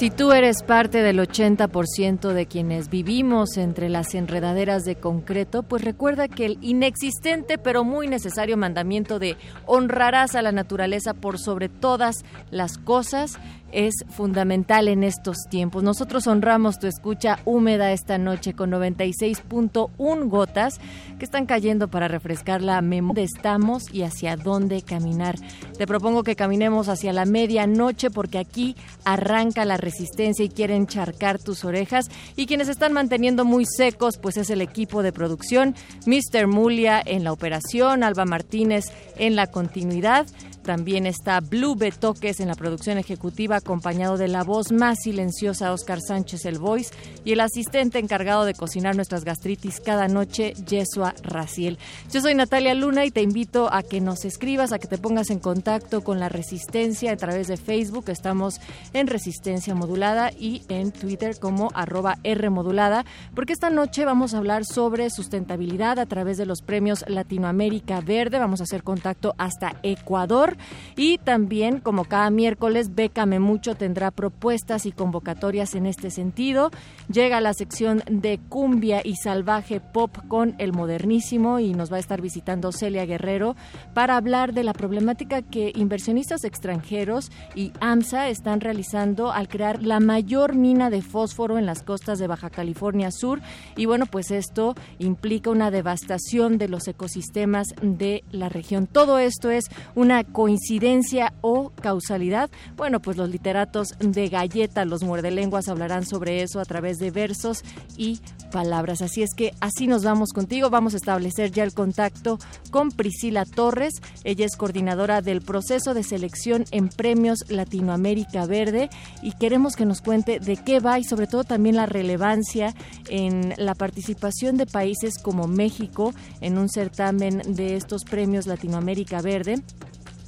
[0.00, 5.84] Si tú eres parte del 80% de quienes vivimos entre las enredaderas de concreto, pues
[5.84, 11.68] recuerda que el inexistente pero muy necesario mandamiento de honrarás a la naturaleza por sobre
[11.68, 13.38] todas las cosas
[13.72, 15.82] es fundamental en estos tiempos.
[15.82, 20.80] Nosotros honramos tu escucha húmeda esta noche con 96.1 gotas
[21.18, 25.36] que están cayendo para refrescar la memoria estamos y hacia dónde caminar.
[25.76, 31.38] Te propongo que caminemos hacia la medianoche porque aquí arranca la resistencia y quieren charcar
[31.38, 35.74] tus orejas y quienes están manteniendo muy secos pues es el equipo de producción,
[36.06, 36.46] Mr.
[36.46, 38.84] Mulia en la operación, Alba Martínez
[39.16, 40.26] en la continuidad.
[40.70, 45.98] También está Blue Betoques en la producción ejecutiva, acompañado de la voz más silenciosa Oscar
[46.00, 51.76] Sánchez el Voice y el asistente encargado de cocinar nuestras gastritis cada noche, Yesua Raciel.
[52.12, 55.30] Yo soy Natalia Luna y te invito a que nos escribas, a que te pongas
[55.30, 58.04] en contacto con la Resistencia a través de Facebook.
[58.08, 58.60] Estamos
[58.92, 63.04] en Resistencia Modulada y en Twitter como arroba R Modulada,
[63.34, 68.38] porque esta noche vamos a hablar sobre sustentabilidad a través de los premios Latinoamérica Verde.
[68.38, 70.59] Vamos a hacer contacto hasta Ecuador
[70.96, 76.70] y también, como cada miércoles, Bécame Mucho tendrá propuestas y convocatorias en este sentido.
[77.10, 82.00] Llega la sección de cumbia y salvaje pop con el modernísimo y nos va a
[82.00, 83.56] estar visitando Celia Guerrero
[83.94, 90.00] para hablar de la problemática que inversionistas extranjeros y AMSA están realizando al crear la
[90.00, 93.40] mayor mina de fósforo en las costas de Baja California Sur.
[93.76, 98.86] Y bueno, pues esto implica una devastación de los ecosistemas de la región.
[98.86, 102.48] Todo esto es una coincidencia o causalidad?
[102.74, 107.62] Bueno, pues los literatos de galleta, los muerdelenguas, hablarán sobre eso a través de versos
[107.98, 108.20] y
[108.50, 109.02] palabras.
[109.02, 110.70] Así es que así nos vamos contigo.
[110.70, 112.38] Vamos a establecer ya el contacto
[112.70, 114.00] con Priscila Torres.
[114.24, 118.88] Ella es coordinadora del proceso de selección en Premios Latinoamérica Verde
[119.20, 122.74] y queremos que nos cuente de qué va y sobre todo también la relevancia
[123.10, 129.62] en la participación de países como México en un certamen de estos Premios Latinoamérica Verde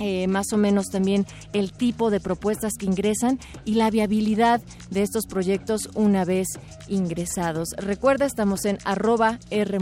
[0.02, 5.02] eh, más o menos también el tipo de propuestas que ingresan y la viabilidad de
[5.02, 6.48] estos proyectos una vez
[6.88, 7.68] ingresados.
[7.76, 9.78] Recuerda, estamos en arroba R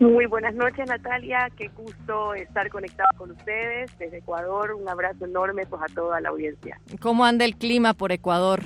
[0.00, 5.66] Muy buenas noches Natalia, qué gusto estar conectado con ustedes desde Ecuador, un abrazo enorme
[5.66, 6.80] pues a toda la audiencia.
[7.00, 8.64] ¿Cómo anda el clima por Ecuador?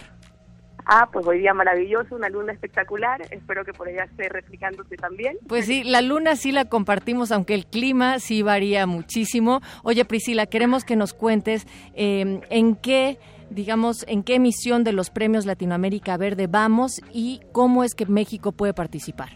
[0.90, 3.20] Ah, pues hoy día maravilloso, una luna espectacular.
[3.30, 5.36] Espero que por allá esté replicándose también.
[5.46, 9.60] Pues sí, la luna sí la compartimos, aunque el clima sí varía muchísimo.
[9.82, 13.18] Oye, Priscila, queremos que nos cuentes eh, en qué
[13.50, 18.52] digamos, en qué emisión de los premios Latinoamérica Verde vamos y cómo es que México
[18.52, 19.28] puede participar.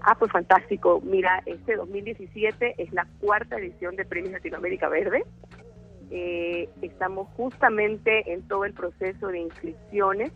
[0.00, 1.00] Ah, pues fantástico.
[1.04, 5.24] Mira, este 2017 es la cuarta edición de Premios Latinoamérica Verde.
[6.10, 10.32] Eh, estamos justamente en todo el proceso de inscripciones,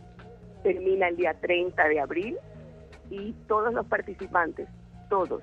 [0.63, 2.37] termina el día 30 de abril
[3.09, 4.67] y todos los participantes,
[5.09, 5.41] todos,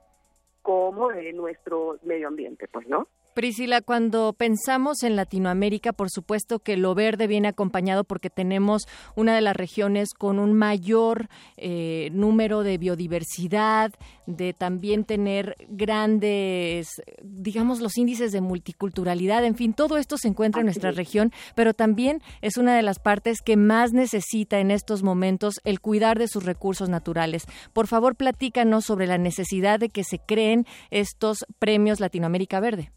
[0.61, 3.09] como de nuestro medio ambiente, pues, ¿no?
[3.34, 8.82] Priscila, cuando pensamos en Latinoamérica, por supuesto que lo verde viene acompañado porque tenemos
[9.17, 13.93] una de las regiones con un mayor eh, número de biodiversidad,
[14.26, 16.88] de también tener grandes,
[17.23, 21.75] digamos, los índices de multiculturalidad, en fin, todo esto se encuentra en nuestra región, pero
[21.75, 26.28] también es una de las partes que más necesita en estos momentos el cuidar de
[26.28, 27.44] sus recursos naturales.
[27.73, 32.93] Por favor, platícanos sobre la necesidad de que se creen estos premios Latinoamérica Verde.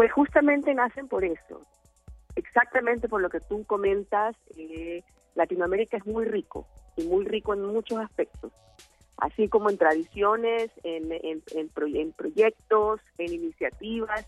[0.00, 1.60] Pues justamente nacen por eso,
[2.34, 5.04] exactamente por lo que tú comentas, eh,
[5.34, 6.66] Latinoamérica es muy rico
[6.96, 8.50] y muy rico en muchos aspectos,
[9.18, 11.68] así como en tradiciones, en,
[12.16, 14.26] proyectos, en iniciativas.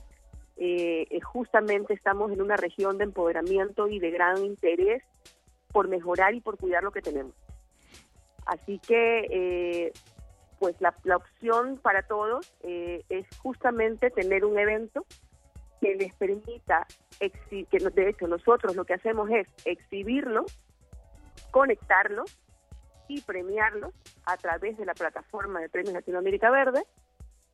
[0.58, 5.02] Eh, eh, justamente estamos en una región de empoderamiento y de gran interés
[5.72, 7.32] por mejorar y por cuidar lo que tenemos.
[8.44, 9.90] Así que,
[10.58, 15.06] pues la, la, opción para todos es justamente tener un evento
[15.82, 16.86] que les permita,
[17.18, 20.46] que de hecho nosotros lo que hacemos es exhibirlo,
[21.50, 22.22] conectarlo
[23.08, 23.92] y premiarlo
[24.24, 26.84] a través de la plataforma de Premios Latinoamérica Verde,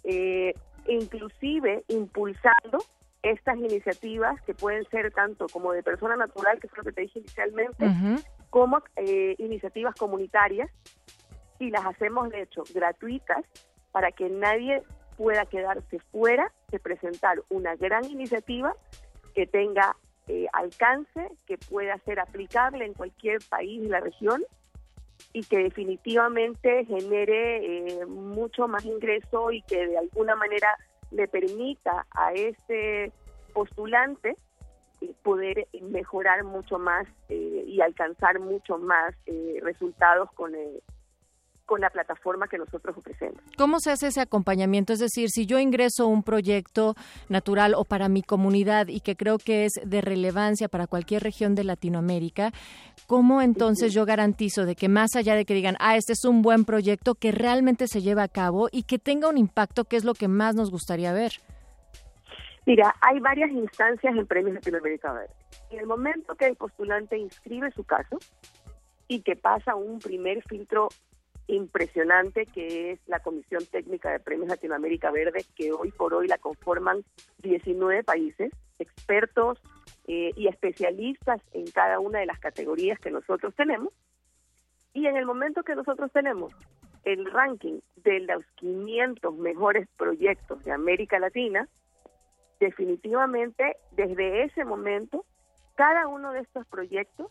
[0.04, 0.52] eh,
[0.86, 2.84] inclusive impulsando
[3.22, 7.00] estas iniciativas que pueden ser tanto como de persona natural, que es lo que te
[7.00, 7.86] dije inicialmente,
[8.50, 10.70] como eh, iniciativas comunitarias,
[11.58, 13.42] y las hacemos de hecho gratuitas
[13.90, 14.82] para que nadie
[15.18, 18.72] pueda quedarse fuera de presentar una gran iniciativa
[19.34, 19.96] que tenga
[20.28, 24.44] eh, alcance, que pueda ser aplicable en cualquier país de la región
[25.32, 30.68] y que definitivamente genere eh, mucho más ingreso y que de alguna manera
[31.10, 33.10] le permita a ese
[33.52, 34.36] postulante
[35.00, 39.14] eh, poder mejorar mucho más y alcanzar mucho más
[39.62, 40.82] resultados con el
[41.68, 43.42] con la plataforma que nosotros ofrecemos.
[43.58, 44.94] ¿Cómo se hace ese acompañamiento?
[44.94, 46.94] Es decir, si yo ingreso un proyecto
[47.28, 51.54] natural o para mi comunidad y que creo que es de relevancia para cualquier región
[51.54, 52.52] de Latinoamérica,
[53.06, 56.40] ¿cómo entonces yo garantizo de que más allá de que digan, ah, este es un
[56.40, 60.04] buen proyecto, que realmente se lleva a cabo y que tenga un impacto, que es
[60.04, 61.32] lo que más nos gustaría ver?
[62.64, 65.34] Mira, hay varias instancias en Premios Latinoamérica Verde.
[65.68, 68.16] En el momento que el postulante inscribe su caso
[69.06, 70.88] y que pasa un primer filtro
[71.48, 76.38] impresionante que es la Comisión Técnica de Premios Latinoamérica Verde, que hoy por hoy la
[76.38, 77.04] conforman
[77.38, 79.60] 19 países, expertos
[80.06, 83.92] eh, y especialistas en cada una de las categorías que nosotros tenemos.
[84.92, 86.52] Y en el momento que nosotros tenemos
[87.04, 91.68] el ranking de los 500 mejores proyectos de América Latina,
[92.60, 95.24] definitivamente desde ese momento,
[95.76, 97.28] cada uno de estos proyectos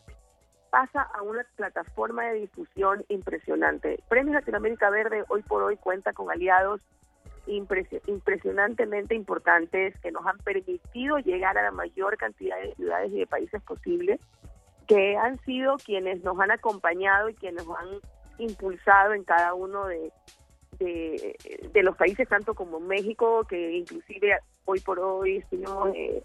[0.70, 4.00] pasa a una plataforma de difusión impresionante.
[4.08, 6.80] Premios Latinoamérica Verde hoy por hoy cuenta con aliados
[7.46, 13.26] impresionantemente importantes que nos han permitido llegar a la mayor cantidad de ciudades y de
[13.26, 14.20] países posibles,
[14.86, 17.88] que han sido quienes nos han acompañado y quienes nos han
[18.38, 20.12] impulsado en cada uno de,
[20.78, 25.94] de, los países, tanto como México, que inclusive hoy por hoy estuvimos...
[25.94, 26.22] Eh,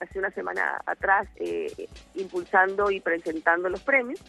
[0.00, 1.70] hace una semana atrás eh,
[2.14, 4.22] impulsando y presentando los premios.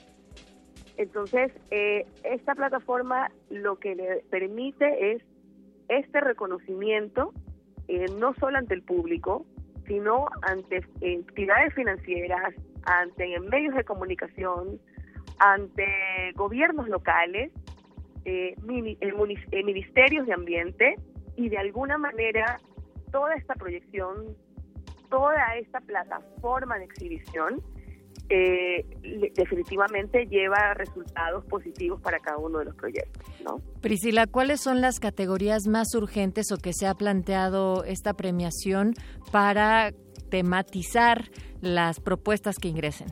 [0.97, 5.23] Entonces, eh, esta plataforma lo que le permite es
[5.87, 7.33] este reconocimiento,
[7.87, 9.45] eh, no solo ante el público,
[9.87, 12.53] sino ante entidades financieras,
[12.83, 14.79] ante medios de comunicación,
[15.39, 15.85] ante
[16.35, 17.51] gobiernos locales,
[19.63, 20.95] ministerios de ambiente
[21.35, 22.59] y de alguna manera
[23.11, 24.35] toda esta proyección
[25.09, 27.61] toda esta plataforma de exhibición
[28.31, 28.85] eh,
[29.33, 33.23] definitivamente lleva resultados positivos para cada uno de los proyectos.
[33.43, 33.59] ¿no?
[33.81, 38.93] Priscila, ¿cuáles son las categorías más urgentes o que se ha planteado esta premiación
[39.31, 39.91] para
[40.29, 43.07] tematizar las propuestas que ingresen?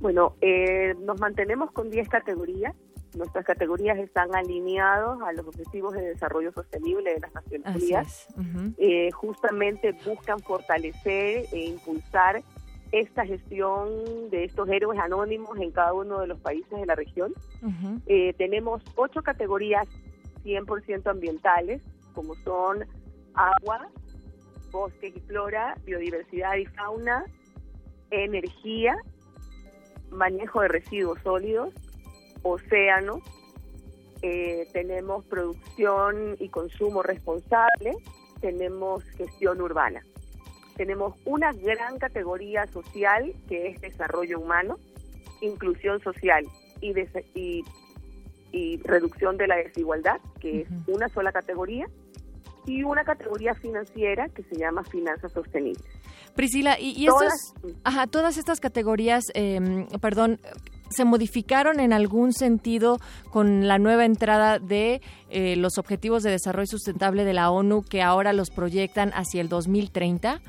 [0.00, 2.74] Bueno, eh, nos mantenemos con 10 categorías.
[3.14, 8.28] Nuestras categorías están alineados a los objetivos de desarrollo sostenible de las Naciones Unidas.
[8.76, 12.42] Eh, justamente buscan fortalecer e impulsar
[12.92, 17.32] esta gestión de estos héroes anónimos en cada uno de los países de la región.
[18.06, 19.86] Eh, tenemos ocho categorías
[20.44, 21.82] 100% ambientales,
[22.14, 22.86] como son
[23.34, 23.88] agua,
[24.70, 27.24] bosque y flora, biodiversidad y fauna,
[28.10, 28.96] energía,
[30.10, 31.74] manejo de residuos sólidos,
[32.50, 33.20] océano,
[34.22, 37.96] eh, tenemos producción y consumo responsable,
[38.40, 40.02] tenemos gestión urbana.
[40.76, 44.78] Tenemos una gran categoría social que es desarrollo humano,
[45.40, 46.44] inclusión social
[46.80, 46.94] y,
[47.34, 47.64] y,
[48.52, 51.86] y reducción de la desigualdad, que es una sola categoría,
[52.68, 55.82] y una categoría financiera que se llama finanzas sostenibles.
[56.34, 60.38] Priscila, y, todas, ajá, todas estas categorías, em, perdón,
[60.90, 62.98] se modificaron en algún sentido
[63.30, 68.02] con la nueva entrada de eh, los Objetivos de Desarrollo Sustentable de la ONU que
[68.02, 70.40] ahora los proyectan hacia el 2030?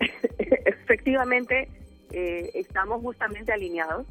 [0.38, 1.68] Efectivamente,
[2.10, 4.06] eh, estamos justamente alineados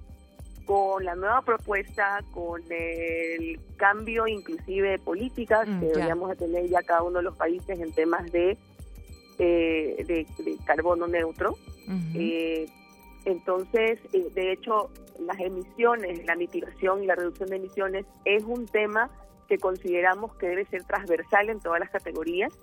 [0.65, 6.81] con la nueva propuesta, con el cambio inclusive de políticas mm, que deberíamos tener ya
[6.81, 8.57] cada uno de los países en temas de,
[9.39, 10.25] eh, de,
[10.65, 11.57] carbono neutro.
[13.25, 18.65] Entonces, eh, de hecho, las emisiones, la mitigación y la reducción de emisiones es un
[18.65, 19.09] tema
[19.47, 22.53] que consideramos que debe ser transversal en todas las categorías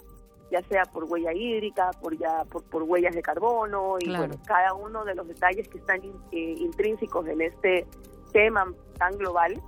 [0.51, 4.75] ya sea por huella hídrica, por ya por, por huellas de carbono y bueno, cada
[4.75, 6.01] uno de los detalles que están
[6.33, 7.87] eh, intrínsecos en este
[8.33, 9.61] tema tan global.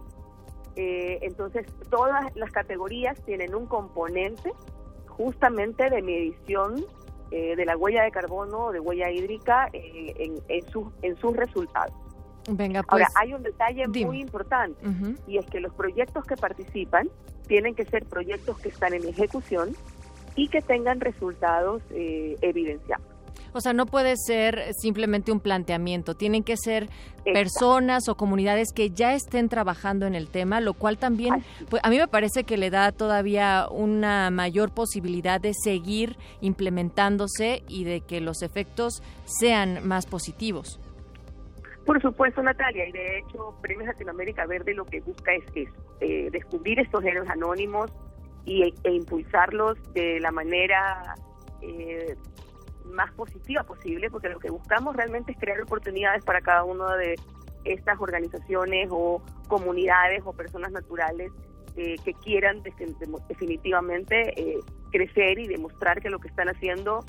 [0.77, 4.53] Eh, entonces, todas las categorías tienen un componente
[5.09, 6.85] justamente de medición
[7.31, 10.65] eh, de la huella de carbono o de huella hídrica en, en,
[11.03, 11.95] en sus resultados.
[12.49, 14.81] Venga, Ahora, pues, hay un detalle muy importante
[15.27, 17.09] y es que los proyectos que participan
[17.47, 19.75] tienen que ser proyectos que están en ejecución
[20.37, 23.07] y que tengan resultados eh, evidenciados.
[23.53, 26.89] O sea, no puede ser simplemente un planteamiento, tienen que ser
[27.25, 31.91] personas o comunidades que ya estén trabajando en el tema, lo cual también, pues, a
[31.91, 38.01] mí me parece que le da todavía una mayor posibilidad de seguir implementándose y de
[38.01, 40.81] que los efectos sean más positivos.
[41.85, 45.45] Por supuesto, Natalia, y de hecho, Premios Latinoamérica Verde lo que busca es,
[46.01, 47.91] eh, descubrir estos géneros anónimos,
[48.45, 51.15] y, e impulsarlos de la manera
[51.63, 52.17] eh,
[52.91, 57.17] más positiva posible, porque lo que buscamos realmente es crear oportunidades para cada una de
[57.65, 61.31] estas organizaciones o comunidades o personas naturales
[61.77, 64.59] eh, que quieran definitivamente eh,
[64.91, 67.05] crecer y demostrar que lo que están haciendo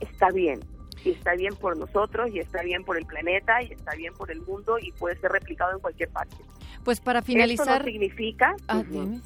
[0.00, 0.60] está bien.
[1.04, 4.30] Y está bien por nosotros, y está bien por el planeta, y está bien por
[4.30, 6.36] el mundo, y puede ser replicado en cualquier parte.
[6.82, 7.80] Pues para finalizar...
[7.80, 8.56] Esto significa...
[8.68, 8.82] Ah,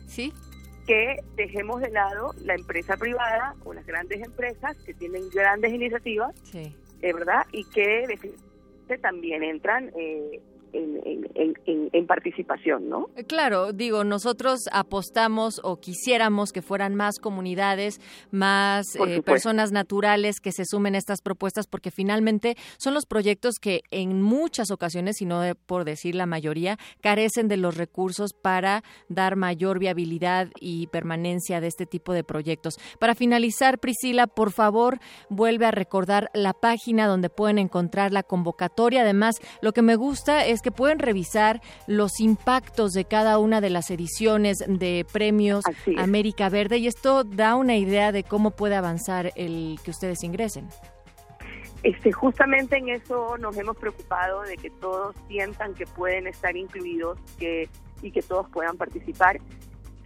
[0.07, 0.33] ¿sí?
[0.89, 6.35] Que dejemos de lado la empresa privada o las grandes empresas que tienen grandes iniciativas,
[6.45, 6.75] sí.
[7.03, 7.45] ¿verdad?
[7.53, 8.07] Y que
[9.03, 10.41] también entran eh,
[10.73, 13.11] en, participación, ¿no?
[13.17, 20.41] Eh, claro, digo, nosotros apostamos o quisiéramos que fueran más comunidades, más eh, personas naturales
[20.41, 25.21] que se sumen a estas propuestas, porque finalmente son los proyectos que en muchas ocasiones,
[25.21, 30.87] y no por decir la mayoría, carecen de los recursos para dar mayor viabilidad y
[30.87, 32.79] permanencia de este tipo de proyectos.
[32.99, 34.99] Para finalizar, Priscila, por favor,
[35.29, 39.03] vuelve a recordar la página donde pueden encontrar la convocatoria.
[39.03, 43.71] Además, lo que me gusta es que pueden revisar los impactos de cada una de
[43.71, 45.65] las ediciones de premios
[45.97, 50.69] América Verde y esto da una idea de cómo puede avanzar el que ustedes ingresen.
[51.83, 57.19] Este, justamente en eso nos hemos preocupado de que todos sientan que pueden estar incluidos
[57.39, 57.69] que,
[58.03, 59.41] y que todos puedan participar.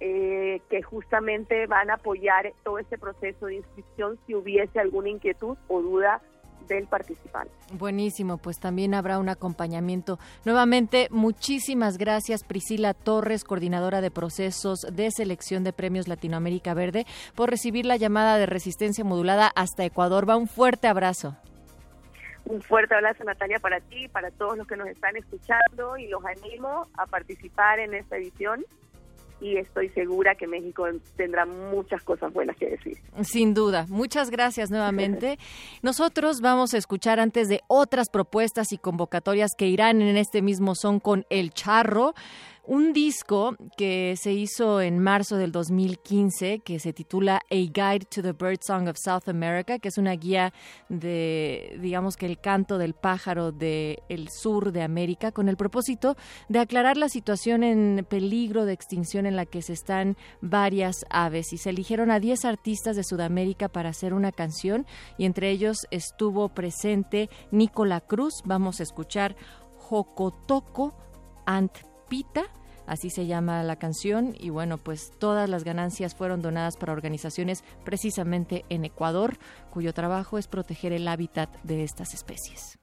[0.00, 5.56] eh, que justamente van a apoyar todo este proceso de inscripción si hubiese alguna inquietud
[5.68, 6.20] o duda
[6.68, 7.52] del participante.
[7.72, 10.18] Buenísimo, pues también habrá un acompañamiento.
[10.44, 17.50] Nuevamente, muchísimas gracias Priscila Torres, coordinadora de procesos de selección de premios Latinoamérica Verde, por
[17.50, 20.28] recibir la llamada de resistencia modulada hasta Ecuador.
[20.28, 21.36] Va un fuerte abrazo.
[22.44, 26.24] Un fuerte abrazo, Natalia, para ti, para todos los que nos están escuchando y los
[26.24, 28.64] animo a participar en esta edición
[29.40, 32.98] y estoy segura que México tendrá muchas cosas buenas que decir.
[33.22, 33.86] Sin duda.
[33.88, 35.38] Muchas gracias nuevamente.
[35.82, 40.74] Nosotros vamos a escuchar antes de otras propuestas y convocatorias que irán en este mismo
[40.74, 42.14] son con El Charro
[42.66, 48.22] un disco que se hizo en marzo del 2015 que se titula A Guide to
[48.22, 50.52] the Bird Song of South America, que es una guía
[50.88, 56.16] de, digamos que el canto del pájaro del sur de América, con el propósito
[56.48, 61.52] de aclarar la situación en peligro de extinción en la que se están varias aves.
[61.52, 64.86] Y se eligieron a 10 artistas de Sudamérica para hacer una canción
[65.18, 68.42] y entre ellos estuvo presente Nicola Cruz.
[68.44, 69.36] Vamos a escuchar
[69.78, 70.94] Jocotoco
[71.46, 71.72] Ant
[72.08, 72.44] Pita,
[72.86, 77.64] así se llama la canción, y bueno, pues todas las ganancias fueron donadas para organizaciones
[77.84, 79.38] precisamente en Ecuador,
[79.70, 82.78] cuyo trabajo es proteger el hábitat de estas especies.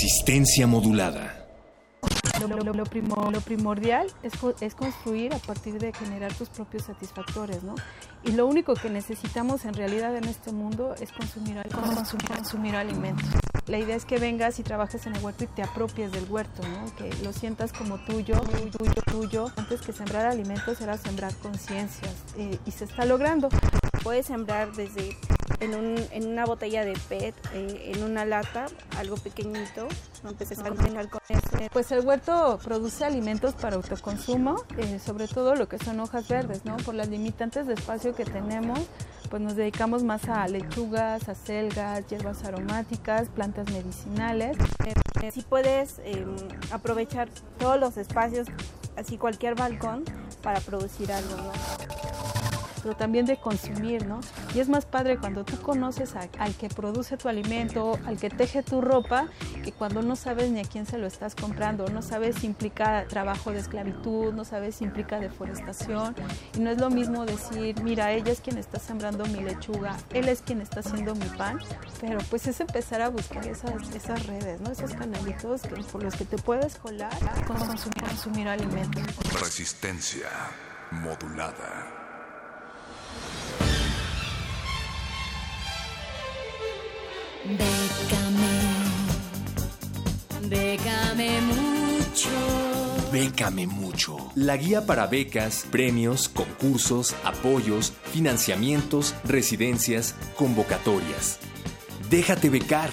[0.00, 1.44] Resistencia modulada.
[2.38, 7.74] Lo, primordial es, construir a partir de generar tus propios satisfactores, ¿no?
[8.22, 11.56] Y lo único que necesitamos en realidad en este mundo es consumir,
[12.28, 13.26] consumir, alimentos.
[13.66, 16.62] La idea es que vengas y trabajes en el huerto y te apropies del huerto,
[16.62, 16.94] ¿no?
[16.94, 18.36] Que lo sientas como tuyo,
[18.78, 19.46] tuyo, tuyo.
[19.56, 23.48] Antes que sembrar alimentos era sembrar conciencias y, y se está logrando.
[24.04, 25.16] Puedes sembrar desde
[25.60, 28.66] en, un, en una botella de PET, eh, en una lata,
[28.98, 29.86] algo pequeñito,
[30.22, 31.40] no empecé a cocinar con eso.
[31.72, 36.64] Pues el huerto produce alimentos para autoconsumo, eh, sobre todo lo que son hojas verdes,
[36.64, 36.76] ¿no?
[36.78, 38.80] Por las limitantes de espacio que tenemos,
[39.30, 44.56] pues nos dedicamos más a lechugas, a selgas, hierbas aromáticas, plantas medicinales.
[45.32, 46.34] Si puedes em,
[46.70, 48.48] aprovechar todos los espacios,
[48.96, 50.04] así cualquier balcón,
[50.42, 51.97] para producir algo, ¿no?
[52.88, 54.20] Pero también de consumir, ¿no?
[54.54, 58.62] Y es más padre cuando tú conoces al que produce tu alimento, al que teje
[58.62, 59.26] tu ropa,
[59.62, 63.04] que cuando no sabes ni a quién se lo estás comprando, no sabes si implica
[63.06, 66.14] trabajo de esclavitud, no sabes si implica deforestación,
[66.56, 70.26] y no es lo mismo decir, mira, ella es quien está sembrando mi lechuga, él
[70.30, 71.58] es quien está haciendo mi pan,
[72.00, 74.70] pero pues es empezar a buscar esas, esas redes, ¿no?
[74.70, 75.60] Esos canalitos
[75.92, 77.12] por los que te puedes colar
[77.46, 79.04] con consumir, consumir alimentos.
[79.38, 80.30] Resistencia
[80.90, 81.97] modulada.
[87.48, 88.50] Bécame,
[90.50, 92.28] bécame mucho.
[93.10, 94.18] Bécame mucho.
[94.34, 101.38] La guía para becas, premios, concursos, apoyos, financiamientos, residencias, convocatorias.
[102.10, 102.90] Déjate becar.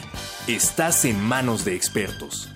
[0.47, 2.49] Estás en manos de expertos.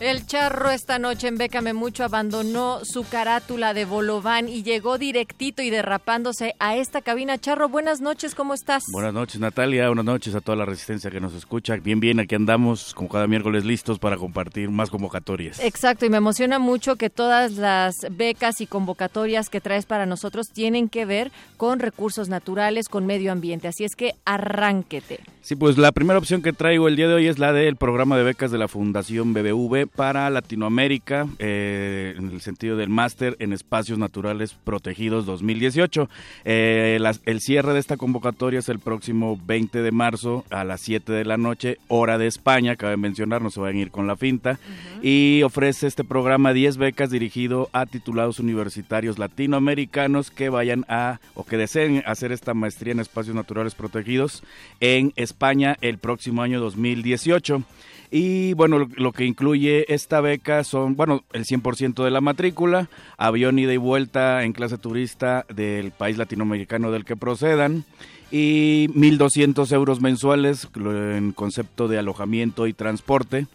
[0.00, 5.60] El charro esta noche en Bécame Mucho abandonó su carátula de Bolován y llegó directito
[5.60, 7.36] y derrapándose a esta cabina.
[7.36, 8.84] Charro, buenas noches, ¿cómo estás?
[8.92, 9.88] Buenas noches, Natalia.
[9.88, 11.74] Buenas noches a toda la resistencia que nos escucha.
[11.78, 15.58] Bien, bien, aquí andamos como cada miércoles listos para compartir más convocatorias.
[15.58, 20.46] Exacto, y me emociona mucho que todas las becas y convocatorias que traes para nosotros
[20.52, 23.66] tienen que ver con recursos naturales, con medio ambiente.
[23.66, 25.18] Así es que arránquete.
[25.48, 28.18] Sí, pues la primera opción que traigo el día de hoy es la del programa
[28.18, 31.77] de becas de la Fundación BBV para Latinoamérica, eh,
[32.18, 36.08] en el sentido del máster en espacios naturales protegidos 2018.
[36.44, 41.12] Eh, el cierre de esta convocatoria es el próximo 20 de marzo a las 7
[41.12, 44.16] de la noche, hora de España, cabe mencionar, no se vayan a ir con la
[44.16, 44.58] finta,
[45.02, 51.44] y ofrece este programa 10 becas dirigido a titulados universitarios latinoamericanos que vayan a o
[51.44, 54.42] que deseen hacer esta maestría en espacios naturales protegidos
[54.80, 57.62] en España el próximo año 2018.
[58.10, 63.58] Y bueno, lo, que incluye esta beca son, bueno, el 100% de la matrícula, avión
[63.58, 67.84] ida y vuelta en clase turista del país latinoamericano del que procedan
[68.30, 73.46] y 1.200 euros mensuales en concepto de alojamiento y transporte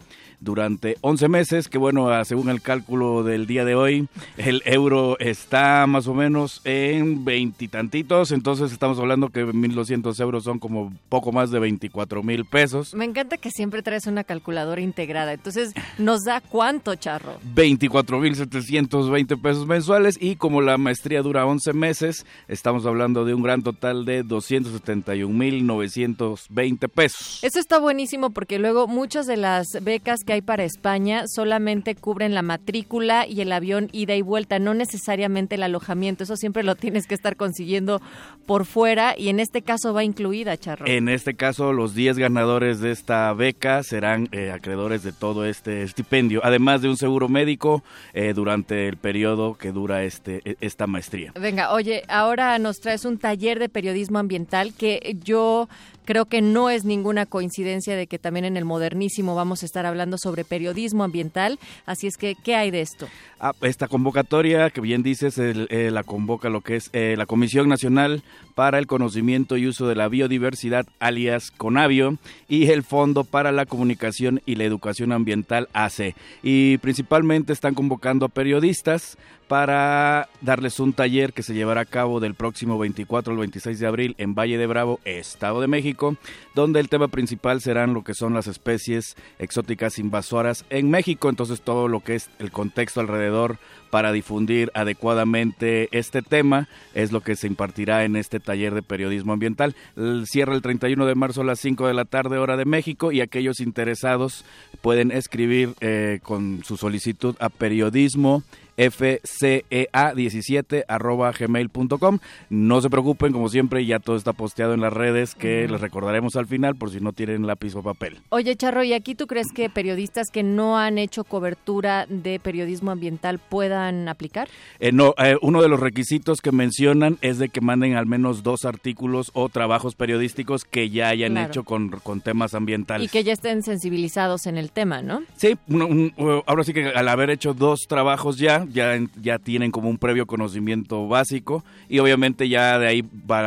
[0.44, 5.86] durante 11 meses, que bueno, según el cálculo del día de hoy, el euro está
[5.86, 11.50] más o menos en veintitantitos, entonces estamos hablando que 1.200 euros son como poco más
[11.50, 12.94] de 24 mil pesos.
[12.94, 17.38] Me encanta que siempre traes una calculadora integrada, entonces nos da cuánto, Charro.
[17.54, 23.34] 24 mil 720 pesos mensuales y como la maestría dura 11 meses, estamos hablando de
[23.34, 27.42] un gran total de 271 mil 920 pesos.
[27.42, 32.34] Eso está buenísimo porque luego muchas de las becas que hay para España solamente cubren
[32.34, 36.24] la matrícula y el avión ida y vuelta, no necesariamente el alojamiento.
[36.24, 38.02] Eso siempre lo tienes que estar consiguiendo
[38.46, 40.86] por fuera y en este caso va incluida, Charro.
[40.86, 45.82] En este caso, los 10 ganadores de esta beca serán eh, acreedores de todo este
[45.82, 50.86] estipendio, además de un seguro médico eh, durante el periodo que dura este e, esta
[50.86, 51.32] maestría.
[51.40, 55.68] Venga, oye, ahora nos traes un taller de periodismo ambiental que yo
[56.04, 59.86] Creo que no es ninguna coincidencia de que también en el modernísimo vamos a estar
[59.86, 61.58] hablando sobre periodismo ambiental.
[61.86, 63.08] Así es que, ¿qué hay de esto?
[63.40, 67.68] Ah, esta convocatoria, que bien dices, eh, la convoca lo que es eh, la Comisión
[67.68, 68.22] Nacional
[68.54, 73.66] para el Conocimiento y Uso de la Biodiversidad, alias CONAVIO, y el Fondo para la
[73.66, 76.14] Comunicación y la Educación Ambiental, ACE.
[76.42, 79.16] Y principalmente están convocando a periodistas
[79.48, 83.86] para darles un taller que se llevará a cabo del próximo 24 al 26 de
[83.86, 86.16] abril en Valle de Bravo, Estado de México,
[86.54, 91.60] donde el tema principal serán lo que son las especies exóticas invasoras en México, entonces
[91.60, 93.58] todo lo que es el contexto alrededor
[93.90, 99.32] para difundir adecuadamente este tema es lo que se impartirá en este taller de periodismo
[99.32, 99.76] ambiental.
[100.24, 103.20] Cierra el 31 de marzo a las 5 de la tarde hora de México y
[103.20, 104.44] aquellos interesados
[104.80, 108.42] pueden escribir eh, con su solicitud a periodismo
[108.76, 112.18] fcea17 arroba gmail.com.
[112.50, 116.36] No se preocupen, como siempre, ya todo está posteado en las redes que les recordaremos
[116.36, 118.18] al final por si no tienen lápiz o papel.
[118.30, 122.90] Oye, Charro, ¿y aquí tú crees que periodistas que no han hecho cobertura de periodismo
[122.90, 124.48] ambiental puedan aplicar?
[124.80, 128.42] Eh, no, eh, uno de los requisitos que mencionan es de que manden al menos
[128.42, 131.48] dos artículos o trabajos periodísticos que ya hayan Claro.
[131.48, 133.06] hecho con, con temas ambientales.
[133.06, 135.22] Y que ya estén sensibilizados en el tema, ¿no?
[135.36, 136.12] Sí, un-
[136.46, 140.26] ahora sí que al haber hecho dos trabajos ya, ya, ya tienen como un previo
[140.26, 143.04] conocimiento básico y obviamente ya de ahí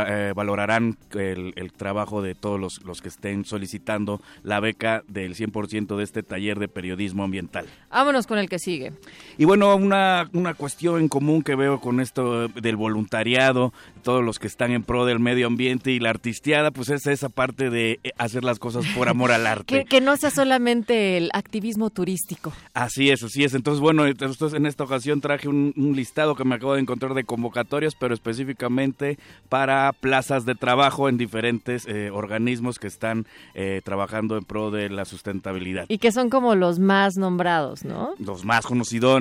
[0.07, 5.35] eh, valorarán el, el trabajo de todos los, los que estén solicitando la beca del
[5.35, 7.65] 100% de este taller de periodismo ambiental.
[7.89, 8.93] Vámonos con el que sigue.
[9.37, 13.71] Y bueno, una, una cuestión en común que veo con esto del voluntariado,
[14.01, 17.29] todos los que están en pro del medio ambiente y la artisteada, pues es esa
[17.29, 19.65] parte de eh, hacer las cosas por amor al arte.
[19.65, 22.51] Que, que no sea solamente el activismo turístico.
[22.73, 23.53] Así es, así es.
[23.53, 27.13] Entonces, bueno, entonces en esta ocasión traje un, un listado que me acabo de encontrar
[27.13, 29.19] de convocatorias, pero específicamente
[29.49, 34.89] para plazas de trabajo en diferentes eh, organismos que están eh, trabajando en pro de
[34.89, 35.85] la sustentabilidad.
[35.89, 38.15] Y que son como los más nombrados, ¿no?
[38.19, 38.65] Los más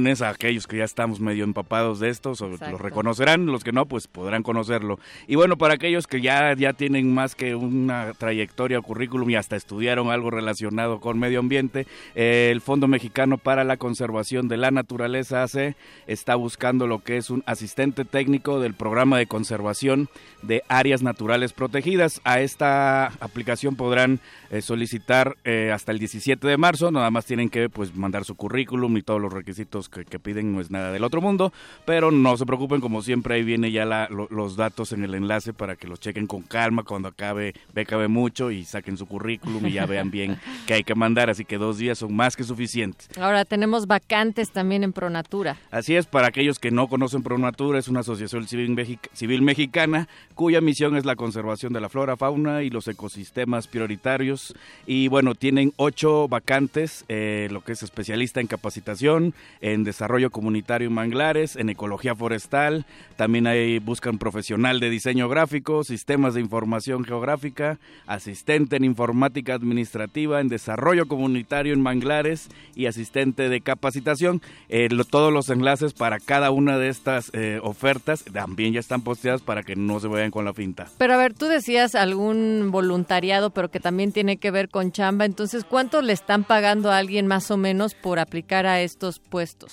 [0.06, 2.72] conocidones, aquellos que ya estamos medio empapados de estos, o Exacto.
[2.72, 4.98] los reconocerán, los que no, pues podrán conocerlo.
[5.26, 9.36] Y bueno, para aquellos que ya, ya tienen más que una trayectoria o currículum y
[9.36, 14.56] hasta estudiaron algo relacionado con medio ambiente, eh, el Fondo Mexicano para la Conservación de
[14.56, 20.08] la Naturaleza AC está buscando lo que es un asistente técnico del programa de conservación
[20.42, 22.20] de áreas naturales protegidas.
[22.24, 27.48] A esta aplicación podrán eh, solicitar eh, hasta el 17 de marzo, nada más tienen
[27.48, 30.92] que pues mandar su currículum y todos los requisitos que, que piden, no es nada
[30.92, 31.52] del otro mundo,
[31.84, 35.14] pero no se preocupen, como siempre ahí viene ya la- lo- los datos en el
[35.14, 37.54] enlace para que los chequen con calma cuando acabe,
[37.86, 41.44] cabe mucho y saquen su currículum y ya vean bien que hay que mandar, así
[41.44, 43.08] que dos días son más que suficientes.
[43.18, 45.56] Ahora tenemos vacantes también en Pronatura.
[45.70, 50.60] Así es, para aquellos que no conocen Pronatura, es una asociación civil, civil mexicana cuya
[50.60, 54.54] misión es la conservación de la flora, fauna y los ecosistemas prioritarios.
[54.86, 60.88] Y bueno, tienen ocho vacantes, eh, lo que es especialista en capacitación, en desarrollo comunitario
[60.88, 62.84] en manglares, en ecología forestal,
[63.16, 70.42] también hay, buscan profesional de diseño gráfico, sistemas de información geográfica, asistente en informática administrativa,
[70.42, 74.42] en desarrollo comunitario en manglares y asistente de capacitación.
[74.68, 79.40] Eh, todos los enlaces para cada una de estas eh, ofertas también ya están posteadas
[79.40, 80.86] para que no se vayan con la finta.
[80.98, 85.24] Pero a ver, tú decías algún voluntariado, pero que también tiene que ver con chamba.
[85.24, 89.72] Entonces, ¿cuánto le están pagando a alguien más o menos por aplicar a estos puestos?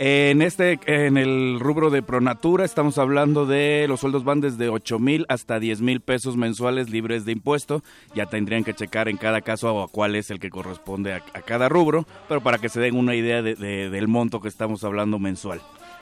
[0.00, 5.00] En este, en el rubro de Pronatura, estamos hablando de los sueldos van desde 8
[5.00, 7.82] mil hasta 10 mil pesos mensuales libres de impuesto.
[8.14, 11.42] Ya tendrían que checar en cada caso a cuál es el que corresponde a, a
[11.42, 14.84] cada rubro, pero para que se den una idea de- de- del monto que estamos
[14.84, 15.60] hablando mensual.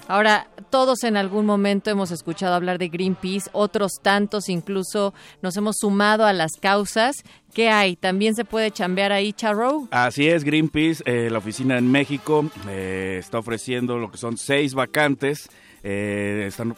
[0.08, 5.76] Ahora, todos en algún momento hemos escuchado hablar de Greenpeace, otros tantos incluso nos hemos
[5.80, 7.16] sumado a las causas.
[7.52, 7.96] ¿Qué hay?
[7.96, 9.88] ¿También se puede chambear ahí, Charro?
[9.90, 14.74] Así es, Greenpeace, eh, la oficina en México, eh, está ofreciendo lo que son seis
[14.74, 15.48] vacantes.
[15.82, 16.74] eh, están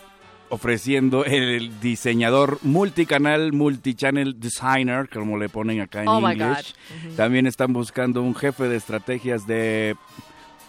[0.50, 6.74] ofreciendo el diseñador multicanal, multichannel designer, como le ponen acá en Oh inglés.
[7.16, 9.96] También están buscando un jefe de estrategias de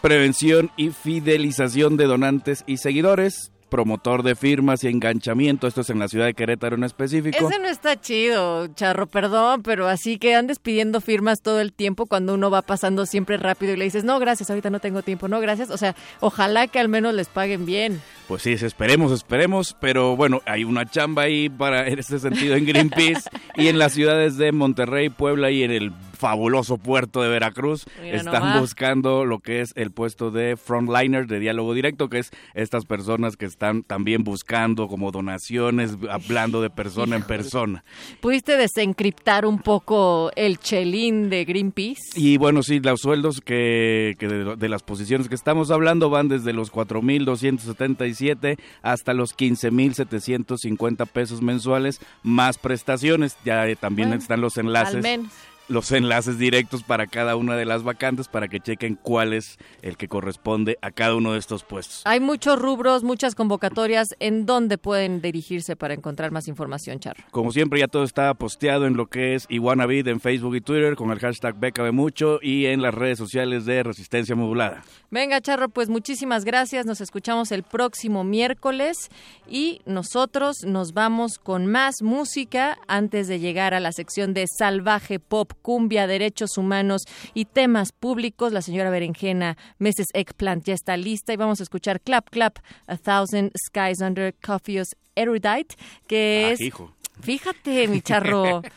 [0.02, 5.67] prevención y fidelización de donantes y seguidores, promotor de firmas y enganchamiento.
[5.67, 7.38] Esto es en la ciudad de Querétaro en específico.
[7.47, 12.05] Ese no está chido, Charro, perdón, pero así que andes pidiendo firmas todo el tiempo
[12.05, 15.27] cuando uno va pasando siempre rápido y le dices, no, gracias, ahorita no tengo tiempo,
[15.27, 15.69] no, gracias.
[15.69, 18.01] O sea, ojalá que al menos les paguen bien.
[18.27, 22.65] Pues sí, esperemos, esperemos, pero bueno, hay una chamba ahí para en ese sentido en
[22.65, 27.86] Greenpeace y en las ciudades de Monterrey, Puebla y en el fabuloso puerto de Veracruz
[28.03, 28.60] Mira están nomás.
[28.60, 33.38] buscando lo que es el puesto de frontliner de diálogo directo, que es estas personas
[33.38, 37.84] que están también buscando como donaciones, hablando de persona en persona.
[38.19, 42.01] ¿Pudiste desencriptar un poco el chelín de Greenpeace?
[42.15, 46.27] Y bueno, sí, los sueldos que, que de, de las posiciones que estamos hablando van
[46.27, 53.38] desde los 4.277 hasta los 15.750 pesos mensuales más prestaciones.
[53.45, 55.01] Ya eh, también Bueno, están los Al enlaces.
[55.03, 55.32] menos.
[55.69, 59.97] Los enlaces directos para cada una de las vacantes para que chequen cuál es el
[59.97, 62.01] que corresponde a cada uno de estos puestos.
[62.05, 64.10] Hay muchos rubros, muchas convocatorias.
[64.19, 67.23] ¿En dónde pueden dirigirse para encontrar más información, Charro?
[67.32, 70.95] Como siempre, ya todo está posteado en lo que es Iguanavid en Facebook y Twitter
[70.95, 71.55] con el hashtag
[71.93, 74.84] Mucho y en las redes sociales de Resistencia Modulada.
[75.12, 76.86] Venga, Charro, pues muchísimas gracias.
[76.86, 79.10] Nos escuchamos el próximo miércoles
[79.47, 85.19] y nosotros nos vamos con más música antes de llegar a la sección de Salvaje
[85.19, 88.52] Pop cumbia, derechos humanos y temas públicos.
[88.52, 90.08] La señora Berenjena Mrs.
[90.13, 94.89] Eggplant ya está lista y vamos a escuchar Clap Clap, A Thousand Skies Under Coffee's
[95.15, 95.76] Erudite,
[96.08, 96.62] que Ah, es...
[96.62, 96.93] hijo.
[97.22, 98.62] Fíjate, mi charro.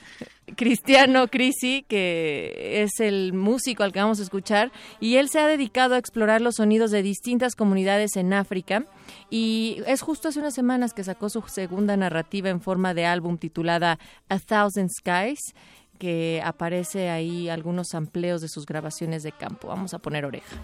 [0.57, 5.47] Cristiano Crisi, que es el músico al que vamos a escuchar, y él se ha
[5.47, 8.85] dedicado a explorar los sonidos de distintas comunidades en África.
[9.31, 13.38] Y es justo hace unas semanas que sacó su segunda narrativa en forma de álbum
[13.38, 15.55] titulada A Thousand Skies,
[16.03, 19.69] que aparece ahí algunos amplios de sus grabaciones de campo.
[19.69, 20.57] Vamos a poner oreja.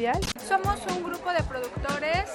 [0.00, 0.20] Primordial.
[0.48, 2.30] Somos un grupo de productores.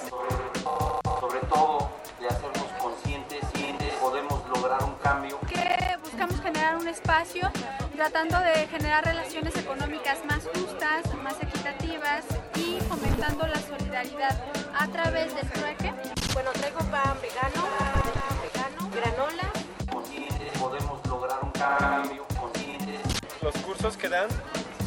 [1.20, 5.38] Sobre todo de hacernos conscientes y podemos lograr un cambio.
[5.48, 7.50] Que buscamos generar un espacio
[7.94, 12.24] tratando de generar relaciones económicas más justas, más equitativas
[12.54, 14.40] y fomentando la solidaridad
[14.78, 15.92] a través del trueque.
[16.34, 19.50] Bueno, traigo pan vegano, pan vegano, granola.
[19.90, 22.26] Conscientes podemos lograr un cambio.
[22.38, 23.00] Conscientes.
[23.42, 24.28] Los cursos que dan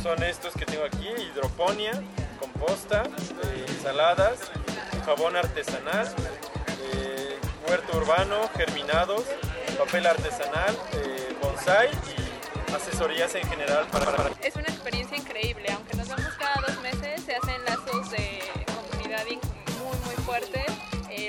[0.02, 1.92] son estos que tengo aquí, hidroponía,
[2.40, 3.04] composta,
[3.44, 4.40] eh, ensaladas,
[5.06, 6.08] jabón artesanal,
[6.94, 9.24] eh, huerto urbano, germinados,
[9.78, 14.30] papel artesanal, eh, bonsai y asesorías en general para, para...
[14.42, 18.42] Es una experiencia increíble, aunque nos vemos cada dos meses, se hacen lazos de
[18.92, 20.66] comunidad muy muy fuertes.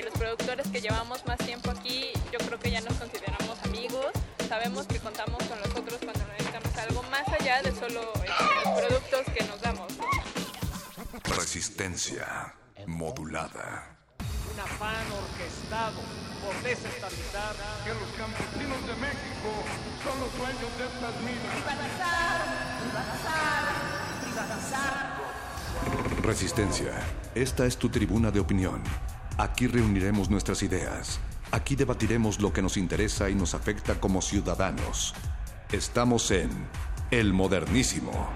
[0.03, 4.07] Los productores que llevamos más tiempo aquí, yo creo que ya nos consideramos amigos,
[4.47, 8.11] sabemos que contamos con los otros cuando necesitamos algo más allá de solo
[11.51, 12.55] Resistencia
[12.87, 13.97] modulada.
[14.53, 15.99] Un afán orquestado
[16.41, 19.51] por desestabilizar que los campesinos de México
[20.01, 21.55] son los dueños de estas minas.
[21.59, 22.39] privatizar,
[24.23, 25.19] privatizar.
[26.23, 26.93] Resistencia.
[27.35, 28.81] Esta es tu tribuna de opinión.
[29.37, 31.19] Aquí reuniremos nuestras ideas.
[31.51, 35.13] Aquí debatiremos lo que nos interesa y nos afecta como ciudadanos.
[35.73, 36.49] Estamos en
[37.11, 38.29] El Modernísimo.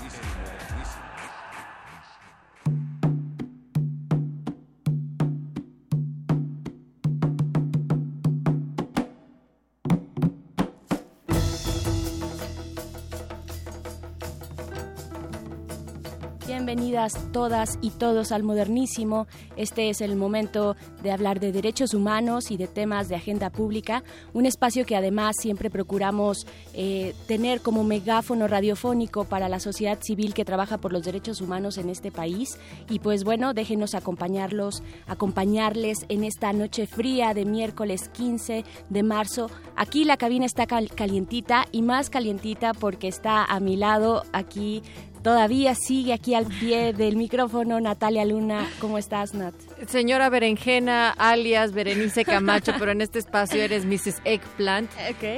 [17.31, 19.27] Todas y todos al Modernísimo.
[19.55, 24.03] Este es el momento de hablar de derechos humanos y de temas de agenda pública,
[24.33, 30.33] un espacio que además siempre procuramos eh, tener como megáfono radiofónico para la sociedad civil
[30.33, 32.57] que trabaja por los derechos humanos en este país.
[32.89, 39.49] Y pues bueno, déjenos acompañarlos, acompañarles en esta noche fría de miércoles 15 de marzo.
[39.75, 44.81] Aquí la cabina está calientita y más calientita porque está a mi lado aquí
[45.25, 48.69] Todavía sigue aquí al pie del micrófono Natalia Luna.
[48.79, 49.55] ¿Cómo estás, Nat?
[49.87, 54.21] Señora Berenjena, alias Berenice Camacho, pero en este espacio eres Mrs.
[54.23, 54.87] Eggplant.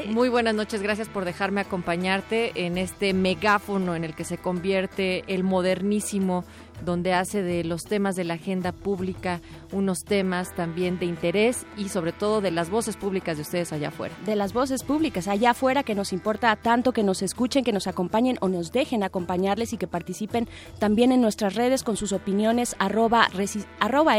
[0.08, 5.24] Muy buenas noches, gracias por dejarme acompañarte en este megáfono en el que se convierte
[5.34, 6.44] el modernísimo
[6.86, 11.90] donde hace de los temas de la agenda pública unos temas también de interés y
[11.90, 14.16] sobre todo de las voces públicas de ustedes allá afuera.
[14.26, 17.88] De las voces públicas allá afuera que nos importa tanto que nos escuchen, que nos
[17.88, 20.48] acompañen o nos dejen acompañarles y que participen
[20.80, 23.28] también en nuestras redes con sus opiniones arroba,
[23.80, 24.18] arroba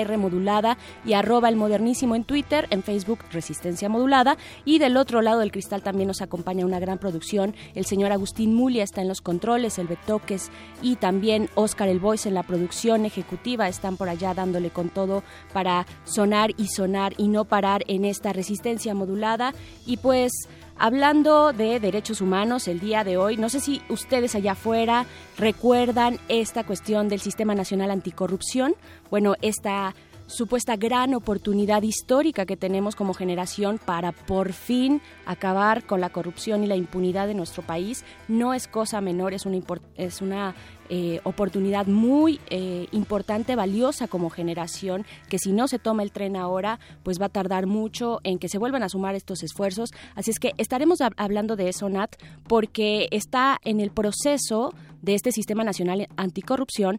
[1.05, 5.53] y arroba el modernísimo en Twitter, en Facebook Resistencia Modulada y del otro lado del
[5.53, 7.55] cristal también nos acompaña una gran producción.
[7.75, 10.51] El señor Agustín Mulia está en los controles, el Betoques
[10.83, 15.23] y también Oscar El Voice en la producción ejecutiva están por allá dándole con todo
[15.53, 19.55] para sonar y sonar y no parar en esta resistencia modulada.
[19.87, 20.33] Y pues
[20.77, 26.19] hablando de derechos humanos el día de hoy, no sé si ustedes allá afuera recuerdan
[26.29, 28.75] esta cuestión del Sistema Nacional Anticorrupción.
[29.11, 29.95] Bueno, esta
[30.29, 36.63] supuesta gran oportunidad histórica que tenemos como generación para por fin acabar con la corrupción
[36.63, 38.05] y la impunidad de nuestro país.
[38.29, 39.59] No es cosa menor, es una,
[39.97, 40.55] es una
[40.89, 46.37] eh, oportunidad muy eh, importante, valiosa como generación, que si no se toma el tren
[46.37, 49.91] ahora, pues va a tardar mucho en que se vuelvan a sumar estos esfuerzos.
[50.15, 52.17] Así es que estaremos hablando de eso, Nat,
[52.47, 54.73] porque está en el proceso
[55.03, 56.99] de este Sistema Nacional Anticorrupción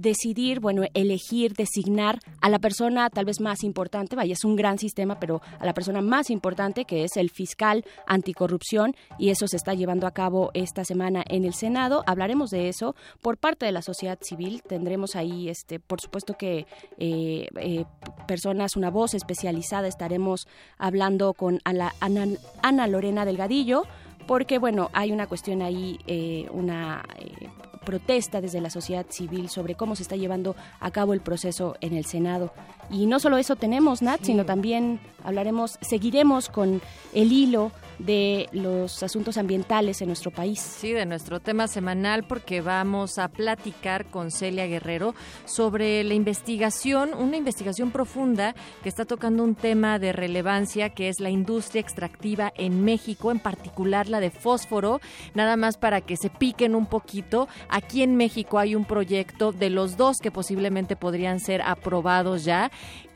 [0.00, 4.78] decidir, bueno, elegir, designar a la persona tal vez más importante, vaya, es un gran
[4.78, 9.56] sistema, pero a la persona más importante que es el fiscal anticorrupción y eso se
[9.56, 12.02] está llevando a cabo esta semana en el Senado.
[12.06, 14.62] Hablaremos de eso por parte de la sociedad civil.
[14.66, 16.66] Tendremos ahí, este, por supuesto que
[16.98, 17.84] eh, eh,
[18.26, 19.86] personas, una voz especializada.
[19.86, 20.48] Estaremos
[20.78, 21.92] hablando con Ana,
[22.62, 23.84] Ana Lorena Delgadillo
[24.26, 27.02] porque bueno, hay una cuestión ahí, eh, una
[27.84, 31.94] protesta desde la sociedad civil sobre cómo se está llevando a cabo el proceso en
[31.94, 32.52] el Senado.
[32.90, 36.80] Y no solo eso tenemos, Nat, sino también hablaremos, seguiremos con
[37.12, 37.72] el hilo
[38.04, 40.60] de los asuntos ambientales en nuestro país.
[40.60, 47.14] Sí, de nuestro tema semanal, porque vamos a platicar con Celia Guerrero sobre la investigación,
[47.14, 52.52] una investigación profunda que está tocando un tema de relevancia que es la industria extractiva
[52.56, 55.00] en México, en particular la de fósforo.
[55.34, 57.48] Nada más para que se piquen un poquito.
[57.68, 62.70] Aquí en México hay un proyecto de los dos que posiblemente podrían ser aprobados ya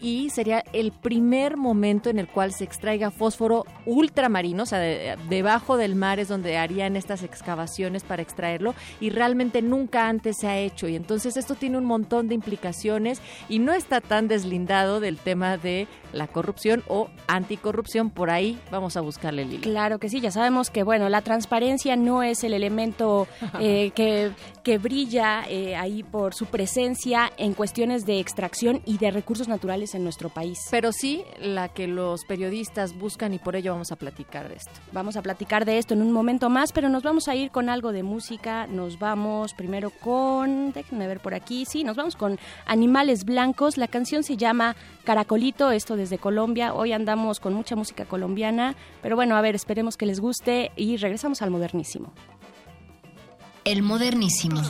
[0.04, 5.78] y sería el primer momento en el cual se extraiga fósforo ultramarino, o sea, debajo
[5.78, 10.58] del mar es donde harían estas excavaciones para extraerlo y realmente nunca antes se ha
[10.58, 15.16] hecho y entonces esto tiene un montón de implicaciones y no está tan deslindado del
[15.16, 19.62] tema de la corrupción o anticorrupción, por ahí vamos a buscarle el hilo.
[19.62, 23.26] Claro que sí, ya sabemos que bueno, la transparencia no es el elemento
[23.58, 24.32] eh, que,
[24.62, 29.93] que, brilla eh, ahí por su presencia en cuestiones de extracción y de recursos naturales
[29.94, 30.58] en nuestro país.
[30.70, 34.72] Pero sí la que los periodistas buscan y por ello vamos a platicar de esto.
[34.92, 37.68] Vamos a platicar de esto en un momento más, pero nos vamos a ir con
[37.68, 42.38] algo de música, nos vamos primero con, déjenme ver por aquí, sí, nos vamos con
[42.66, 46.74] Animales Blancos, la canción se llama Caracolito, esto desde Colombia.
[46.74, 50.96] Hoy andamos con mucha música colombiana, pero bueno, a ver, esperemos que les guste y
[50.96, 52.12] regresamos al modernísimo.
[53.64, 54.60] El modernísimo.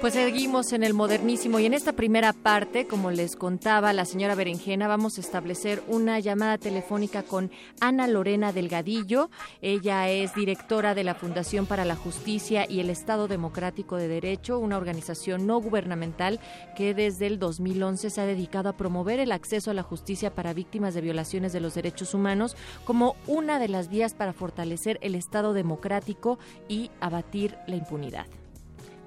[0.00, 4.36] Pues seguimos en el modernísimo y en esta primera parte, como les contaba la señora
[4.36, 9.28] Berenjena, vamos a establecer una llamada telefónica con Ana Lorena Delgadillo.
[9.60, 14.60] Ella es directora de la Fundación para la Justicia y el Estado Democrático de Derecho,
[14.60, 16.38] una organización no gubernamental
[16.76, 20.54] que desde el 2011 se ha dedicado a promover el acceso a la justicia para
[20.54, 25.16] víctimas de violaciones de los derechos humanos como una de las vías para fortalecer el
[25.16, 26.38] Estado democrático
[26.68, 28.26] y abatir la impunidad.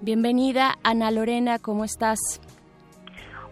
[0.02, 2.20] Bienvenida, Ana Lorena, ¿cómo estás?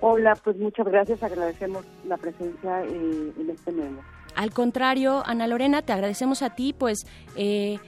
[0.01, 4.18] Hola, pues muchas gracias, agradecemos la presencia en este medio.
[4.35, 7.05] Al contrario, Ana Lorena, te agradecemos a ti, pues...
[7.35, 7.79] Eh,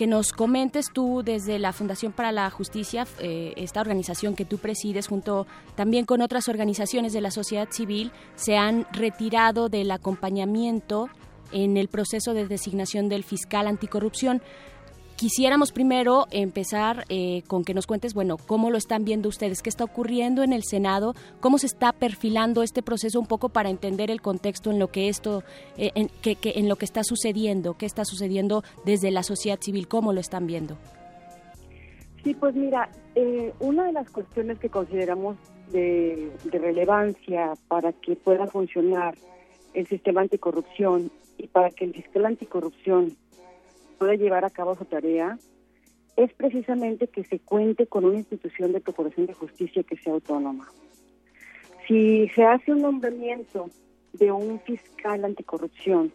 [0.00, 4.56] que nos comentes tú desde la Fundación para la Justicia, eh, esta organización que tú
[4.56, 11.10] presides junto también con otras organizaciones de la sociedad civil, se han retirado del acompañamiento
[11.52, 14.40] en el proceso de designación del fiscal anticorrupción.
[15.20, 19.68] Quisiéramos primero empezar eh, con que nos cuentes, bueno, cómo lo están viendo ustedes, qué
[19.68, 24.10] está ocurriendo en el Senado, cómo se está perfilando este proceso un poco para entender
[24.10, 25.42] el contexto en lo que esto,
[25.76, 29.88] eh, en, que, en lo que está sucediendo, qué está sucediendo desde la sociedad civil,
[29.88, 30.78] cómo lo están viendo.
[32.24, 35.36] Sí, pues mira, eh, una de las cuestiones que consideramos
[35.70, 39.18] de, de relevancia para que pueda funcionar
[39.74, 43.18] el sistema anticorrupción y para que el fiscal anticorrupción
[44.00, 45.38] pueda llevar a cabo su tarea
[46.16, 50.66] es precisamente que se cuente con una institución de procuración de justicia que sea autónoma.
[51.86, 53.68] Si se hace un nombramiento
[54.14, 56.12] de un fiscal anticorrupción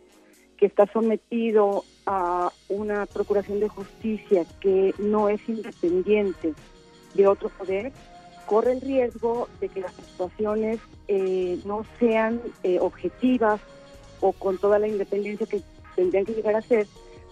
[0.58, 6.56] que está sometido a una procuración de justicia que no es independiente
[7.14, 7.92] de otro poder,
[8.48, 13.62] corre el riesgo de que las situaciones eh, no sean eh, objetivas
[14.22, 15.62] o con toda la independencia que
[15.96, 16.88] tendrían que llegar a ser,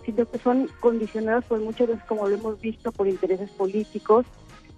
[0.05, 4.25] sino que son condicionadas por muchas veces, como lo hemos visto, por intereses políticos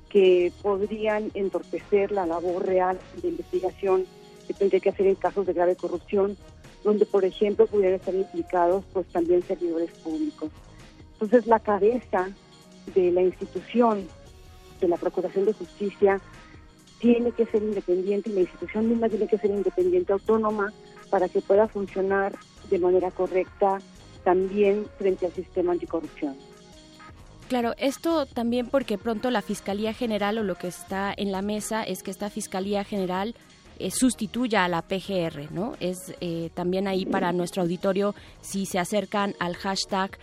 [0.10, 4.06] que podrían entorpecer la labor real de investigación
[4.48, 6.38] que tendría que hacer en casos de grave corrupción,
[6.84, 10.52] donde, por ejemplo, pudieran estar implicados pues también servidores públicos.
[11.14, 12.30] Entonces, la cabeza
[12.94, 14.08] de la institución
[14.80, 16.22] de la Procuración de Justicia
[17.00, 20.72] tiene que ser independiente y la institución misma tiene que ser independiente, autónoma,
[21.10, 22.36] para que pueda funcionar
[22.70, 23.80] de manera correcta
[24.26, 26.36] también frente al sistema anticorrupción.
[27.48, 31.84] Claro, esto también porque pronto la Fiscalía General o lo que está en la mesa
[31.84, 33.36] es que esta Fiscalía General
[33.78, 35.76] eh, sustituya a la PGR, ¿no?
[35.80, 40.18] Es eh, también ahí para nuestro auditorio, si se acercan al hashtag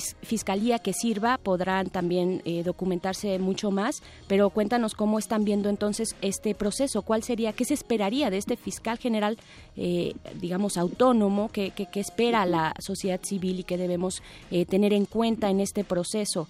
[0.00, 6.16] fiscalía que sirva, podrán también eh, documentarse mucho más, pero cuéntanos cómo están viendo entonces
[6.22, 9.36] este proceso, cuál sería, qué se esperaría de este fiscal general,
[9.76, 15.50] eh, digamos, autónomo, qué, espera la sociedad civil y qué debemos eh, tener en cuenta
[15.50, 16.48] en este proceso.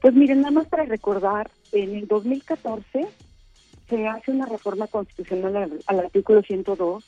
[0.00, 3.06] Pues miren, nada más para recordar, en el 2014
[3.88, 7.04] se hace una reforma constitucional al, al artículo 102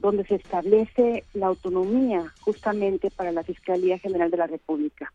[0.00, 5.12] donde se establece la autonomía justamente para la Fiscalía General de la República.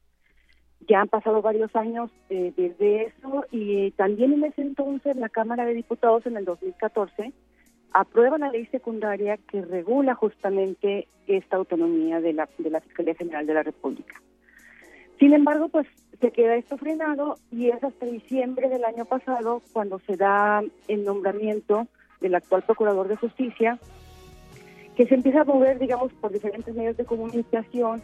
[0.88, 5.66] Ya han pasado varios años eh, desde eso y también en ese entonces la Cámara
[5.66, 7.32] de Diputados en el 2014
[7.94, 13.46] aprueba la ley secundaria que regula justamente esta autonomía de la, de la Fiscalía General
[13.46, 14.22] de la República.
[15.20, 15.88] Sin embargo, pues
[16.20, 21.06] se queda esto frenado y es hasta diciembre del año pasado cuando se da el
[21.06, 21.88] nombramiento
[22.20, 23.80] del actual Procurador de Justicia,
[24.96, 28.02] que se empieza a mover, digamos, por diferentes medios de comunicación,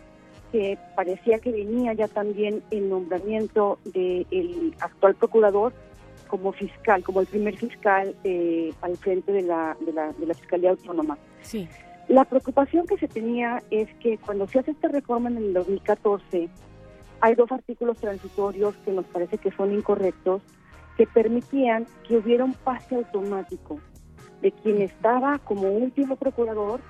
[0.52, 5.74] que parecía que venía ya también el nombramiento del actual procurador
[6.28, 10.34] como fiscal, como el primer fiscal eh, al frente de la, de la, de la
[10.34, 11.18] Fiscalía Autónoma.
[11.42, 11.68] Sí.
[12.08, 16.50] La preocupación que se tenía es que cuando se hace esta reforma en el 2014,
[17.22, 20.42] hay dos artículos transitorios que nos parece que son incorrectos,
[20.98, 23.80] que permitían que hubiera un pase automático
[24.42, 26.82] de quien estaba como último procurador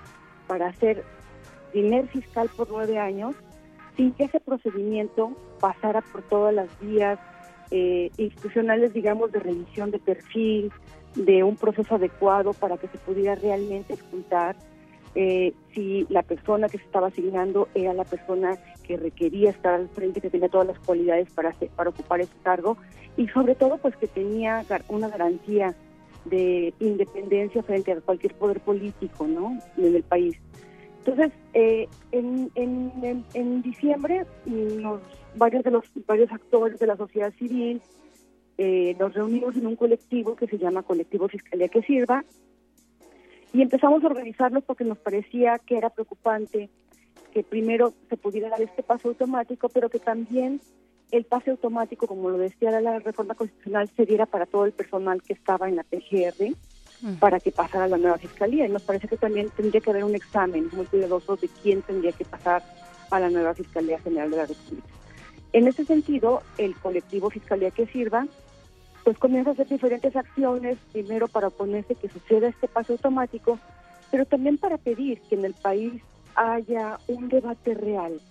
[0.48, 1.04] para ser
[1.72, 3.36] primer fiscal por nueve años,
[3.96, 7.20] sin que ese procedimiento pasara por todas las vías
[7.72, 10.72] eh, institucionales, digamos, de revisión de perfil,
[11.16, 14.56] de un proceso adecuado para que se pudiera realmente escuchar
[15.16, 19.90] eh, si la persona que se estaba asignando era la persona que requería estar al
[19.90, 22.78] frente, que tenía todas las cualidades para, para ocupar ese cargo
[23.18, 25.76] y sobre todo pues que tenía una garantía
[26.26, 29.60] de independencia frente a cualquier poder político ¿no?
[29.78, 30.36] en el país.
[31.00, 35.02] Entonces, eh, en, en, en, diciembre, los,
[35.36, 37.82] varios de los varios actores de la sociedad civil
[38.58, 42.26] eh, nos reunimos en un colectivo que se llama Colectivo Fiscalía que Sirva
[43.54, 46.70] y empezamos a organizarnos porque nos parecía que era preocupante
[47.32, 50.60] que primero se pudiera dar este paso automático, pero que también
[51.12, 55.22] el pase automático, como lo decía la reforma constitucional, se diera para todo el personal
[55.24, 56.54] que estaba en la PGR
[57.20, 58.66] para que pasara a la nueva fiscalía.
[58.66, 62.12] Y nos parece que también tendría que haber un examen muy cuidadoso de quién tendría
[62.12, 62.64] que pasar
[63.10, 64.88] a la nueva Fiscalía General de la República.
[65.54, 68.28] En ese sentido, el colectivo Fiscalía que Sirva
[69.04, 73.58] pues comienza a hacer diferentes acciones, primero para oponerse que suceda este paso automático,
[74.12, 76.04] pero también para pedir que en el país
[76.36, 78.22] haya un debate real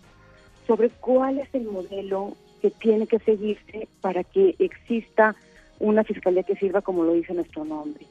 [0.66, 5.37] sobre cuál es el modelo que tiene que seguirse para que exista
[5.79, 8.05] una fiscalía que sirva como lo dice nuestro nombre.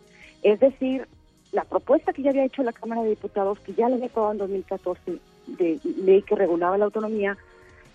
[0.43, 1.07] Es decir,
[1.51, 4.33] la propuesta que ya había hecho la Cámara de Diputados, que ya la había aprobado
[4.33, 7.37] en 2014, de ley que regulaba la autonomía,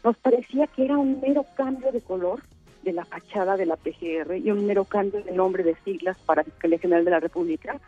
[0.03, 2.41] nos parecía que era un mero cambio de color
[2.83, 6.45] de la fachada de la PGR y un mero cambio de nombre de siglas para
[6.45, 7.79] Fiscalía General de la República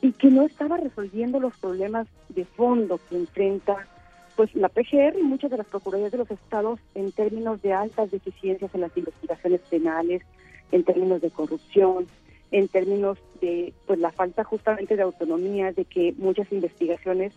[0.00, 3.88] y que no estaba resolviendo los problemas de fondo que enfrenta
[4.36, 8.10] pues la PGR y muchas de las procuradurías de los estados en términos de altas
[8.10, 10.22] deficiencias en las investigaciones penales,
[10.70, 12.06] en términos de corrupción,
[12.50, 17.32] en términos de pues la falta justamente de autonomía, de que muchas investigaciones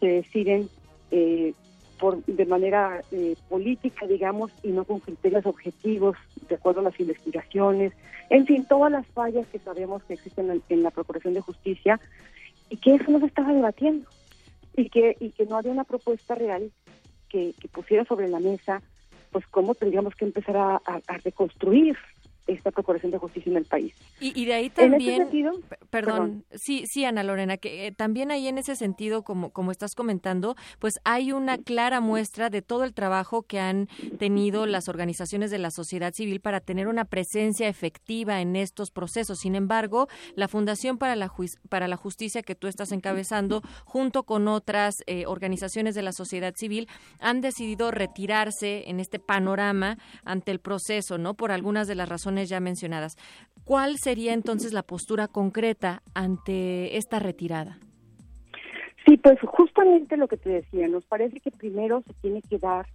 [0.00, 0.68] se deciden
[1.10, 1.52] eh,
[1.98, 6.16] por de manera eh, política, digamos, y no con criterios objetivos,
[6.48, 7.92] de acuerdo a las investigaciones,
[8.32, 12.00] en fin, todas las fallas que sabemos que existen en, la Procuración de Justicia
[12.70, 14.08] y que eso no se estaba debatiendo
[14.76, 16.70] y que y que no había una propuesta real
[17.28, 18.82] que, pusiera sobre la mesa
[19.30, 20.80] pues cómo tendríamos que empezar a
[21.24, 21.96] reconstruir
[22.46, 23.94] esta Procuración de Justicia en el país.
[24.20, 25.28] Y, de ahí también,
[25.90, 29.94] perdón, sí, sí, Ana Lorena, que eh, también ahí en ese sentido, como, como estás
[29.94, 33.88] comentando, pues hay una clara muestra de todo el trabajo que han
[34.18, 39.38] tenido las organizaciones de la sociedad civil para tener una presencia efectiva en estos procesos.
[39.38, 41.32] Sin embargo, la Fundación para la,
[41.68, 46.54] para la Justicia que tú estás encabezando, junto con otras eh, organizaciones de la sociedad
[46.56, 46.88] civil,
[47.20, 51.34] han decidido retirarse en este panorama ante el proceso, ¿no?
[51.34, 53.16] Por algunas de las razones ya mencionadas.
[53.64, 57.78] ¿Cuál sería entonces la postura concreta ante esta retirada?
[59.06, 62.86] Sí, pues justamente lo que te decía, nos parece que primero se tiene que dar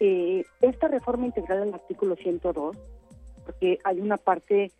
[0.00, 2.76] eh, esta reforma integral del artículo 102,
[3.44, 4.72] porque hay una parte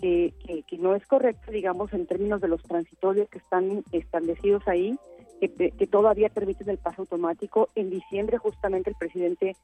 [0.00, 0.32] que,
[0.66, 4.98] que, no es correcta, digamos, en términos de los transitorios que están establecidos ahí,
[5.40, 7.68] que, que, todavía permiten el paso automático.
[7.74, 9.56] En diciembre justamente el presidente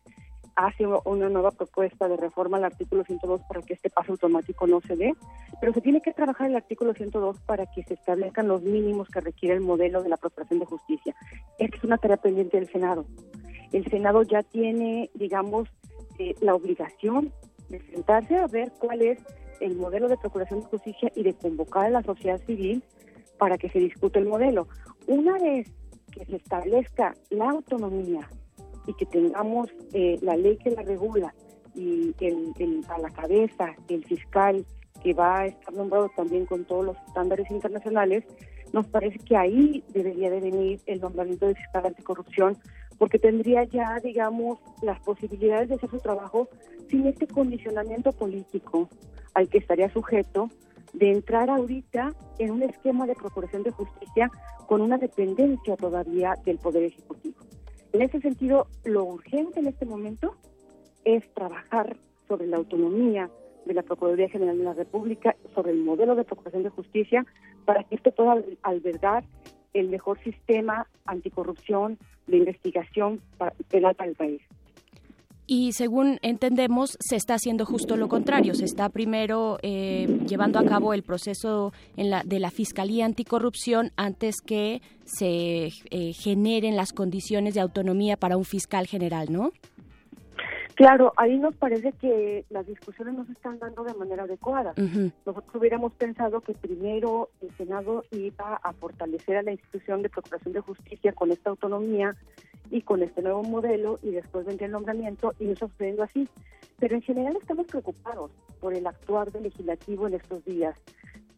[0.57, 4.81] hace una nueva propuesta de reforma al artículo 102 para que este paso automático no
[4.81, 5.15] se dé,
[5.61, 9.21] pero se tiene que trabajar el artículo 102 para que se establezcan los mínimos que
[9.21, 11.15] requiere el modelo de la Procuración de Justicia.
[11.59, 13.05] Esta es una tarea pendiente del Senado.
[13.73, 15.69] El Senado ya tiene, digamos,
[16.19, 17.33] eh, la obligación
[17.69, 19.19] de sentarse a ver cuál es
[19.61, 22.83] el modelo de Procuración de Justicia y de convocar a la sociedad civil
[23.39, 24.69] para que se discute el modelo.
[25.07, 25.71] Una vez
[26.13, 28.31] que se establezca la autonomía
[28.87, 31.35] y que tengamos eh, la ley que la regula
[31.75, 34.65] y el, a la cabeza el fiscal
[35.03, 38.25] que va a estar nombrado también con todos los estándares internacionales,
[38.73, 42.57] nos parece que ahí debería de venir el nombramiento del fiscal anticorrupción,
[42.99, 46.49] porque tendría ya, digamos, las posibilidades de hacer su trabajo
[46.89, 48.89] sin este condicionamiento político
[49.35, 50.49] al que estaría sujeto
[50.93, 54.31] de entrar ahorita en un esquema de procuración de justicia
[54.67, 57.37] con una dependencia todavía del Poder Ejecutivo.
[57.97, 60.37] En ese sentido, lo urgente en este momento
[61.07, 61.97] es trabajar
[62.29, 63.31] sobre la autonomía
[63.65, 67.25] de la Procuraduría General de la República, sobre el modelo de Procuración de Justicia,
[67.65, 69.25] para que esto pueda albergar
[69.73, 73.23] el mejor sistema anticorrupción de investigación
[73.71, 74.43] penal para el país.
[75.47, 78.55] Y según entendemos, se está haciendo justo lo contrario.
[78.55, 83.93] Se está primero eh, llevando a cabo el proceso en la, de la Fiscalía Anticorrupción
[83.97, 89.53] antes que se eh, generen las condiciones de autonomía para un fiscal general, ¿no?
[90.75, 94.75] Claro, ahí nos parece que las discusiones no se están dando de manera adecuada.
[94.77, 100.53] Nosotros hubiéramos pensado que primero el Senado iba a fortalecer a la institución de Procuración
[100.53, 102.15] de Justicia con esta autonomía
[102.71, 106.29] y con este nuevo modelo y después vendría el nombramiento y está sucediendo así.
[106.79, 110.77] Pero en general estamos preocupados por el actuar del legislativo en estos días.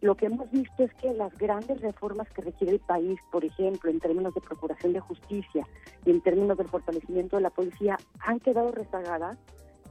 [0.01, 3.91] Lo que hemos visto es que las grandes reformas que requiere el país, por ejemplo,
[3.91, 5.67] en términos de procuración de justicia
[6.05, 9.37] y en términos del fortalecimiento de la policía, han quedado rezagadas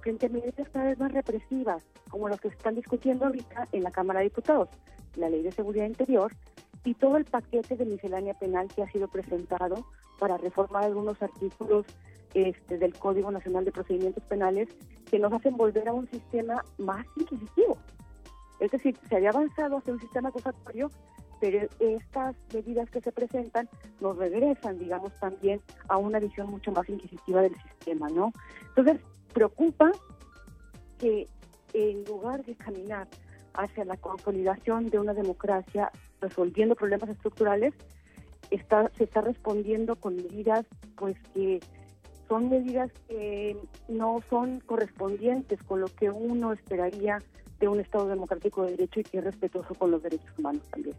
[0.01, 3.83] frente a medidas cada vez más represivas, como las que se están discutiendo ahorita en
[3.83, 4.69] la Cámara de Diputados,
[5.17, 6.31] la Ley de Seguridad Interior
[6.85, 9.85] y todo el paquete de miscelánea penal que ha sido presentado
[10.19, 11.85] para reformar algunos artículos
[12.33, 14.69] este, del Código Nacional de Procedimientos Penales
[15.09, 17.77] que nos hacen volver a un sistema más inquisitivo.
[18.59, 20.89] Es decir, se había avanzado hacia un sistema acusatorio,
[21.39, 26.89] pero estas medidas que se presentan nos regresan, digamos, también a una visión mucho más
[26.89, 28.33] inquisitiva del sistema, ¿no?
[28.69, 28.99] Entonces,
[29.33, 29.91] preocupa
[30.97, 31.27] que
[31.73, 33.07] en lugar de caminar
[33.53, 35.91] hacia la consolidación de una democracia
[36.21, 37.73] resolviendo problemas estructurales,
[38.51, 41.59] está, se está respondiendo con medidas pues que
[42.27, 43.55] son medidas que
[43.87, 47.21] no son correspondientes con lo que uno esperaría
[47.59, 50.95] de un Estado democrático de derecho y que es respetuoso con los derechos humanos también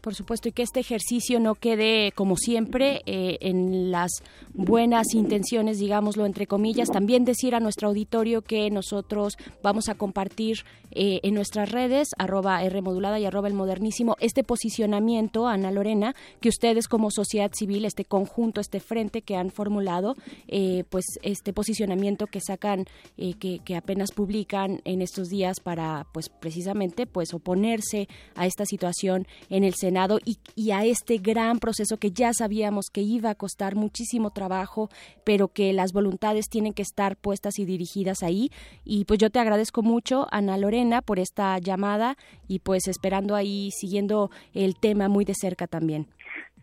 [0.00, 4.10] por supuesto, y que este ejercicio no quede, como siempre, eh, en las
[4.54, 6.88] buenas intenciones, digámoslo entre comillas.
[6.90, 12.62] También decir a nuestro auditorio que nosotros vamos a compartir eh, en nuestras redes, arroba
[12.62, 17.84] R modulada y arroba el modernísimo, este posicionamiento, Ana Lorena, que ustedes como sociedad civil,
[17.84, 20.16] este conjunto, este frente que han formulado,
[20.48, 22.86] eh, pues este posicionamiento que sacan,
[23.16, 29.26] que, que apenas publican en estos días para, pues precisamente, pues oponerse a esta situación
[29.50, 33.74] en el Senado y, a este gran proceso que ya sabíamos que iba a costar
[33.74, 34.90] muchísimo trabajo,
[35.24, 38.50] pero que las voluntades tienen que estar puestas y dirigidas ahí.
[38.84, 42.16] Y pues yo te agradezco mucho, Ana Lorena, por esta llamada
[42.48, 46.06] y pues esperando ahí, siguiendo el tema muy de cerca también.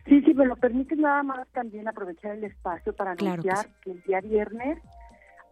[0.04, 4.02] Sí, sí, me lo permite nada más también aprovechar el espacio para anunciar que el
[4.02, 4.78] día viernes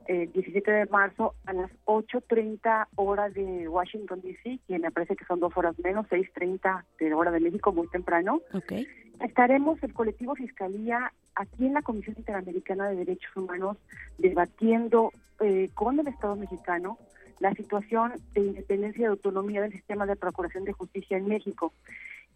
[0.06, 5.24] el 17 de marzo a las 8.30 horas de Washington, D.C., que me parece que
[5.24, 8.40] son dos horas menos, 6.30 de hora de México, muy temprano.
[8.52, 8.86] Okay.
[9.20, 13.76] Estaremos el colectivo Fiscalía aquí en la Comisión Interamericana de Derechos Humanos
[14.18, 16.98] debatiendo eh, con el Estado mexicano
[17.40, 21.72] la situación de independencia y autonomía del sistema de procuración de justicia en México.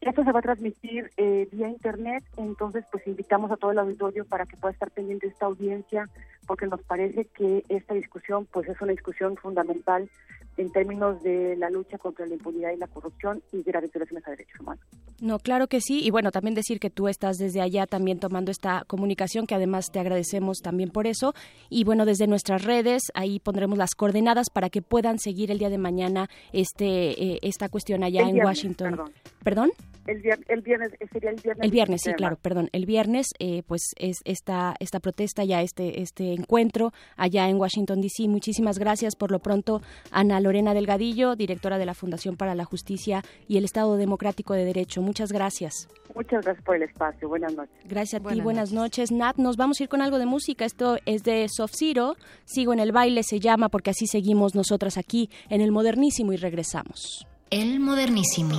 [0.00, 4.24] Esto se va a transmitir eh, vía internet, entonces pues invitamos a todo el auditorio
[4.24, 6.08] para que pueda estar pendiente de esta audiencia,
[6.46, 10.08] porque nos parece que esta discusión pues es una discusión fundamental
[10.56, 14.26] en términos de la lucha contra la impunidad y la corrupción y de las violaciones
[14.26, 14.84] a derechos humanos.
[15.20, 18.50] No, claro que sí, y bueno, también decir que tú estás desde allá también tomando
[18.50, 21.34] esta comunicación, que además te agradecemos también por eso,
[21.70, 25.70] y bueno, desde nuestras redes, ahí pondremos las coordenadas para que puedan seguir el día
[25.70, 26.86] de mañana este
[27.34, 28.90] eh, esta cuestión allá en Washington.
[28.90, 29.12] Perdón.
[29.44, 29.70] ¿Perdón?
[30.08, 31.64] El, el, viernes, eh, sería el viernes.
[31.64, 32.70] El viernes, sí, claro, perdón.
[32.72, 38.00] El viernes, eh, pues es esta, esta protesta, ya este, este encuentro allá en Washington,
[38.00, 38.26] D.C.
[38.26, 43.22] Muchísimas gracias por lo pronto, Ana Lorena Delgadillo, directora de la Fundación para la Justicia
[43.48, 45.02] y el Estado Democrático de Derecho.
[45.02, 45.88] Muchas gracias.
[46.14, 47.28] Muchas gracias por el espacio.
[47.28, 47.76] Buenas noches.
[47.84, 48.40] Gracias a ti.
[48.40, 49.12] Buenas noches.
[49.12, 50.64] Nat, nos vamos a ir con algo de música.
[50.64, 52.16] Esto es de Soft Zero.
[52.46, 56.36] Sigo en el baile, se llama, porque así seguimos nosotras aquí en el modernísimo y
[56.36, 57.26] regresamos.
[57.50, 58.58] El modernísimo.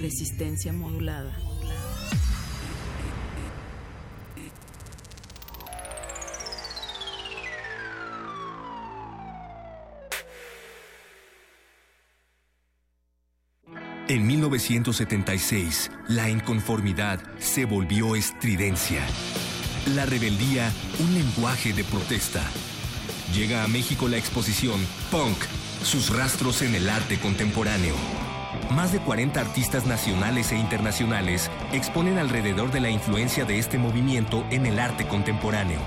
[0.00, 1.36] Resistencia modulada.
[14.08, 19.04] En 1976, la inconformidad se volvió estridencia.
[19.96, 22.42] La rebeldía, un lenguaje de protesta.
[23.34, 24.80] Llega a México la exposición
[25.10, 25.36] Punk,
[25.82, 27.94] sus rastros en el arte contemporáneo.
[28.74, 34.44] Más de 40 artistas nacionales e internacionales exponen alrededor de la influencia de este movimiento
[34.50, 35.78] en el arte contemporáneo.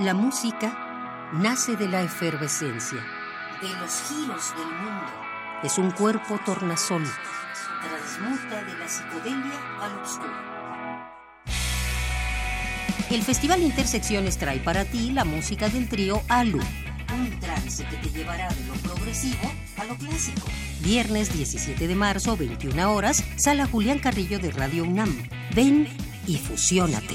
[0.00, 2.98] La música nace de la efervescencia,
[3.62, 5.12] de los giros del mundo.
[5.62, 7.04] Es un cuerpo tornasol.
[7.80, 10.32] Transmuta de la psicodelia al oscuro.
[13.08, 16.58] El Festival Intersecciones trae para ti la música del trío Alu.
[17.16, 20.48] Un trance que te llevará de lo progresivo a lo clásico.
[20.80, 25.28] Viernes 17 de marzo, 21 horas, Sala Julián Carrillo de Radio UNAM.
[25.54, 25.86] Ven
[26.26, 27.14] y fusiónate.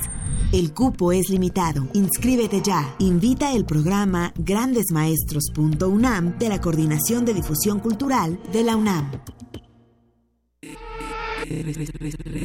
[0.52, 1.88] El cupo es limitado.
[1.94, 2.94] Inscríbete ya.
[3.00, 9.10] Invita el programa grandesmaestros.unam de la Coordinación de Difusión Cultural de la UNAM.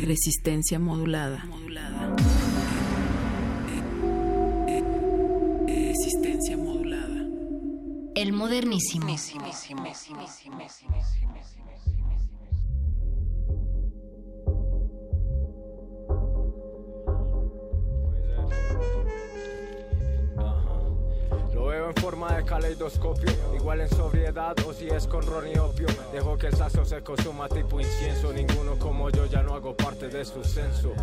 [0.07, 1.45] Resistencia modulada.
[8.19, 9.15] El modernísimo.
[21.69, 25.87] Veo en forma de caleidoscopio, igual en sobriedad o si es con ron y opio.
[26.11, 28.33] Dejo que el sazo se consuma tipo incienso.
[28.33, 30.93] Ninguno como yo ya no hago parte de su censo.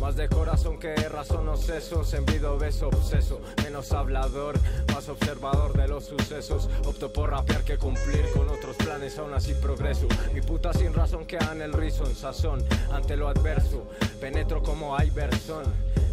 [0.00, 2.12] Más de corazón que de razón o sesos.
[2.12, 4.56] Envido beso obseso, menos hablador,
[4.92, 6.68] más observador de los sucesos.
[6.84, 10.08] Opto por rapear que cumplir con otros planes, aún así progreso.
[10.34, 13.86] Mi puta sin razón queda en el rizo, en sazón, ante lo adverso.
[14.20, 15.64] Penetro como Iverson.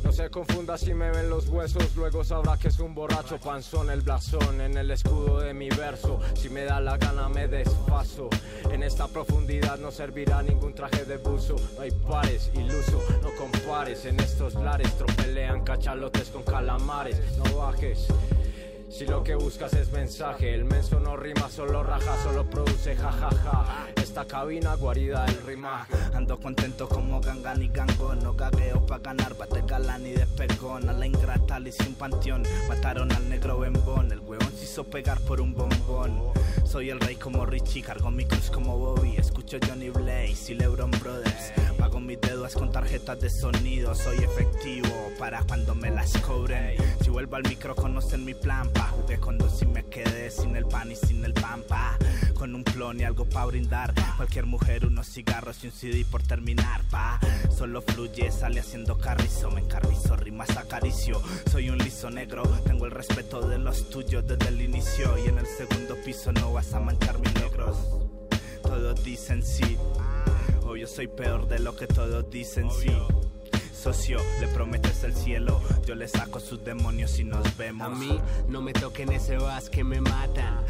[0.04, 3.90] No se confunda si me ven los huesos, luego sabrá que es un borracho panzón,
[3.90, 6.20] el blasón en el escudo de mi verso.
[6.36, 8.30] Si me da la gana me despaso.
[8.70, 11.56] En esta profundidad no servirá ningún traje de buzo.
[11.76, 14.06] No hay pares, iluso, no compares.
[14.06, 17.20] En estos lares tropelean cachalotes con calamares.
[17.38, 18.08] No bajes.
[18.94, 23.88] Si lo que buscas es mensaje, el menso no rima, solo raja, solo produce jajaja.
[23.96, 25.96] Esta cabina guarida del rimaje.
[26.14, 30.94] Ando contento como gangan y gango No gagueo pa' ganar, bate galán y despegón A
[30.94, 32.44] la ingrata hice un panteón.
[32.70, 34.12] Mataron al negro bembón.
[34.12, 36.32] El huevón se hizo pegar por un bombón
[36.74, 40.90] Soy el rey como Richie, cargo mi cruz como Bobby Escucho Johnny Blaze y LeBron
[40.90, 46.76] Brothers Pago mis deudas con tarjetas de sonido Soy efectivo para cuando me las cobren.
[47.04, 50.56] Si vuelvo al micro conocen mi plan Pa, jugué con dos y me quedé sin
[50.56, 51.96] el pan y sin el pan pa
[52.44, 56.24] Con un plon y algo pa' brindar Cualquier mujer, unos cigarros y un CD por
[56.24, 57.18] terminar, pa.
[57.50, 61.22] Solo fluye, sale haciendo carrizo, me encarrizo, rimas acaricio.
[61.50, 65.18] Soy un liso negro, tengo el respeto de los tuyos desde el inicio.
[65.24, 67.78] Y en el segundo piso no vas a manchar mis negros.
[68.62, 69.78] Todos dicen sí,
[70.64, 72.92] o yo soy peor de lo que todos dicen sí.
[73.74, 77.86] Socio, le prometes el cielo, yo le saco sus demonios y nos vemos.
[77.86, 78.18] A mí
[78.48, 80.64] no me toquen ese vas que me matan.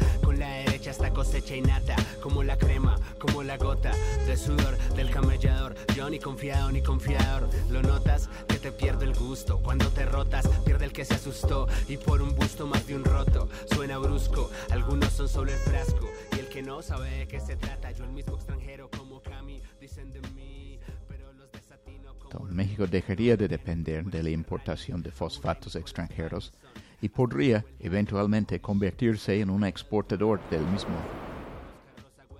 [0.84, 3.90] Derecha esta cosecha innata, como la crema, como la gota
[4.26, 5.74] de sudor del camellador.
[5.96, 7.48] Yo ni confiado ni confiador.
[7.70, 9.60] Lo notas que te pierdo el gusto.
[9.60, 11.68] Cuando te rotas, pierde el que se asustó.
[11.88, 13.48] Y por un busto más de un roto.
[13.72, 16.06] Suena brusco, algunos son solo el frasco.
[16.36, 19.62] Y el que no sabe de qué se trata, yo el mismo extranjero como Cami,
[19.80, 20.78] dicen de mí.
[21.08, 22.12] Pero los desatino.
[22.50, 26.52] México dejaría de depender de la importación de fosfatos extranjeros
[27.00, 30.94] y podría eventualmente convertirse en un exportador del mismo.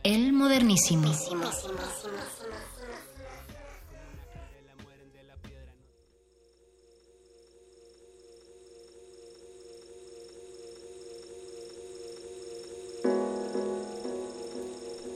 [0.03, 1.13] El modernísimo.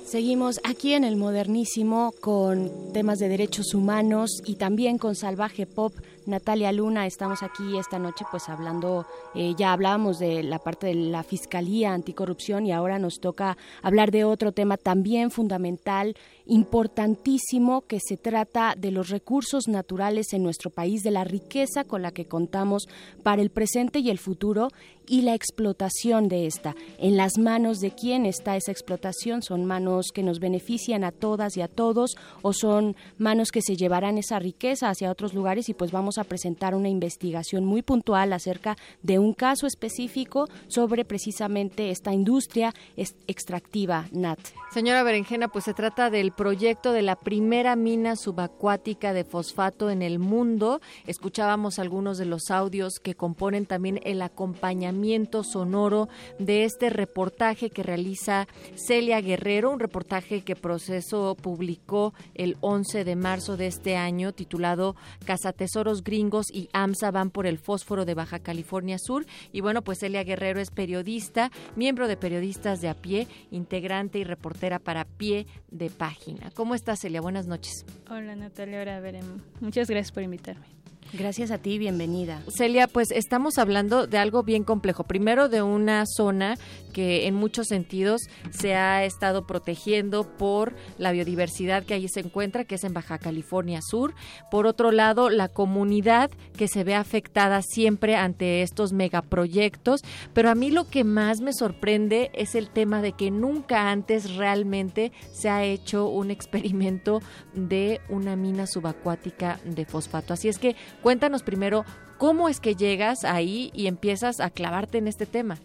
[0.09, 5.93] Seguimos aquí en el modernísimo con temas de derechos humanos y también con salvaje pop.
[6.29, 10.95] Natalia Luna, estamos aquí esta noche pues hablando, eh, ya hablábamos de la parte de
[10.95, 16.17] la Fiscalía Anticorrupción y ahora nos toca hablar de otro tema también fundamental,
[16.49, 22.03] importantísimo, que se trata de los recursos naturales en nuestro país, de la riqueza con
[22.03, 22.89] la que contamos
[23.23, 24.69] para el presente y el futuro
[25.09, 26.75] y la explotación de esta.
[26.99, 31.57] En las manos de quién está esa explotación, son manos que nos benefician a todas
[31.57, 35.75] y a todos o son manos que se llevarán esa riqueza hacia otros lugares y
[35.75, 41.91] pues vamos a presentar una investigación muy puntual acerca de un caso específico sobre precisamente
[41.91, 44.39] esta industria extractiva NAT.
[44.73, 50.03] Señora Berenjena, pues se trata del proyecto de la primera mina subacuática de fosfato en
[50.03, 50.81] el mundo.
[51.09, 56.09] Escuchábamos algunos de los audios que componen también el acompañamiento sonoro
[56.39, 63.17] de este reportaje que realiza Celia Guerrero, un reportaje que Proceso publicó el 11 de
[63.17, 68.39] marzo de este año titulado Cazatesoros Gringos y AMSA van por el fósforo de Baja
[68.39, 69.27] California Sur.
[69.53, 74.25] Y bueno, pues Celia Guerrero es periodista, miembro de Periodistas de a pie, integrante y
[74.25, 76.28] reportera para pie de página.
[76.55, 77.21] ¿Cómo estás, Celia?
[77.21, 77.85] Buenas noches.
[78.11, 78.79] Hola, Natalia.
[78.79, 79.41] Ahora veremos.
[79.61, 80.67] Muchas gracias por invitarme.
[81.15, 82.43] Gracias a ti, bienvenida.
[82.55, 85.05] Celia, pues estamos hablando de algo bien complejo.
[85.05, 86.57] Primero de una zona
[86.93, 92.65] que en muchos sentidos se ha estado protegiendo por la biodiversidad que allí se encuentra,
[92.65, 94.15] que es en Baja California Sur.
[94.51, 100.03] Por otro lado, la comunidad que se ve afectada siempre ante estos megaproyectos.
[100.35, 104.37] Pero a mí lo que más me sorprende es el tema de que nunca antes
[104.37, 107.23] realmente se ha hecho un experimento
[107.55, 110.35] de una mina subacuática de fosfato.
[110.35, 111.85] Así es que Cuéntanos primero
[112.19, 115.59] cómo es que llegas ahí y empiezas a clavarte en este tema.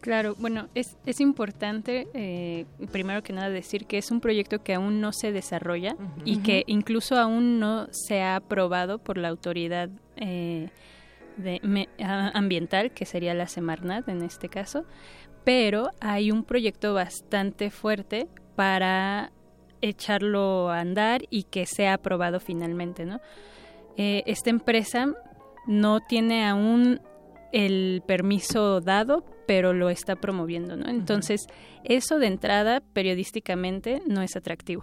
[0.00, 4.74] Claro, bueno, es, es importante, eh, primero que nada, decir que es un proyecto que
[4.74, 5.96] aún no se desarrolla
[6.26, 10.68] y que incluso aún no se ha aprobado por la autoridad eh,
[11.38, 11.88] de,
[12.34, 14.84] ambiental, que sería la Semarnat en este caso,
[15.42, 19.32] pero hay un proyecto bastante fuerte para
[19.80, 23.22] echarlo a andar y que sea aprobado finalmente, ¿no?
[23.96, 25.12] Eh, esta empresa
[25.66, 27.00] no tiene aún
[27.52, 30.88] el permiso dado, pero lo está promoviendo, ¿no?
[30.88, 31.46] Entonces,
[31.84, 34.82] eso de entrada, periodísticamente, no es atractivo,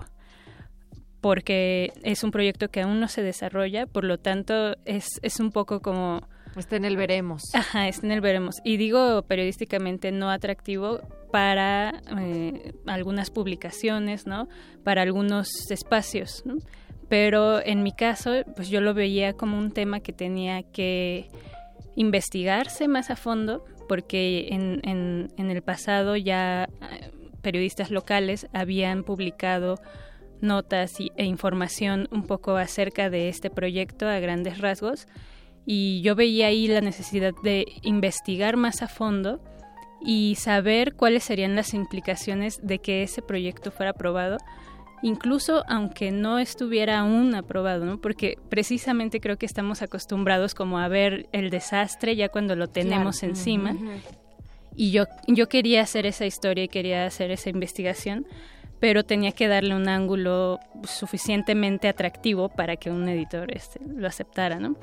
[1.20, 5.51] porque es un proyecto que aún no se desarrolla, por lo tanto, es, es un
[5.51, 6.22] poco como...
[6.55, 7.43] Está en el veremos.
[7.53, 8.57] Ajá, está en el veremos.
[8.64, 10.99] Y digo periodísticamente no atractivo
[11.32, 14.49] para eh, algunas publicaciones, ¿no?
[14.84, 16.55] Para algunos espacios, ¿no?
[17.12, 21.30] Pero en mi caso, pues yo lo veía como un tema que tenía que
[21.97, 29.76] investigarse más a fondo, porque en, en, el pasado ya eh, periodistas locales habían publicado
[30.39, 35.05] notas e información un poco acerca de este proyecto a grandes rasgos
[35.66, 39.41] y yo veía ahí la necesidad de investigar más a fondo
[39.99, 44.38] y saber cuáles serían las implicaciones de que ese proyecto fuera aprobado
[45.01, 47.99] incluso aunque no estuviera aún aprobado, ¿no?
[47.99, 53.23] Porque precisamente creo que estamos acostumbrados como a ver el desastre ya cuando lo tenemos
[53.23, 53.75] encima.
[54.75, 58.25] Y yo, yo quería hacer esa historia y quería hacer esa investigación,
[58.79, 64.59] pero tenía que darle un ángulo suficientemente atractivo para que un editor este, lo aceptara,
[64.59, 64.75] ¿no?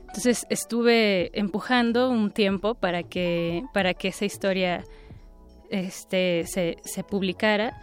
[0.00, 4.84] Entonces estuve empujando un tiempo para que, para que esa historia
[5.70, 7.80] este, se, se publicara,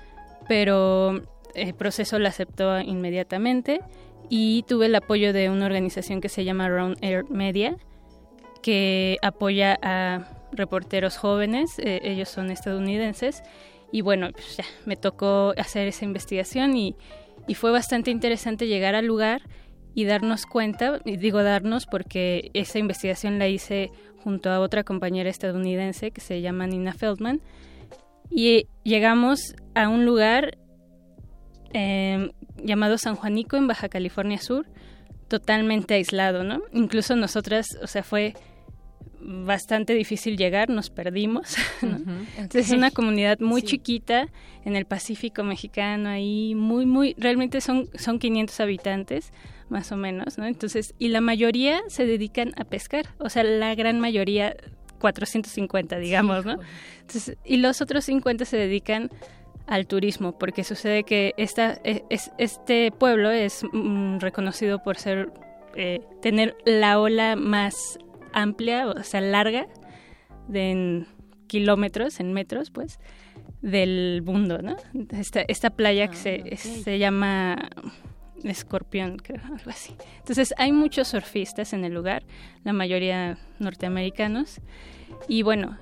[0.47, 1.21] pero
[1.55, 3.81] el proceso la aceptó inmediatamente
[4.29, 7.75] y tuve el apoyo de una organización que se llama Round Air Media,
[8.61, 13.43] que apoya a reporteros jóvenes, eh, ellos son estadounidenses,
[13.91, 16.95] y bueno, pues ya me tocó hacer esa investigación y,
[17.47, 19.41] y fue bastante interesante llegar al lugar
[19.93, 23.91] y darnos cuenta, digo darnos porque esa investigación la hice
[24.23, 27.41] junto a otra compañera estadounidense que se llama Nina Feldman,
[28.29, 30.57] y llegamos a un lugar
[31.73, 32.31] eh,
[32.63, 34.67] llamado San Juanico en Baja California Sur,
[35.27, 36.61] totalmente aislado, ¿no?
[36.73, 38.33] Incluso nosotras, o sea, fue
[39.23, 41.55] bastante difícil llegar, nos perdimos.
[42.53, 44.27] es una comunidad muy chiquita
[44.65, 49.31] en el Pacífico mexicano, ahí muy, muy, realmente son, son 500 habitantes,
[49.69, 50.45] más o menos, ¿no?
[50.45, 54.55] Entonces, y la mayoría se dedican a pescar, o sea, la gran mayoría,
[54.99, 56.57] 450, digamos, ¿no?
[56.99, 59.09] Entonces, y los otros 50 se dedican
[59.71, 65.31] al turismo, porque sucede que esta, e, es, este pueblo es mm, reconocido por ser
[65.77, 67.97] eh, tener la ola más
[68.33, 69.67] amplia, o sea, larga,
[70.49, 71.07] de en
[71.47, 72.99] kilómetros, en metros, pues,
[73.61, 74.75] del mundo, ¿no?
[75.11, 77.69] Esta, esta playa que se, ah, se llama
[78.43, 79.95] Escorpión, creo, algo así.
[80.17, 82.23] Entonces, hay muchos surfistas en el lugar,
[82.65, 84.59] la mayoría norteamericanos,
[85.29, 85.77] y bueno,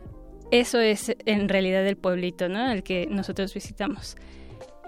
[0.51, 2.71] eso es en realidad el pueblito, ¿no?
[2.71, 4.15] El que nosotros visitamos.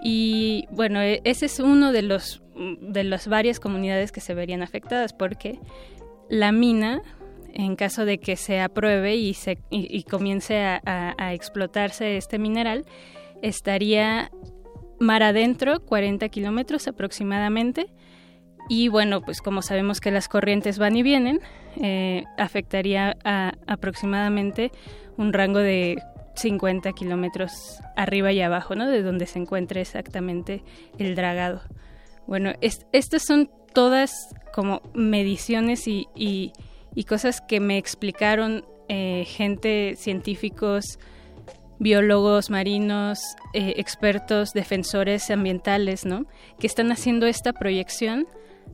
[0.02, 4.62] Y bueno, e, ese es uno de los de las varias comunidades que se verían
[4.62, 5.58] afectadas porque
[6.28, 7.02] la mina,
[7.52, 12.84] en caso de que se apruebe y, se, y, comience a, explotarse este mineral,
[13.42, 14.30] estaría
[14.98, 17.92] mar adentro, 40 kilómetros aproximadamente.
[18.68, 21.40] Y bueno, pues como sabemos que las corrientes van y vienen,
[21.76, 24.70] eh, afectaría a aproximadamente
[25.22, 26.02] un rango de
[26.34, 28.88] 50 kilómetros arriba y abajo, ¿no?
[28.88, 30.62] De donde se encuentra exactamente
[30.98, 31.62] el dragado.
[32.26, 36.52] Bueno, estas son todas como mediciones y,
[37.08, 40.98] cosas que me explicaron eh, gente, científicos,
[41.78, 43.18] biólogos marinos,
[43.54, 46.26] eh, expertos, defensores ambientales, ¿no?
[46.58, 48.26] Que están haciendo esta proyección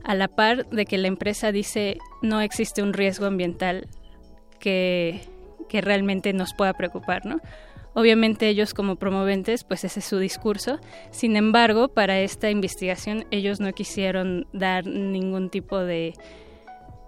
[0.03, 3.87] a la par de que la empresa dice no existe un riesgo ambiental
[4.59, 5.21] que,
[5.69, 7.39] que realmente nos pueda preocupar, ¿no?
[7.93, 10.79] Obviamente ellos como promoventes, pues ese es su discurso.
[11.11, 16.13] Sin embargo, para esta investigación ellos no quisieron dar ningún tipo de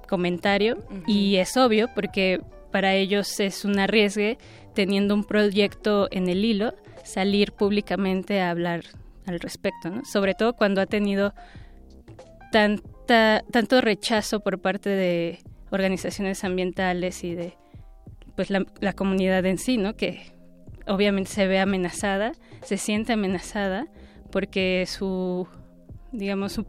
[0.07, 2.41] comentario y es obvio porque
[2.71, 4.37] para ellos es un arriesgue
[4.73, 8.81] teniendo un proyecto en el hilo salir públicamente a hablar
[9.25, 10.03] al respecto, ¿no?
[10.03, 11.33] Sobre todo cuando ha tenido
[12.51, 15.39] tanta, tanto rechazo por parte de
[15.69, 17.53] organizaciones ambientales y de
[18.41, 19.95] pues la, la comunidad en sí, ¿no?
[19.95, 20.33] Que
[20.87, 22.31] obviamente se ve amenazada,
[22.63, 23.85] se siente amenazada
[24.31, 25.47] porque su,
[26.11, 26.59] digamos,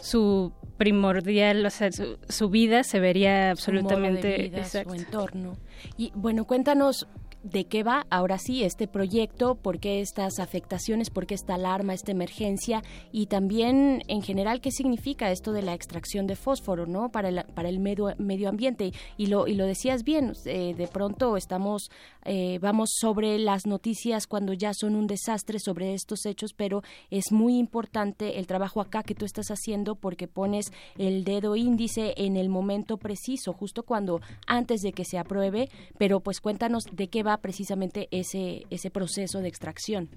[0.00, 5.56] su, primordial, o sea, su, vida se vería absolutamente su, su entorno.
[5.96, 7.08] Y bueno, cuéntanos
[7.44, 11.94] de qué va ahora sí este proyecto, por qué estas afectaciones, por qué esta alarma,
[11.94, 12.82] esta emergencia
[13.12, 17.10] y también en general qué significa esto de la extracción de fósforo, ¿no?
[17.10, 18.92] Para el, para el medio, medio ambiente.
[19.16, 21.90] Y lo, y lo decías bien, eh, de pronto estamos,
[22.24, 27.30] eh, vamos sobre las noticias cuando ya son un desastre sobre estos hechos, pero es
[27.30, 32.36] muy importante el trabajo acá que tú estás haciendo porque pones el dedo índice en
[32.36, 37.22] el momento preciso, justo cuando antes de que se apruebe, pero pues cuéntanos de qué
[37.22, 40.08] va precisamente ese, ese proceso de extracción.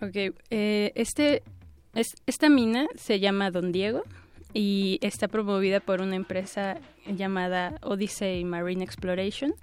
[0.00, 1.42] Ok, eh, este,
[1.94, 4.02] es, esta mina se llama Don Diego
[4.52, 9.54] y está promovida por una empresa llamada Odyssey Marine Exploration.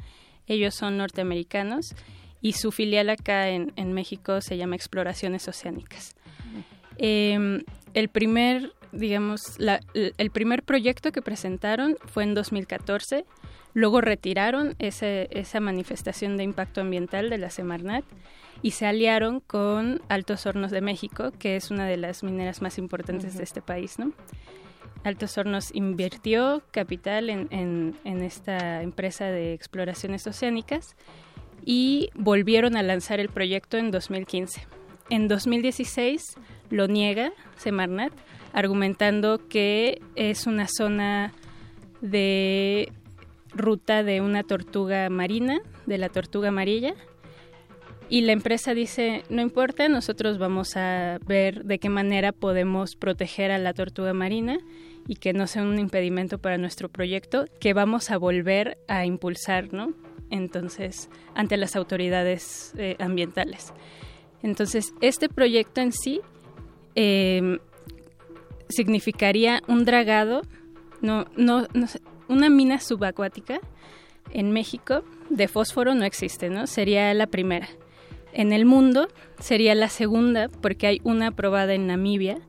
[0.47, 1.95] Ellos son norteamericanos
[2.41, 6.15] y su filial acá en, México se llama Exploraciones Oceánicas.
[6.97, 7.63] Em,
[7.93, 9.39] el primer, digamos,
[9.93, 13.25] el primer proyecto que presentaron fue en 2014
[13.73, 18.05] Luego retiraron ese, esa manifestación de impacto ambiental de la Semarnat
[18.61, 22.77] y se aliaron con Altos Hornos de México, que es una de las mineras más
[22.77, 24.13] importantes de este país, ¿no?
[25.03, 30.95] Altos Hornos invirtió capital en, en, esta empresa de exploraciones oceánicas
[31.65, 34.65] y volvieron a lanzar el proyecto en 2015.
[35.09, 36.35] En 2016
[36.69, 38.13] lo niega Semarnat,
[38.53, 41.33] argumentando que es una zona
[41.99, 42.93] de
[43.55, 46.95] ruta de una tortuga marina, de la tortuga amarilla.
[48.09, 53.51] Y la empresa dice, no importa, nosotros vamos a ver de qué manera podemos proteger
[53.51, 54.59] a la tortuga marina
[55.07, 59.73] y que no sea un impedimento para nuestro proyecto, que vamos a volver a impulsar,
[59.73, 59.93] ¿no?
[60.29, 63.73] Entonces, ante las autoridades eh, ambientales.
[64.41, 66.21] Entonces, este proyecto en sí
[66.95, 67.59] em,
[68.69, 70.41] significaría un dragado,
[71.01, 71.87] no, no, no,
[72.33, 73.59] una mina subacuática
[74.31, 76.67] en México de fósforo no existe, ¿no?
[76.67, 77.69] Sería la primera.
[78.33, 79.07] En el mundo
[79.39, 82.39] sería la segunda porque hay una aprobada en Namibia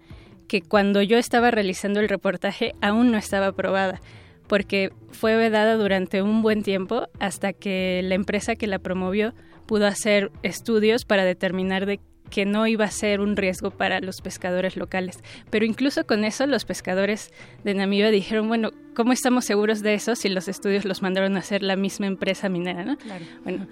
[0.48, 4.01] que cuando yo estaba realizando el reportaje aún no estaba aprobada
[4.47, 9.35] porque fue vedada durante un buen tiempo hasta que la empresa que la promovió
[9.66, 14.20] pudo hacer estudios para determinar de que no iba a ser un riesgo para los
[14.20, 15.18] pescadores locales.
[15.51, 17.32] Pero incluso con eso los pescadores
[17.64, 21.40] de Namibia dijeron, bueno, ¿cómo estamos seguros de eso si los estudios los mandaron a
[21.40, 22.84] hacer la misma empresa minera?
[22.84, 22.96] ¿no?
[23.44, 23.66] Bueno,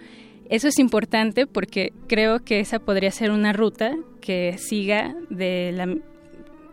[0.48, 5.96] eso es importante porque creo que esa podría ser una ruta que siga de la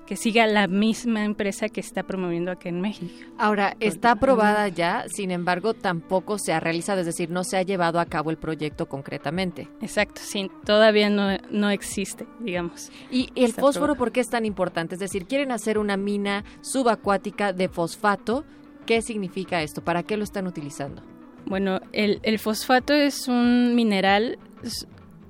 [0.10, 3.14] que siga la misma empresa que está promoviendo aquí en México.
[3.38, 7.62] Ahora, está aprobada ya, sin embargo, tampoco se ha realizado, es decir, no se ha
[7.62, 9.68] llevado a cabo el proyecto concretamente.
[9.84, 12.92] Exacto, sí, todavía no, no existe, digamos.
[13.12, 14.96] ¿Y el fósforo por qué es tan importante?
[14.96, 18.46] Es decir, quieren hacer una mina subacuática de fosfato.
[18.88, 19.84] ¿Qué significa esto?
[19.84, 21.04] ¿Para qué lo están utilizando?
[21.46, 24.40] Bueno, el, el fosfato es un mineral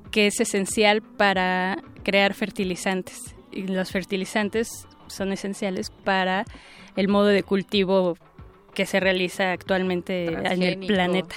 [0.09, 6.45] que es esencial para crear fertilizantes y los fertilizantes son esenciales para
[6.95, 8.17] el modo de cultivo
[8.73, 11.35] que se realiza actualmente en el planeta.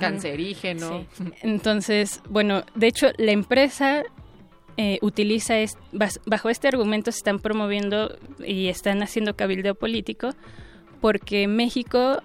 [0.00, 1.04] Cancerígeno.
[1.42, 4.02] Entonces, bueno, de hecho, la empresa
[4.76, 5.76] eh, utiliza, es,
[6.26, 10.30] bajo este argumento se están promoviendo y están haciendo cabildeo político
[11.00, 12.22] porque México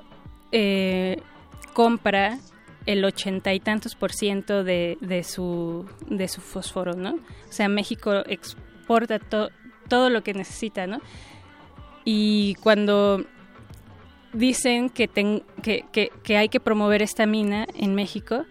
[0.52, 1.18] eh,
[1.74, 2.40] compra
[2.86, 7.16] el ochenta y tantos por ciento de, de, su, de su fósforo, ¿no?
[7.16, 8.24] O sea, México
[8.86, 11.02] aporta todo lo que necesita, ¿no?
[12.06, 13.26] Y cuando
[14.34, 18.46] dicen que, que, hay que promover esta mina en México,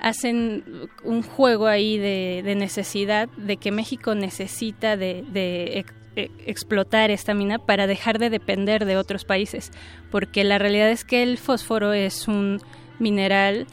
[0.00, 5.84] hacen un juego ahí de, necesidad, de que México necesita de, de
[6.16, 9.70] e, explotar esta mina para dejar de depender de otros países,
[10.10, 12.60] porque la realidad es que el fósforo es un
[12.98, 13.66] mineral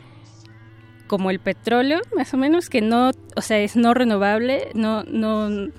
[1.08, 5.70] como el petróleo, más o menos, que no, o sea, es no renovable, no, no,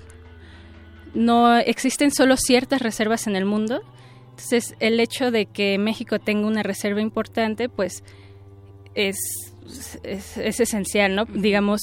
[1.13, 3.81] no existen solo ciertas reservas en el mundo.
[4.31, 8.03] Entonces, el hecho de que México tenga una reserva importante, pues
[8.93, 9.17] es,
[10.03, 11.25] es, esencial, ¿no?
[11.25, 11.81] Digamos,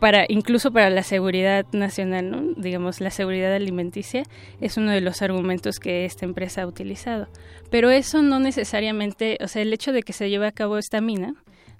[0.00, 2.52] para, incluso para la seguridad nacional, ¿no?
[2.56, 4.24] digamos, la seguridad alimenticia
[4.60, 7.28] es uno de los argumentos que esta empresa ha utilizado.
[7.70, 11.00] Pero eso no necesariamente, o sea, el hecho de que se lleve a cabo esta
[11.00, 11.34] mina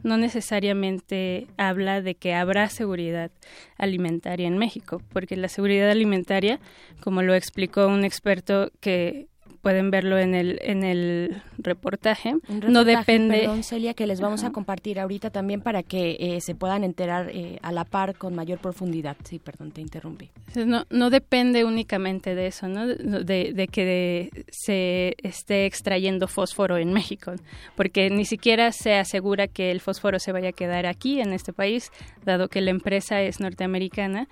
[0.05, 3.33] no necesariamente habla de que habrá seguridad
[3.77, 6.61] alimentaria en México, porque la seguridad alimentaria,
[7.01, 9.27] como lo explicó un experto que
[9.65, 12.35] pueden verlo en el en el reportaje.
[12.69, 13.39] no depende.
[13.39, 17.31] Perdón, Celia, que les vamos a compartir ahorita también para que eh, se puedan enterar
[17.31, 19.17] eh, a la par con mayor profundidad.
[19.25, 20.31] Sí, perdón, te interrumpí.
[20.55, 22.87] No, no depende únicamente de eso, ¿no?
[22.87, 27.33] De, de que se esté extrayendo fósforo en México,
[27.75, 31.55] porque ni siquiera se asegura que el fósforo se vaya a quedar aquí en este
[31.55, 31.91] país,
[32.27, 34.29] dado que la empresa es norteamericana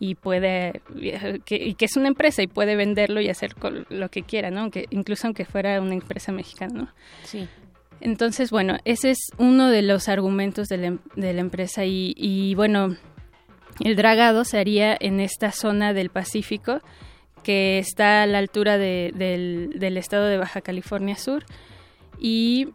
[0.00, 0.80] y puede
[1.44, 3.54] que, y que es una empresa y puede venderlo y hacer
[3.90, 4.62] lo que quiera, ¿no?
[4.62, 6.88] Aunque, incluso aunque fuera una empresa mexicana, ¿no?
[7.22, 7.46] Sí.
[8.00, 12.54] Entonces, bueno, ese es uno de los argumentos de la, de la empresa y, y,
[12.54, 12.96] bueno,
[13.80, 16.80] el dragado se haría en esta zona del Pacífico
[17.42, 21.44] que está a la altura de, del, del estado de Baja California Sur
[22.18, 22.68] y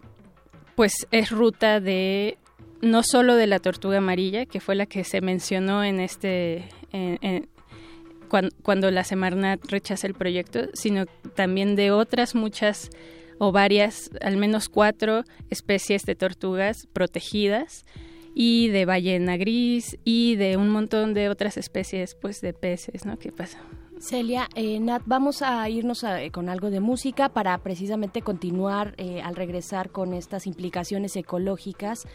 [0.76, 2.38] pues es ruta de
[2.82, 6.66] no solo de la tortuga amarilla, que fue la que se mencionó en este
[8.62, 11.06] cuando, la Semarnat rechaza el proyecto, sino
[11.36, 12.90] también de otras muchas
[13.38, 17.86] o varias, al menos cuatro especies de tortugas protegidas
[18.34, 23.18] y de ballena gris y de un montón de otras especies pues de peces, ¿no?
[23.18, 23.60] ¿Qué pasa?
[24.06, 29.19] Celia, eh, Nat, vamos a irnos eh, con algo de música para precisamente continuar eh,
[29.23, 32.07] al regresar con estas implicaciones ecológicas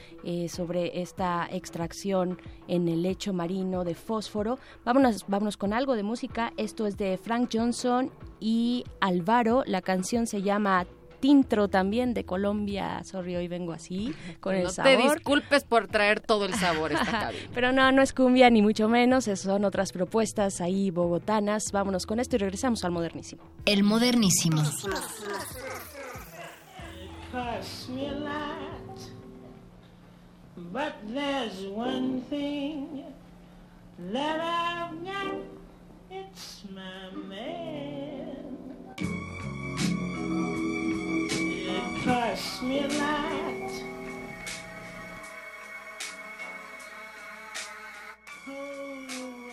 [0.48, 2.38] sobre esta extracción
[2.68, 4.60] en el lecho marino de fósforo.
[4.84, 6.52] Vámonos, vámonos con algo de música.
[6.56, 9.64] Esto es de Frank Johnson y Álvaro.
[9.66, 10.86] La canción se llama
[11.20, 13.02] Tintro también de Colombia.
[13.04, 14.92] Sorry, hoy vengo así con el sabor.
[14.92, 17.48] No te disculpes por traer todo el sabor esta cabina.
[17.54, 21.72] Pero no, no es cumbia ni mucho menos, son otras propuestas ahí bogotanas.
[21.72, 23.42] Vámonos con esto y regresamos al modernísimo.
[23.66, 24.62] El modernísimo.
[30.72, 33.02] But there's one thing
[34.12, 35.34] that I've got,
[36.10, 38.29] it's my man.
[42.10, 42.88] Cost me a.
[48.48, 49.50] Oh,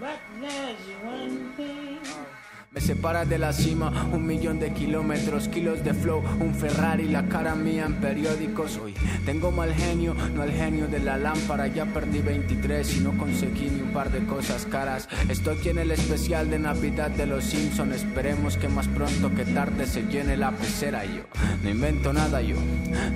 [0.00, 2.39] but there's one thing.
[2.72, 7.26] Me separa de la cima un millón de kilómetros, kilos de flow, un Ferrari, la
[7.26, 8.76] cara mía en periódicos.
[8.76, 8.94] Hoy
[9.26, 11.66] tengo mal genio, no el genio de la lámpara.
[11.66, 15.08] Ya perdí 23 y no conseguí ni un par de cosas caras.
[15.28, 17.92] Estoy aquí en el especial de Navidad de los Simpsons.
[17.92, 21.04] Esperemos que más pronto que tarde se llene la pecera.
[21.04, 21.24] Yo
[21.64, 22.54] no invento nada, yo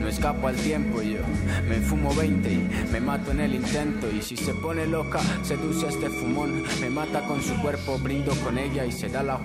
[0.01, 1.01] no escapo al tiempo.
[1.01, 1.20] Yo
[1.68, 4.10] me fumo 20 y me mato en el intento.
[4.10, 6.64] Y si se pone loca, seduce a este fumón.
[6.81, 9.44] Me mata con su cuerpo, brindo con ella y se da la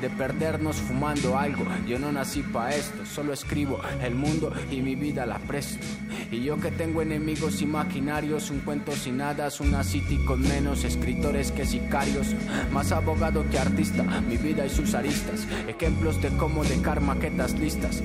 [0.00, 1.64] de perdernos fumando algo.
[1.86, 5.84] Yo no nací para esto, solo escribo el mundo y mi vida la presto.
[6.30, 11.50] Y yo que tengo enemigos imaginarios, un cuento sin hadas, una city con menos escritores
[11.50, 12.28] que sicarios,
[12.72, 18.02] más abogado que artista, mi vida y sus aristas, ejemplos de cómo dejar maquetas listas,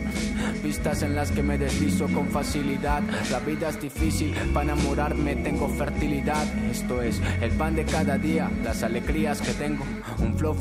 [0.64, 3.04] pistas en las que me deslizo con facilidad.
[3.30, 6.46] La vida es difícil, para enamorarme tengo fertilidad.
[6.72, 9.86] Esto es el pan de cada día, las alegrías que tengo,
[10.20, 10.56] un flow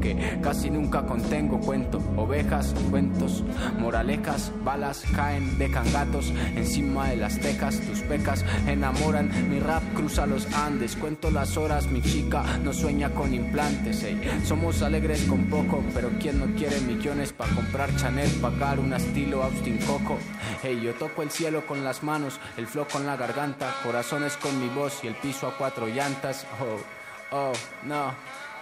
[0.00, 1.60] que casi nunca contengo.
[1.60, 3.44] Cuento ovejas, cuentos,
[3.78, 7.80] moralejas, balas caen de cangatos encima de las tejas.
[7.80, 10.96] Tus pecas enamoran, mi rap cruza los Andes.
[10.96, 14.06] Cuento las horas, mi chica no sueña con implantes.
[14.44, 19.42] Somos alegres con poco, pero quien no quiere millones para comprar Chanel, pagar un estilo
[19.42, 20.18] Austin Coco.
[20.62, 24.58] Hey, yo toco el cielo con las manos, el flow con la garganta, corazones con
[24.60, 26.46] mi voz y el piso a cuatro llantas.
[26.60, 27.52] Oh, oh,
[27.84, 28.14] no.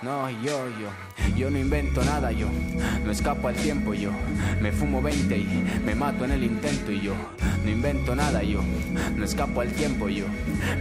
[0.03, 2.49] No, yo, yo, yo no invento nada, yo
[3.05, 4.11] no escapo al tiempo, yo
[4.61, 7.15] me fumo 20 y me mato en el intento y yo
[7.65, 8.61] no invento nada, yo
[9.16, 10.24] no escapo al tiempo, yo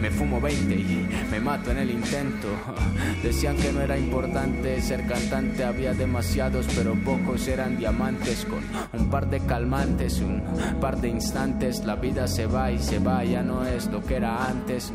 [0.02, 2.48] me fumo 20 y me mato en el intento.
[3.24, 8.64] Decían que no era importante ser cantante, había demasiados, pero pocos eran diamantes con
[9.00, 10.42] un par de calmantes, un
[10.80, 11.86] par de instantes.
[11.86, 14.92] La vida se va y se va, ya no es lo que era antes.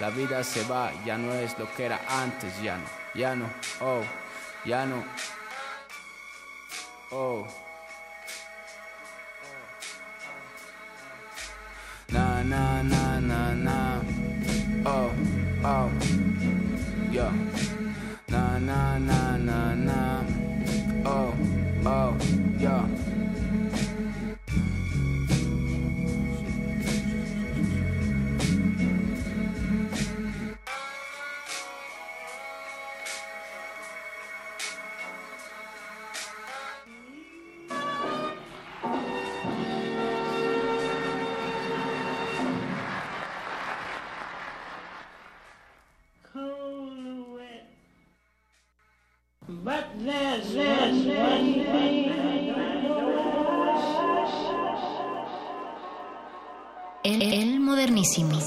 [0.00, 3.48] La vida se va, ya no es lo que era antes, ya no ya no,
[3.80, 4.04] oh,
[4.64, 5.02] ya no,
[7.12, 7.46] oh.
[12.12, 14.00] Na na na na na,
[14.84, 15.10] oh,
[15.64, 15.90] oh,
[57.76, 58.38] modernísimo.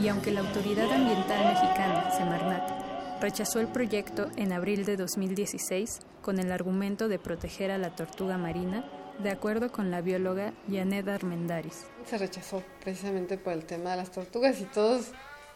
[0.00, 6.38] Y aunque la Autoridad Ambiental Mexicana, Semarnat, rechazó el proyecto en abril de 2016 con
[6.38, 8.88] el argumento de proteger a la tortuga marina,
[9.18, 11.86] de acuerdo con la bióloga Janet Armendaris.
[12.08, 15.06] Se rechazó precisamente por el tema de las tortugas y todos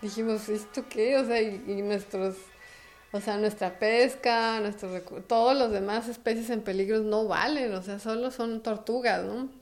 [0.03, 1.17] dijimos, ¿esto qué?
[1.17, 2.35] O sea, y, y nuestros,
[3.13, 8.01] o sea, nuestra pesca, nuestros todos los demás especies en peligro no valen, o sea,
[8.01, 9.60] solo son tortugas, ¿no?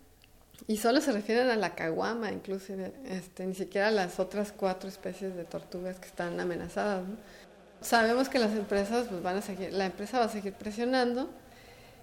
[0.68, 4.86] Y solo se refieren a la caguama, inclusive, este, ni siquiera a las otras cuatro
[4.88, 7.16] especies de tortugas que están amenazadas, ¿no?
[7.80, 11.30] Sabemos que las empresas pues van a seguir, la empresa va a seguir presionando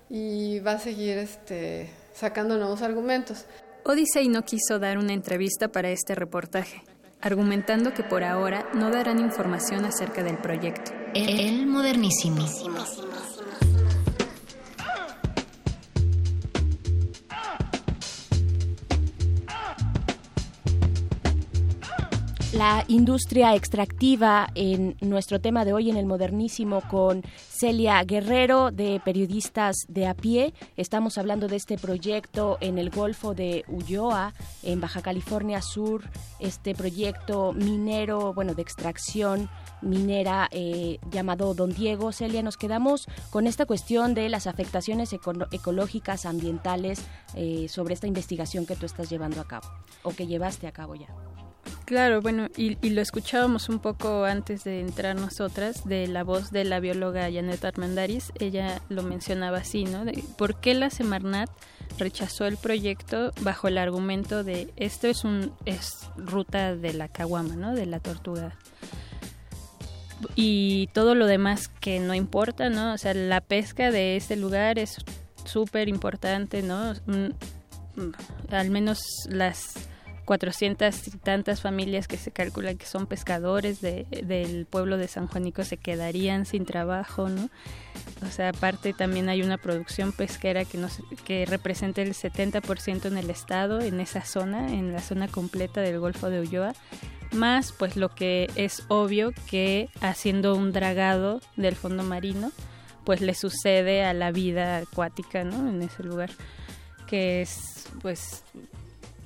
[0.10, 3.46] y va a seguir este, sacando nuevos argumentos.
[3.84, 6.82] Odyssey no quiso dar una entrevista para este reportaje,
[7.22, 10.92] argumentando que por ahora no darán información acerca del proyecto.
[11.14, 12.48] El, el modernísimo.
[22.56, 29.02] La industria extractiva en nuestro tema de hoy en el modernísimo con Celia Guerrero de
[29.04, 30.54] Periodistas de a pie.
[30.78, 34.34] Estamos hablando de este proyecto en el Golfo de Ulloa,
[34.64, 36.04] en Baja California Sur,
[36.40, 39.50] este proyecto minero, bueno, de extracción
[39.82, 42.14] minera eh, llamado Don Diego.
[42.14, 47.04] Celia, nos quedamos con esta cuestión de las afectaciones eco- ecológicas, ambientales,
[47.36, 49.68] eh, sobre esta investigación que tú estás llevando a cabo,
[50.04, 51.08] o que llevaste a cabo ya.
[51.86, 56.52] Claro, bueno, y, y lo escuchábamos un poco antes de entrar nosotras, de la voz
[56.52, 58.32] de la bióloga Janet Armendaris.
[58.40, 60.04] Ella lo mencionaba así, ¿no?
[60.38, 61.50] ¿Por qué la Semarnat
[62.00, 67.56] rechazó el proyecto bajo el argumento de esto es un es ruta de la caguama,
[67.56, 67.76] ¿no?
[67.76, 68.56] De la tortuga.
[70.36, 72.94] Y todo lo demás que no importa, ¿no?
[72.94, 74.98] O sea, la pesca de este lugar es
[75.44, 76.94] súper importante, ¿no?
[77.06, 77.30] Mm,
[78.50, 79.74] Al menos las
[80.26, 85.28] 400 y tantas familias que se calcula que son pescadores de, del pueblo de San
[85.28, 87.50] Juanico se quedarían sin trabajo, ¿no?
[88.26, 93.18] O sea, aparte también hay una producción pesquera que, nos, que representa el 70% en
[93.18, 96.74] el estado, en esa zona, en la zona completa del Golfo de Ulloa,
[97.32, 102.52] más pues lo que es obvio que haciendo un dragado del fondo marino,
[103.04, 105.70] pues le sucede a la vida acuática, ¿no?
[105.70, 106.32] En ese lugar,
[107.08, 108.44] que es pues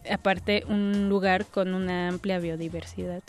[0.10, 3.22] aparte un lugar con una amplia biodiversidad.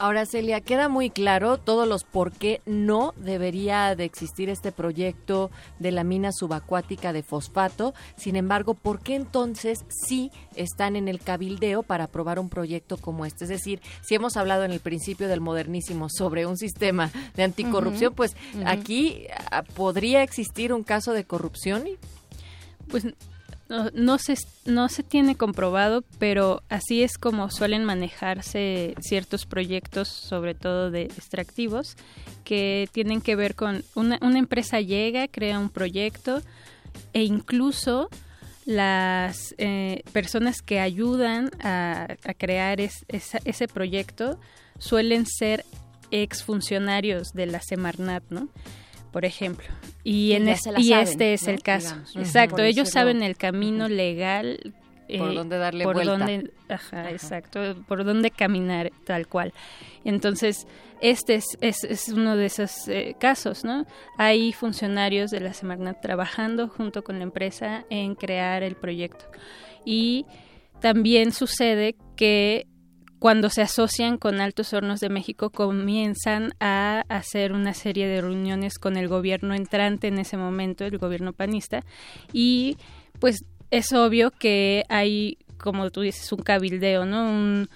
[0.00, 5.50] Ahora, Celia, queda muy claro todos los por qué no debería de existir este proyecto
[5.78, 7.92] de la mina subacuática de fosfato.
[8.16, 13.26] Sin embargo, ¿por qué entonces sí están en el cabildeo para aprobar un proyecto como
[13.26, 13.44] este?
[13.44, 18.14] Es decir, si hemos hablado en el principio del modernísimo sobre un sistema de anticorrupción,
[18.14, 18.34] pues
[18.64, 21.84] aquí ah, podría existir un caso de corrupción.
[22.88, 23.04] Pues
[23.94, 24.34] no, se,
[24.64, 31.02] no se tiene comprobado, pero así es como suelen manejarse ciertos proyectos, sobre todo de
[31.02, 31.96] extractivos,
[32.44, 36.42] que tienen que ver con una, una empresa llega, crea un proyecto
[37.12, 38.08] e incluso
[38.66, 44.38] las eh, personas que ayudan a, crear ese proyecto
[44.78, 45.64] suelen ser
[46.10, 48.48] exfuncionarios de la Semarnat, ¿no?
[49.12, 49.66] Por ejemplo.
[50.04, 51.50] Y, en es- y saben, este es ¿no?
[51.50, 51.88] el caso.
[51.88, 52.16] Digamos.
[52.16, 54.74] Exacto, ellos saben el camino legal
[55.18, 56.16] por dónde darle por vuelta.
[56.18, 59.52] Dónde, ajá, exacto, por dónde caminar tal cual.
[60.04, 60.68] Entonces,
[61.00, 63.86] este es, es, es uno de esos eh, casos, ¿no?
[64.18, 69.24] Hay funcionarios de la Semarnat trabajando junto con la empresa en crear el proyecto.
[69.84, 70.26] Y
[70.80, 72.66] también sucede que
[73.20, 78.78] cuando se asocian con Altos Hornos de México comienzan a hacer una serie de reuniones
[78.78, 81.84] con el gobierno entrante en ese momento, el gobierno panista,
[82.32, 82.78] y
[83.20, 87.24] pues es obvio que hay, como tú dices, un cabildeo, ¿no?
[87.30, 87.68] Un,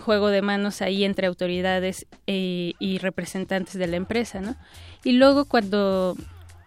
[0.00, 4.56] juego de manos ahí entre autoridades eh, y representantes de la empresa, ¿no?
[5.04, 6.16] Y luego cuando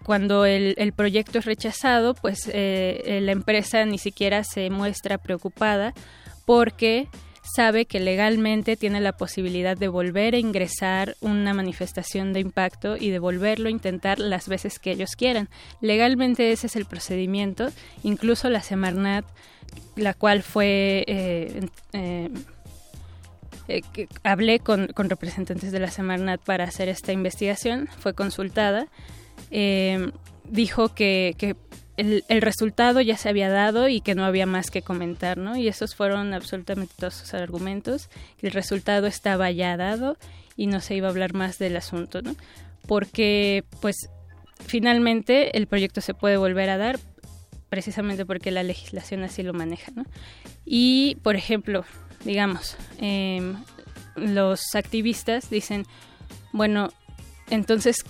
[0.03, 5.93] cuando el, el proyecto es rechazado, pues eh, la empresa ni siquiera se muestra preocupada
[6.45, 7.09] porque
[7.55, 13.09] sabe que legalmente tiene la posibilidad de volver a ingresar una manifestación de impacto y
[13.09, 15.49] de volverlo a intentar las veces que ellos quieran.
[15.81, 17.69] Legalmente ese es el procedimiento.
[18.03, 19.25] Incluso la Semarnat,
[19.95, 21.03] la cual fue...
[21.07, 21.61] Eh,
[21.93, 22.29] eh,
[23.69, 28.87] eh, hablé con, con, representantes de la Semarnat para hacer esta investigación, fue consultada,
[30.49, 31.57] dijo que, que
[31.97, 35.57] el, resultado ya se había dado y que no había más que comentar, ¿no?
[35.57, 38.09] Y esos fueron absolutamente todos sus argumentos,
[38.41, 40.17] el resultado estaba ya dado
[40.55, 42.35] y no se iba a hablar más del asunto, ¿no?
[42.87, 44.09] Porque, pues,
[44.65, 46.99] finalmente el proyecto se puede volver a dar
[47.69, 50.05] precisamente porque la legislación así lo maneja, ¿no?
[50.65, 51.83] Y, por ejemplo,
[52.23, 53.53] digamos, eh,
[54.15, 55.85] los activistas dicen,
[56.53, 56.89] bueno,
[57.49, 58.03] entonces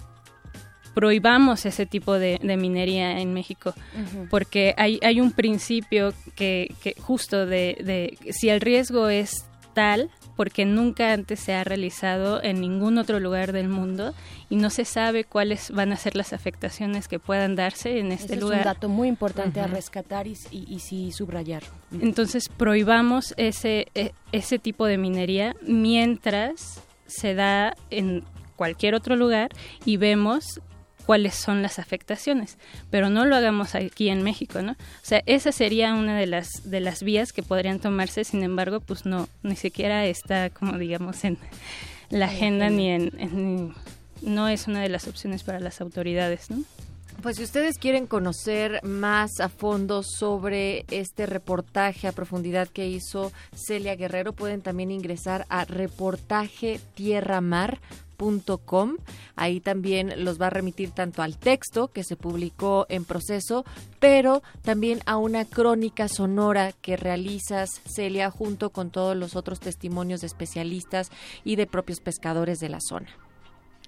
[0.97, 4.29] prohibamos ese tipo de, de minería en México, uh -huh.
[4.31, 9.45] porque hay, hay un principio que, que justo de, de, si el riesgo es
[9.75, 14.15] tal, porque nunca antes se ha realizado en ningún otro lugar del mundo
[14.49, 18.35] y no se sabe cuáles van a ser las afectaciones que puedan darse en este
[18.35, 18.61] lugar.
[18.61, 19.65] Es un dato muy importante uh -huh.
[19.65, 21.61] a rescatar y, y, y sí subrayar.
[22.01, 23.85] Entonces prohibamos ese,
[24.31, 28.23] ese tipo de minería mientras se da en
[28.55, 29.49] cualquier otro lugar
[29.85, 30.59] y vemos
[31.07, 32.57] cuáles son las afectaciones,
[32.91, 34.73] pero no lo hagamos aquí en México, ¿no?
[34.73, 38.81] O sea, esa sería una de las de las vías que podrían tomarse, sin embargo,
[38.81, 41.37] pues no ni siquiera está como digamos en
[42.09, 43.73] la agenda ni en, en
[44.21, 46.63] no es una de las opciones para las autoridades, ¿no?
[47.21, 53.31] Pues si ustedes quieren conocer más a fondo sobre este reportaje a profundidad que hizo
[53.55, 57.79] Celia Guerrero, pueden también ingresar a reportaje tierra mar
[58.65, 58.97] Com.
[59.35, 63.63] Ahí también los va a remitir tanto al texto que se publicó en proceso,
[63.99, 70.21] pero también a una crónica sonora que realizas, Celia, junto con todos los otros testimonios
[70.21, 71.11] de especialistas
[71.43, 73.26] y de propios pescadores de la zona.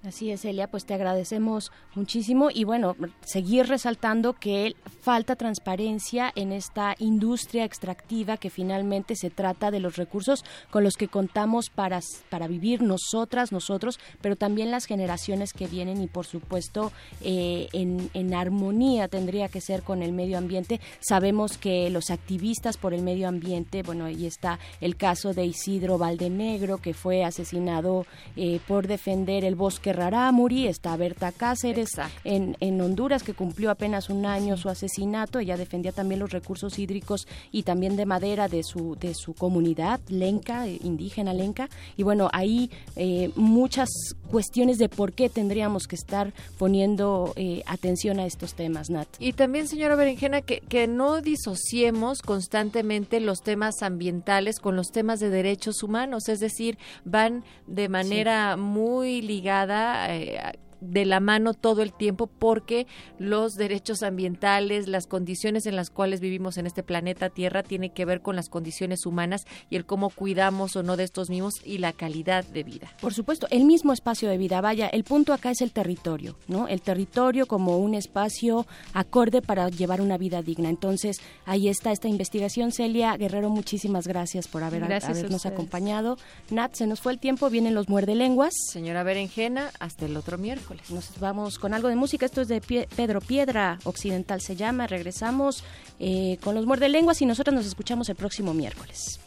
[0.02, 6.52] Así es, Elia, pues te agradecemos muchísimo y bueno, seguir resaltando que falta transparencia en
[6.52, 12.00] esta industria extractiva que finalmente se trata de los recursos con los que contamos para,
[12.30, 18.08] para vivir nosotras, nosotros, pero también las generaciones que vienen y por supuesto eh, en,
[18.14, 20.80] en armonía tendría que ser con el medio ambiente.
[21.00, 25.98] Sabemos que los activistas por el medio ambiente, bueno, ahí está el caso de Isidro
[25.98, 28.06] Valdenegro que fue asesinado
[28.36, 31.90] eh, por defender el bosque Rarámuri, está Berta Cáceres
[32.24, 36.78] en, en, Honduras que cumplió apenas un año su asesinato, ella defendía también los recursos
[36.78, 42.28] hídricos y también de madera de su, de su comunidad lenca, indígena lenca, y bueno,
[42.32, 43.88] ahí eh, muchas
[44.30, 49.08] cuestiones de por qué tendríamos que estar poniendo eh, atención a estos temas, Nat.
[49.18, 55.20] Y también, señora Berenjena, que, que no disociemos constantemente los temas ambientales con los temas
[55.20, 58.60] de derechos humanos, es decir, van de manera sí.
[58.60, 62.86] muy ligada eh, de la mano todo el tiempo porque
[63.18, 68.04] los derechos ambientales, las condiciones en las cuales vivimos en este planeta Tierra tiene que
[68.04, 71.78] ver con las condiciones humanas y el cómo cuidamos o no de estos mismos y
[71.78, 72.92] la calidad de vida.
[73.00, 76.68] Por supuesto, el mismo espacio de vida, vaya, el punto acá es el territorio, ¿no?
[76.68, 80.68] El territorio como un espacio acorde para llevar una vida digna.
[80.68, 82.72] Entonces, ahí está esta investigación.
[82.72, 86.16] Celia Guerrero, muchísimas gracias por haber, gracias habernos acompañado.
[86.50, 88.52] Nat, se nos fue el tiempo, vienen los muerde lenguas.
[88.70, 90.69] Señora Berenjena, hasta el otro miércoles.
[90.90, 92.26] Nos vamos con algo de música.
[92.26, 94.86] Esto es de Pie Pedro Piedra Occidental se llama.
[94.86, 95.64] Regresamos
[95.98, 99.20] eh, con los muerde lenguas y nosotros nos escuchamos el próximo miércoles.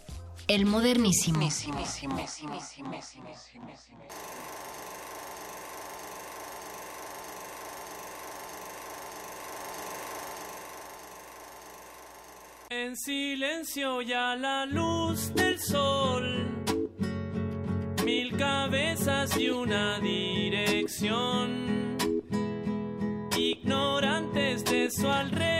[0.48, 1.40] El modernísimo.
[12.70, 16.64] En silencio ya la luz del sol
[18.06, 21.98] mil cabezas y una dirección,
[23.38, 25.54] ignorantes de su alrededor,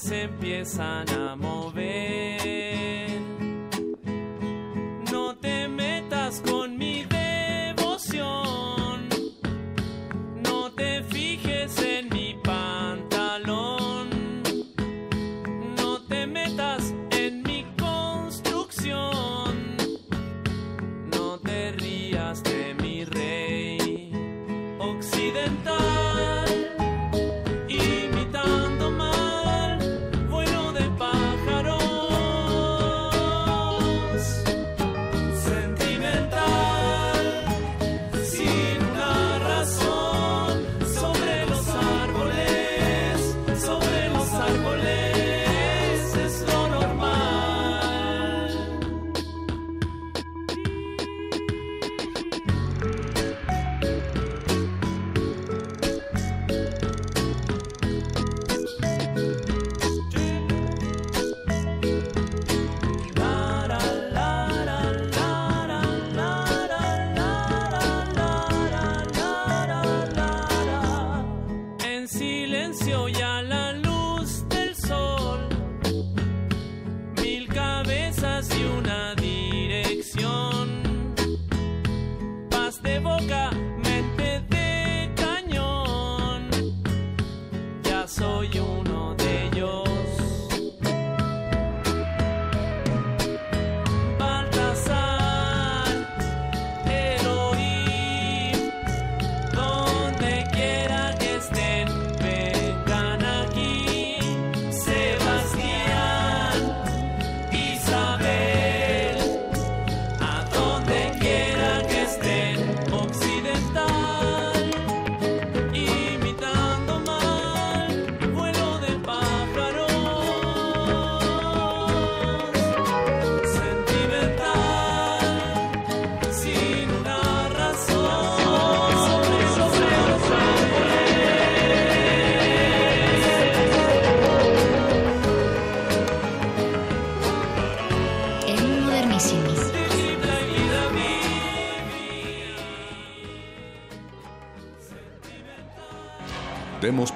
[0.00, 3.10] se empiezan a mover.
[5.12, 6.78] No te metas con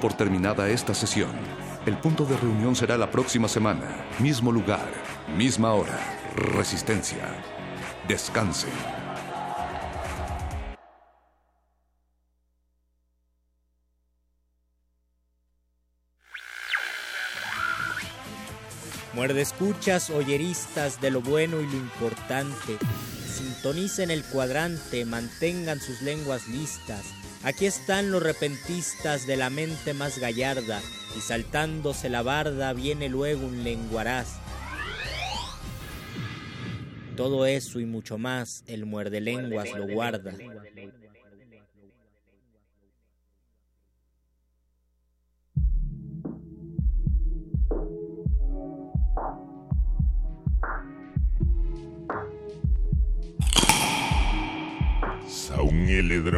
[0.05, 1.31] por terminada esta sesión.
[1.87, 4.05] El punto de reunión será la próxima semana.
[4.19, 4.87] Mismo lugar,
[5.35, 5.99] misma hora.
[6.35, 7.25] Resistencia.
[8.07, 8.67] Descanse.
[19.13, 22.77] Muerde escuchas, oyeristas de lo bueno y lo importante.
[23.25, 27.24] Sintonicen el cuadrante, mantengan sus lenguas listas.
[27.45, 30.81] Aquí están los repentistas de la mente más gallarda,
[31.15, 34.39] y saltándose la barda viene luego un lenguaraz.
[37.15, 40.33] Todo eso y mucho más el muerde lenguas lo guarda.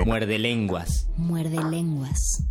[0.05, 1.09] Muerde lenguas.
[1.17, 2.43] Muerde lenguas.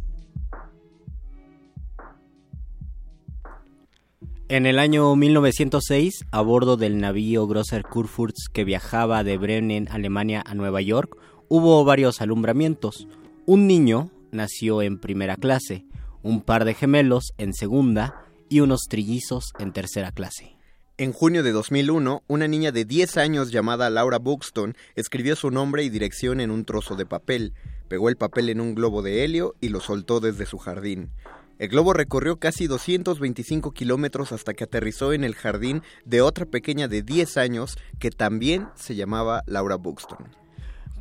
[4.48, 10.43] En el año 1906, a bordo del navío Grosser Kurfürst que viajaba de Bremen, Alemania
[10.47, 11.16] a Nueva York,
[11.48, 13.09] hubo varios alumbramientos.
[13.44, 15.84] Un niño nació en primera clase,
[16.22, 20.56] un par de gemelos en segunda y unos trillizos en tercera clase.
[20.98, 25.82] En junio de 2001, una niña de 10 años llamada Laura Buxton escribió su nombre
[25.82, 27.52] y dirección en un trozo de papel,
[27.86, 31.10] pegó el papel en un globo de helio y lo soltó desde su jardín.
[31.59, 36.89] El globo recorrió casi 225 kilómetros hasta que aterrizó en el jardín de otra pequeña
[36.89, 40.35] de 10 años que también se llamaba Laura Buxton.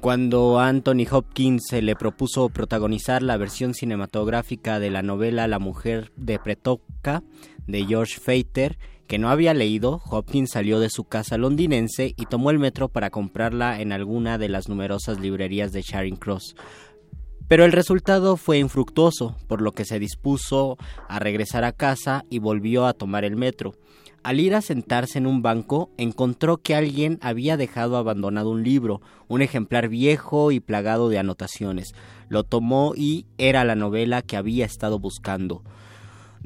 [0.02, 6.12] Cuando Anthony Hopkins se le propuso protagonizar la versión cinematográfica de la novela La mujer
[6.18, 7.24] de Pretoka
[7.66, 8.78] de George Feiter,
[9.08, 13.10] que no había leído, Hopkins salió de su casa londinense y tomó el metro para
[13.10, 16.56] comprarla en alguna de las numerosas librerías de Charing Cross.
[17.48, 20.78] Pero el resultado fue infructuoso, por lo que se dispuso
[21.08, 23.74] a regresar a casa y volvió a tomar el metro.
[24.24, 29.00] Al ir a sentarse en un banco, encontró que alguien había dejado abandonado un libro,
[29.28, 31.94] un ejemplar viejo y plagado de anotaciones.
[32.28, 35.62] Lo tomó y era la novela que había estado buscando.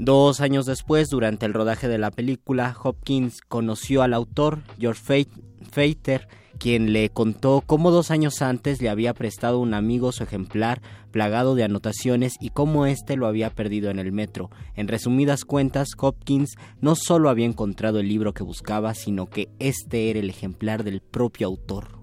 [0.01, 5.27] Dos años después, durante el rodaje de la película, Hopkins conoció al autor, George
[5.73, 10.81] Feiter, quien le contó cómo dos años antes le había prestado un amigo su ejemplar
[11.11, 14.49] plagado de anotaciones y cómo éste lo había perdido en el metro.
[14.73, 20.09] En resumidas cuentas, Hopkins no solo había encontrado el libro que buscaba, sino que este
[20.09, 21.99] era el ejemplar del propio autor.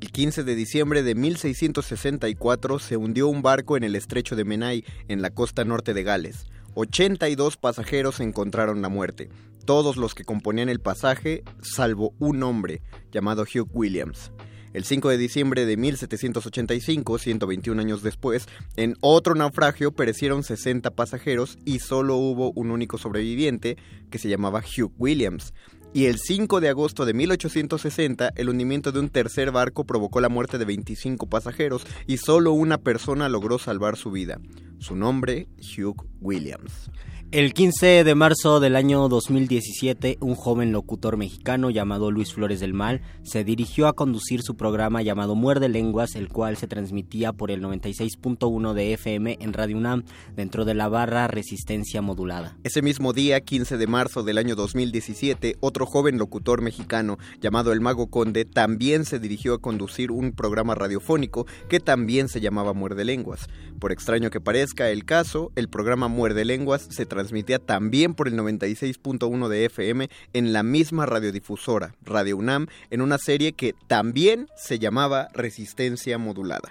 [0.00, 4.84] El 15 de diciembre de 1664 se hundió un barco en el estrecho de Menai,
[5.08, 6.46] en la costa norte de Gales.
[6.80, 9.28] 82 pasajeros encontraron la muerte,
[9.66, 12.80] todos los que componían el pasaje, salvo un hombre,
[13.12, 14.32] llamado Hugh Williams.
[14.72, 21.58] El 5 de diciembre de 1785, 121 años después, en otro naufragio perecieron 60 pasajeros
[21.66, 23.76] y solo hubo un único sobreviviente
[24.10, 25.52] que se llamaba Hugh Williams.
[25.92, 30.28] Y el 5 de agosto de 1860, el hundimiento de un tercer barco provocó la
[30.28, 34.38] muerte de 25 pasajeros y solo una persona logró salvar su vida.
[34.78, 36.90] Su nombre, Hugh Williams.
[37.32, 42.74] El 15 de marzo del año 2017, un joven locutor mexicano llamado Luis Flores del
[42.74, 47.52] Mal se dirigió a conducir su programa llamado Muerde Lenguas, el cual se transmitía por
[47.52, 50.02] el 96.1 de FM en Radio UNAM
[50.34, 52.56] dentro de la barra Resistencia Modulada.
[52.64, 57.80] Ese mismo día, 15 de marzo del año 2017, otro joven locutor mexicano llamado El
[57.80, 63.04] Mago Conde también se dirigió a conducir un programa radiofónico que también se llamaba Muerde
[63.04, 63.46] Lenguas.
[63.78, 67.19] Por extraño que parezca el caso, el programa Muerde Lenguas se transmitía
[67.64, 73.52] también por el 96.1 de FM en la misma radiodifusora, Radio UNAM, en una serie
[73.52, 76.70] que también se llamaba Resistencia Modulada.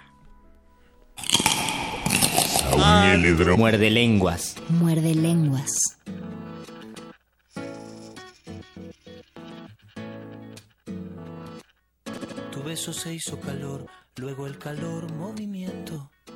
[3.56, 4.56] Muerde lenguas.
[4.68, 5.70] Muerde lenguas.
[12.52, 13.86] Tu beso se hizo calor,
[14.16, 16.10] luego el calor movimiento,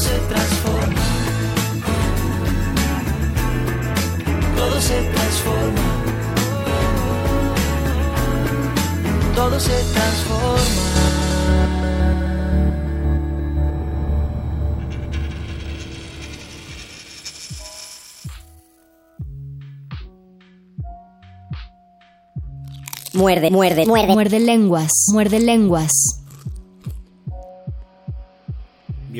[0.00, 1.02] Todo se transforma.
[4.56, 5.80] Todo se transforma.
[9.34, 10.60] Todo se transforma.
[23.12, 24.14] Muerde, muerde, muerde.
[24.14, 26.19] Muerde lenguas, muerde lenguas.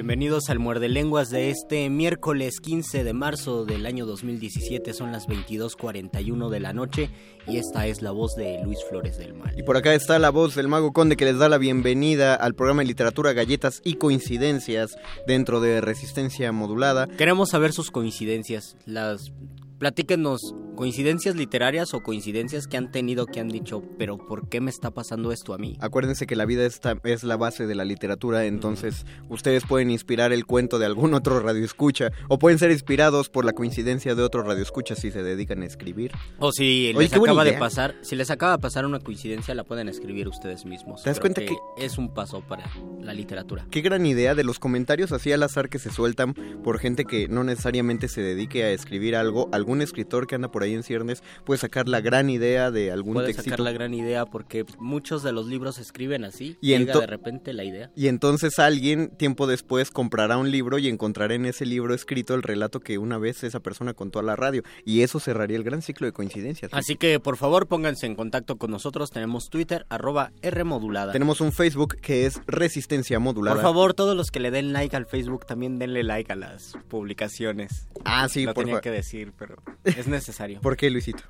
[0.01, 4.95] Bienvenidos al Muerde Lenguas de este miércoles 15 de marzo del año 2017.
[4.95, 7.11] Son las 22:41 de la noche
[7.47, 9.53] y esta es la voz de Luis Flores del Mal.
[9.59, 12.55] Y por acá está la voz del Mago Conde que les da la bienvenida al
[12.55, 14.97] programa de literatura, galletas y coincidencias
[15.27, 17.07] dentro de Resistencia Modulada.
[17.07, 19.33] Queremos saber sus coincidencias, las
[19.81, 24.71] platíquenos coincidencias literarias o coincidencias que han tenido que han dicho, pero ¿por qué me
[24.71, 25.77] está pasando esto a mí?
[25.81, 30.33] Acuérdense que la vida está, es la base de la literatura, entonces ustedes pueden inspirar
[30.33, 34.43] el cuento de algún otro radioescucha o pueden ser inspirados por la coincidencia de otro
[34.43, 36.13] radioescucha si se dedican a escribir.
[36.39, 39.65] O si Oye, les acaba de pasar, si les acaba de pasar una coincidencia la
[39.65, 41.03] pueden escribir ustedes mismos.
[41.03, 42.71] ¿Te das cuenta que- es un paso para
[43.01, 43.67] la literatura?
[43.71, 46.35] Qué gran idea de los comentarios así al azar que se sueltan
[46.65, 49.49] por gente que no necesariamente se dedique a escribir algo.
[49.53, 53.15] Algún escritor que anda por ahí en ciernes puede sacar la gran idea de algún
[53.15, 53.51] Puede textito.
[53.51, 56.57] sacar la gran idea porque muchos de los libros se escriben así.
[56.61, 57.91] Y llega de repente la idea.
[57.95, 62.43] Y entonces alguien tiempo después comprará un libro y encontrará en ese libro escrito el
[62.43, 64.63] relato que una vez esa persona contó a la radio.
[64.85, 66.73] Y eso cerraría el gran ciclo de coincidencias.
[66.75, 69.11] Así que por favor pónganse en contacto con nosotros.
[69.11, 71.13] Tenemos Twitter, arroba Rmodulada.
[71.13, 73.57] Tenemos un Facebook que es Resistencia Modulada.
[73.57, 76.75] Por favor, todos los que le den like al Facebook también denle like a las
[76.89, 77.89] publicaciones.
[78.05, 80.61] Ah, sí, Lo por tenía que decir, pero es necesario.
[80.61, 81.23] ¿Por qué, Luisito?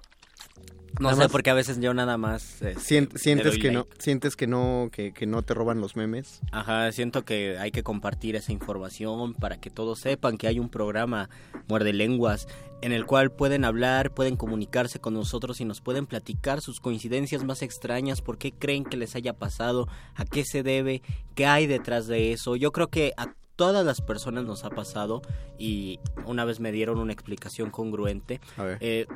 [0.99, 2.61] No Nada sé, más- porque a veces yo nada más...
[2.63, 3.23] este, sientes
[3.59, 3.71] que like.
[3.73, 6.41] no, sientes que no, que, que no te roban los memes.
[6.51, 10.69] Ajá, siento que hay que compartir esa información para que todos sepan que hay un
[10.69, 11.31] programa
[11.69, 12.49] Muerde Lenguas
[12.83, 17.45] en el cual pueden hablar, pueden comunicarse con nosotros y nos pueden platicar sus coincidencias
[17.45, 19.87] más extrañas, por qué creen que les haya pasado,
[20.17, 21.03] a qué se debe,
[21.35, 22.57] qué hay detrás de eso.
[22.57, 25.21] Yo creo que a todas las personas nos ha pasado
[25.59, 28.41] y una vez me dieron una explicación congruente.
[28.57, 28.79] A ver.
[28.81, 29.07] Eh,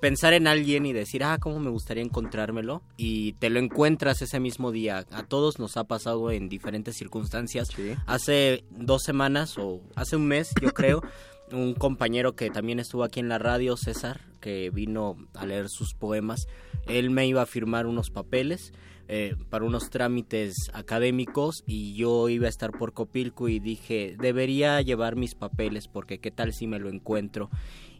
[0.00, 4.38] pensar en alguien y decir, ah, cómo me gustaría encontrármelo, y te lo encuentras ese
[4.38, 5.04] mismo día.
[5.10, 7.70] A todos nos ha pasado en diferentes circunstancias.
[8.06, 11.02] Hace dos semanas o hace un mes, yo creo,
[11.50, 15.94] un compañero que también estuvo aquí en la radio, César, que vino a leer sus
[15.94, 16.46] poemas,
[16.86, 18.72] él me iba a firmar unos papeles.
[19.14, 24.80] Eh, para unos trámites académicos y yo iba a estar por Copilco y dije debería
[24.80, 27.50] llevar mis papeles porque qué tal si me lo encuentro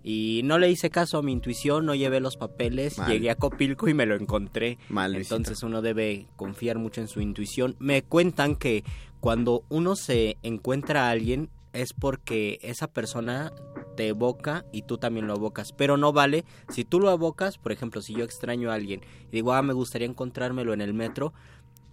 [0.03, 3.11] y no le hice caso a mi intuición, no llevé los papeles, Mal.
[3.11, 4.79] llegué a Copilco y me lo encontré.
[4.89, 5.15] Mal.
[5.15, 7.77] Entonces uno debe confiar mucho en su intuición.
[7.79, 8.83] Me cuentan que
[9.21, 13.53] cuando uno se encuentra a alguien es porque esa persona
[13.97, 17.73] te evoca y tú también lo evocas, pero no vale si tú lo evocas, por
[17.73, 21.33] ejemplo, si yo extraño a alguien y digo, ah, me gustaría encontrármelo en el metro,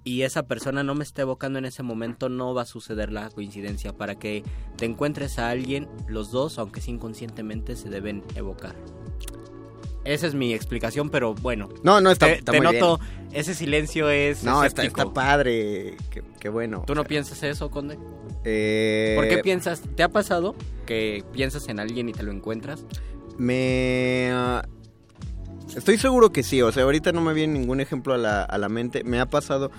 [0.04, 3.30] y esa persona no me está evocando en ese momento, no va a suceder la
[3.30, 3.94] coincidencia.
[3.94, 4.44] Para que
[4.78, 8.76] te encuentres a alguien, los dos, aunque inconscientemente, se deben evocar.
[10.10, 11.70] Esa es mi explicación, pero bueno.
[11.84, 13.00] No, no, está- Te, está te muy noto,
[13.32, 14.44] ese silencio es.
[14.44, 15.98] No, está, está padre.
[16.10, 16.84] Qué, qué bueno.
[16.88, 18.00] ¿Tú no piensas eso, Conde?
[18.44, 19.84] Eh, ¿Por qué piensas?
[19.96, 20.56] ¿Te ha pasado
[20.88, 22.86] que piensas en alguien y te lo encuentras?
[23.38, 24.30] Me...
[24.34, 24.64] ah,
[25.76, 28.58] Estoy seguro que sí, o sea, ahorita no me viene ningún ejemplo a la, a
[28.58, 29.04] la mente.
[29.04, 29.70] Me ha pasado,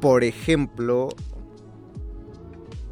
[0.00, 1.08] por ejemplo...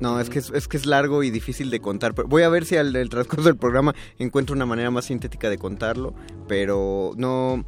[0.00, 2.14] No, es que es, es que es largo y difícil de contar.
[2.14, 5.50] Pero voy a ver si al el transcurso del programa encuentro una manera más sintética
[5.50, 6.14] de contarlo.
[6.46, 7.64] Pero no...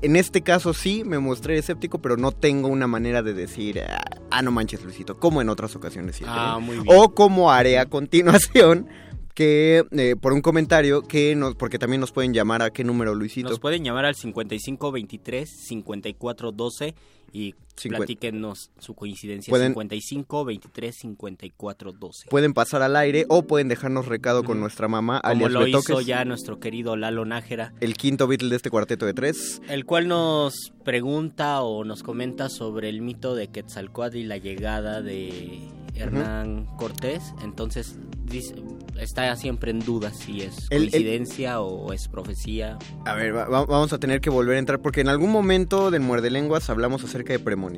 [0.00, 3.82] En este caso sí me mostré escéptico, pero no tengo una manera de decir,
[4.30, 6.16] ah, no manches, Luisito, como en otras ocasiones.
[6.16, 6.62] sí, Ah, ¿eh?
[6.64, 6.86] muy bien.
[6.88, 8.86] O como haré a continuación,
[9.34, 13.14] que eh, por un comentario, que nos, porque también nos pueden llamar a qué número,
[13.14, 13.50] Luisito.
[13.50, 16.94] Nos pueden llamar al 5523-5412
[17.32, 17.56] y Cincuen-
[17.88, 19.50] platíquenos su coincidencia.
[19.50, 22.28] Pueden- 5523-5412.
[22.28, 25.78] Pueden pasar al aire o pueden dejarnos recado con nuestra mamá, Como alias lo hizo
[25.80, 27.72] Betoques, ya nuestro querido Lalo Nájera.
[27.80, 29.60] el quinto Beatle de este cuarteto de tres.
[29.68, 35.02] El cual nos pregunta o nos comenta sobre el mito de Quetzalcoatl y la llegada
[35.02, 37.22] de Hernán Cortés.
[37.42, 38.54] Entonces dice-
[38.98, 42.78] está siempre en duda si es El- el- coincidencia o es profecía.
[43.04, 45.90] A ver, va- va- vamos a tener que volver a entrar porque en algún momento
[45.90, 47.69] del Muerde Lenguas hablamos acerca de premoniciones.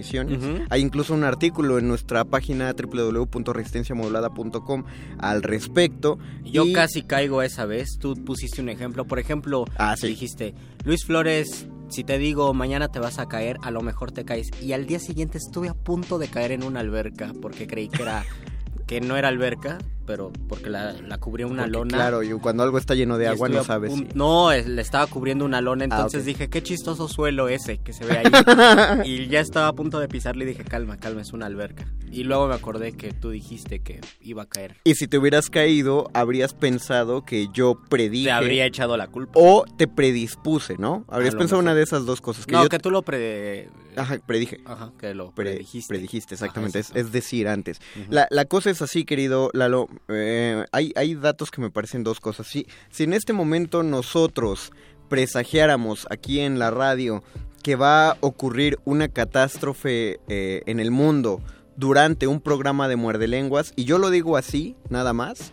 [0.71, 4.85] Hay incluso un artículo en nuestra página www.resistenciamodulada.com
[5.19, 6.19] al respecto.
[6.45, 7.99] Yo y- casi caigo esa vez.
[8.01, 9.05] Tú pusiste un ejemplo.
[9.07, 10.09] Por ejemplo, Ah, sí.
[10.09, 10.55] dijiste,
[10.85, 14.49] Luis Flores, si te digo mañana te vas a caer, a lo mejor te caes.
[14.61, 18.03] Y al día siguiente estuve a punto de caer en una alberca porque creí que
[18.03, 18.25] era
[18.87, 19.79] que no era alberca.
[20.07, 21.97] Pero porque la, la cubría una Porque, lona.
[21.97, 23.93] Claro, y cuando algo está lleno de agua no sabes.
[24.15, 28.05] No, le estaba cubriendo una lona, Ah, entonces dije, qué chistoso suelo ese que se
[28.05, 28.25] ve ahí.
[29.05, 31.87] y ya estaba a punto de pisarle y dije, calma, calma, es una alberca.
[32.11, 34.77] Y luego me acordé que tú dijiste que iba a caer.
[34.85, 38.27] Y si te hubieras caído, habrías pensado que yo predije.
[38.27, 39.33] Te habría echado la culpa.
[39.37, 41.05] O te predispuse, ¿no?
[41.09, 41.65] Habrías pensado mejor.
[41.65, 42.47] una de esas dos cosas.
[42.47, 42.69] Que no, yo...
[42.69, 43.69] que tú lo pre...
[43.97, 44.61] Ajá, predije.
[44.65, 45.89] Ajá, que lo Pre- predijiste.
[45.93, 46.79] predijiste, exactamente.
[46.79, 47.79] Ajá, es, es decir, antes.
[48.09, 49.89] La, la cosa es así, querido Lalo.
[50.09, 52.47] Eh, hay, hay datos que me parecen dos cosas.
[52.47, 54.73] Si, si en este momento nosotros
[55.09, 57.23] presagiáramos aquí en la radio
[57.63, 61.41] que va a ocurrir una catástrofe eh, en el mundo
[61.77, 65.53] durante un programa de muerde lenguas, y yo lo digo así, nada más,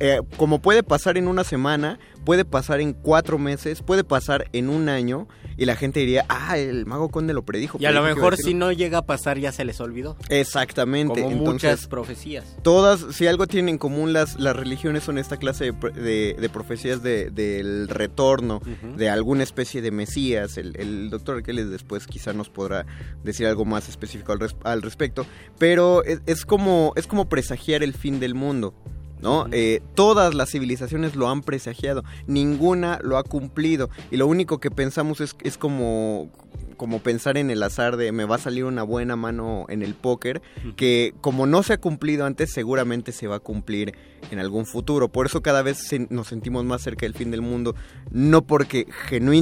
[0.00, 4.68] eh, como puede pasar en una semana, puede pasar en cuatro meses, puede pasar en
[4.68, 7.78] un año, y la gente diría, ah, el mago conde lo predijo.
[7.80, 8.48] Y a lo mejor decirlo".
[8.50, 10.16] si no llega a pasar ya se les olvidó.
[10.28, 11.22] Exactamente.
[11.22, 12.56] Como entonces, muchas profecías.
[12.62, 16.48] Todas, si algo tienen en común las, las religiones son esta clase de, de- de
[16.48, 18.60] profecías de- del retorno
[18.96, 20.58] de alguna especie de mesías.
[20.58, 22.86] El, el doctor Arqueles después quizá nos podrá
[23.24, 25.26] decir algo más específico al, res- al respecto.
[25.58, 28.74] Pero es, es como, es como presagiar el fin del mundo.
[29.20, 29.46] ¿No?
[29.50, 34.70] Eh, todas las civilizaciones lo han presagiado, ninguna lo ha cumplido y lo único que
[34.70, 36.30] pensamos es, es como,
[36.76, 39.94] como pensar en el azar de me va a salir una buena mano en el
[39.94, 40.40] póker,
[40.76, 43.92] que como no se ha cumplido antes, seguramente se va a cumplir
[44.30, 45.08] en algún futuro.
[45.08, 47.74] Por eso cada vez se- nos sentimos más cerca del fin del mundo,
[48.12, 48.86] no porque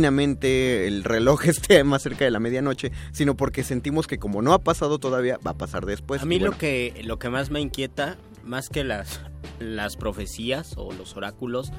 [0.01, 4.53] genuinamente el reloj esté más cerca de la medianoche, sino porque sentimos que como no
[4.53, 6.23] ha pasado todavía, va a pasar después.
[6.23, 9.21] a mí bueno, lo que lo que más me inquieta, más que las
[9.59, 11.73] las profecías o los oráculos,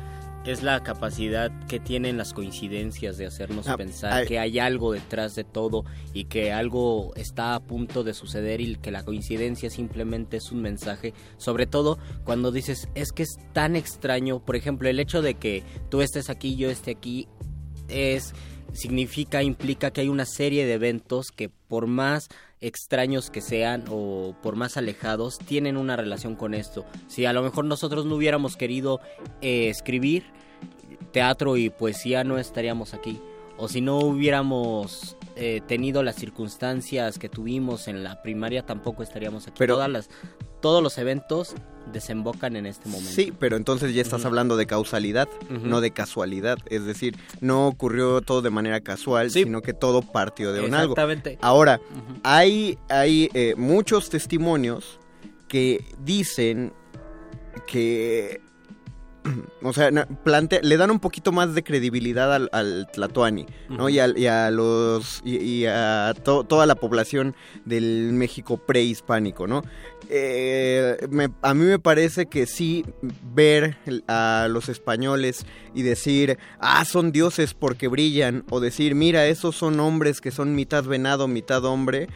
[0.45, 4.27] es la capacidad que tienen las coincidencias de hacernos Ah, pensar ay.
[4.27, 5.83] que hay algo detrás de todo
[6.13, 10.61] y que algo está a punto de suceder y que la coincidencia simplemente es un
[10.61, 11.13] mensaje.
[11.37, 15.63] Sobre todo cuando dices, es que es tan extraño, por ejemplo, el hecho de que
[15.89, 17.27] tú estés aquí, yo esté aquí,
[17.89, 18.33] es
[18.73, 22.27] significa implica que hay una serie de eventos que por más
[22.61, 26.85] extraños que sean o por más alejados tienen una relación con esto.
[27.07, 28.99] Si a lo mejor nosotros no hubiéramos querido
[29.41, 30.25] eh, escribir
[31.11, 33.19] teatro y poesía no estaríamos aquí.
[33.57, 39.47] O si no hubiéramos eh, tenido las circunstancias que tuvimos en la primaria tampoco estaríamos
[39.47, 39.55] aquí.
[39.57, 40.09] Pero- Todas las,
[40.61, 41.53] todos los eventos
[41.93, 43.11] desembocan en este momento.
[43.11, 46.57] Sí, pero entonces ya estás hablando de causalidad, no de casualidad.
[46.65, 50.93] Es decir, no ocurrió todo de manera casual, sino que todo partió de un algo.
[50.93, 51.37] Exactamente.
[51.41, 51.79] Ahora,
[52.23, 54.99] hay, hay eh, muchos testimonios
[55.47, 56.73] que dicen
[57.67, 58.41] que...
[59.61, 59.89] O sea,
[60.23, 63.89] plantea- le dan un poquito más de credibilidad al, al Tlatoani, ¿no?
[63.89, 67.35] Y, al- y a los y, y a to- toda la población
[67.65, 69.63] del México prehispánico, ¿no?
[70.09, 72.85] Eh, me- a mí me parece que sí
[73.35, 73.77] ver
[74.07, 75.45] a los españoles
[75.75, 80.55] y decir, ah, son dioses porque brillan, o decir, mira, esos son hombres que son
[80.55, 82.07] mitad venado, mitad hombre,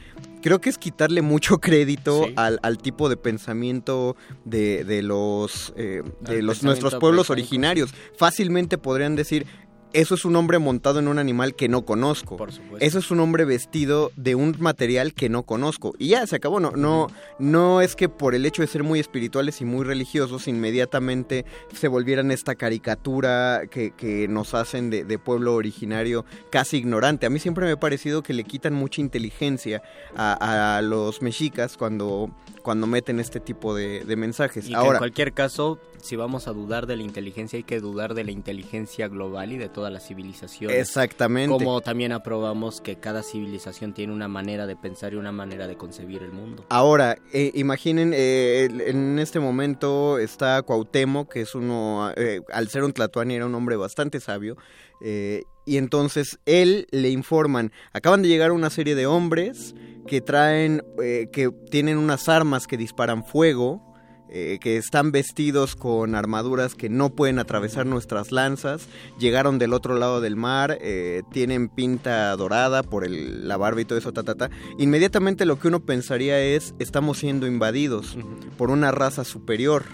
[0.41, 4.15] creo que es quitarle mucho crédito al, al tipo de pensamiento
[4.45, 7.93] de, de los, eh, de los nuestros pueblos originarios.
[8.17, 9.45] Fácilmente podrían decir,
[9.93, 12.37] eso es un hombre montado en un animal que no conozco.
[12.37, 12.85] Por supuesto.
[12.85, 15.93] Eso es un hombre vestido de un material que no conozco.
[15.97, 16.59] Y ya se acabó.
[16.59, 17.07] No, no,
[17.39, 21.87] no es que por el hecho de ser muy espirituales y muy religiosos, inmediatamente se
[21.87, 27.25] volvieran esta caricatura que, que nos hacen de, de pueblo originario casi ignorante.
[27.25, 29.81] A mí siempre me ha parecido que le quitan mucha inteligencia
[30.15, 32.29] a, a los mexicas cuando,
[32.61, 34.67] cuando meten este tipo de, de mensajes.
[34.67, 38.13] Y Ahora, en cualquier caso, si vamos a dudar de la inteligencia, hay que dudar
[38.13, 40.77] de la inteligencia global y de todas las civilizaciones.
[40.77, 41.51] Exactamente.
[41.51, 45.77] Como también aprobamos que cada civilización tiene una manera de pensar y una manera de
[45.77, 46.65] concebir el mundo.
[46.69, 52.83] Ahora, eh, imaginen, eh, en este momento está Cuauhtémoc, que es uno, eh, al ser
[52.83, 54.57] un tlatoani era un hombre bastante sabio,
[55.01, 59.73] eh, y entonces él le informan, acaban de llegar una serie de hombres
[60.05, 63.81] que traen, eh, que tienen unas armas que disparan fuego,
[64.29, 69.95] eh, que están vestidos con armaduras que no pueden atravesar nuestras lanzas, llegaron del otro
[69.95, 74.23] lado del mar, eh, tienen pinta dorada por el, la barba y todo eso, ta,
[74.23, 74.49] ta, ta.
[74.77, 78.17] Inmediatamente lo que uno pensaría es, estamos siendo invadidos
[78.57, 79.85] por una raza superior.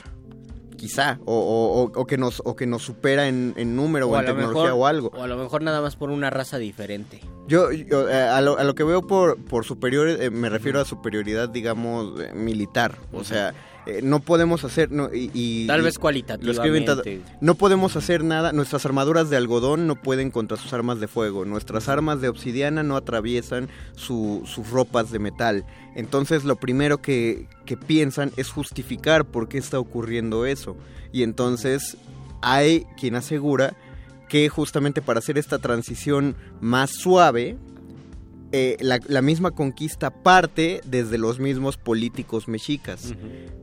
[0.78, 4.16] Quizá, o, o- o- o que nos, o que nos supera en, en número o,
[4.16, 5.12] a en lo tecnología mejor- o algo.
[5.16, 7.20] O a lo mejor nada más por una raza diferente.
[7.48, 10.80] Yo, yo, eh, a, lo, a lo que veo por, por superior, eh, me refiero
[10.80, 12.98] a superioridad, digamos, eh, militar.
[13.12, 13.54] O sea,
[13.88, 17.22] eh, no podemos hacer no, y, y- Tal vez cualitativamente.
[17.42, 21.46] no podemos hacer nada nuestras armaduras de algodón no pueden contra sus armas de fuego
[21.46, 25.64] nuestras armas de obsidiana no atraviesan su- sus ropas de metal
[25.96, 30.76] entonces lo primero que, que piensan es justificar por qué está ocurriendo eso.
[31.12, 31.98] Y entonces
[32.42, 33.78] hay quien asegura
[34.28, 37.58] que justamente para hacer esta transición más suave
[38.52, 43.14] eh, la, la misma conquista parte desde los mismos políticos mexicas,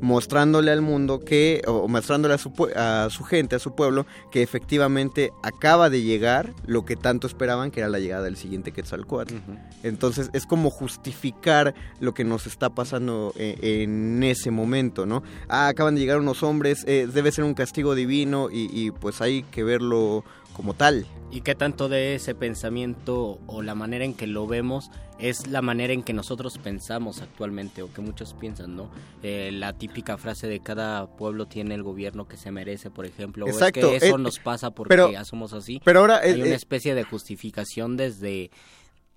[0.01, 4.06] mostrándole al mundo que, o mostrándole a su, pue- a su gente, a su pueblo,
[4.31, 8.73] que efectivamente acaba de llegar lo que tanto esperaban, que era la llegada del siguiente
[8.73, 9.35] Quetzalcóatl.
[9.82, 15.23] Entonces es como justificar lo que nos está pasando eh, en ese momento, ¿no?
[15.48, 19.20] Ah, acaban de llegar unos hombres, eh, debe ser un castigo divino y, y pues
[19.20, 20.24] hay que verlo
[20.55, 21.06] como tal.
[21.31, 25.62] ¿Y qué tanto de ese pensamiento o la manera en que lo vemos es la
[25.62, 28.89] manera en que nosotros pensamos actualmente o que muchos piensan, ¿no?
[29.22, 33.47] Eh, la típica frase de cada pueblo tiene el gobierno que se merece, por ejemplo.
[33.48, 35.81] Exacto, O es que eso eh, nos pasa porque pero- ya somos así.
[35.85, 38.51] pero ahora, Hay eh, una eh, especie de justificación desde,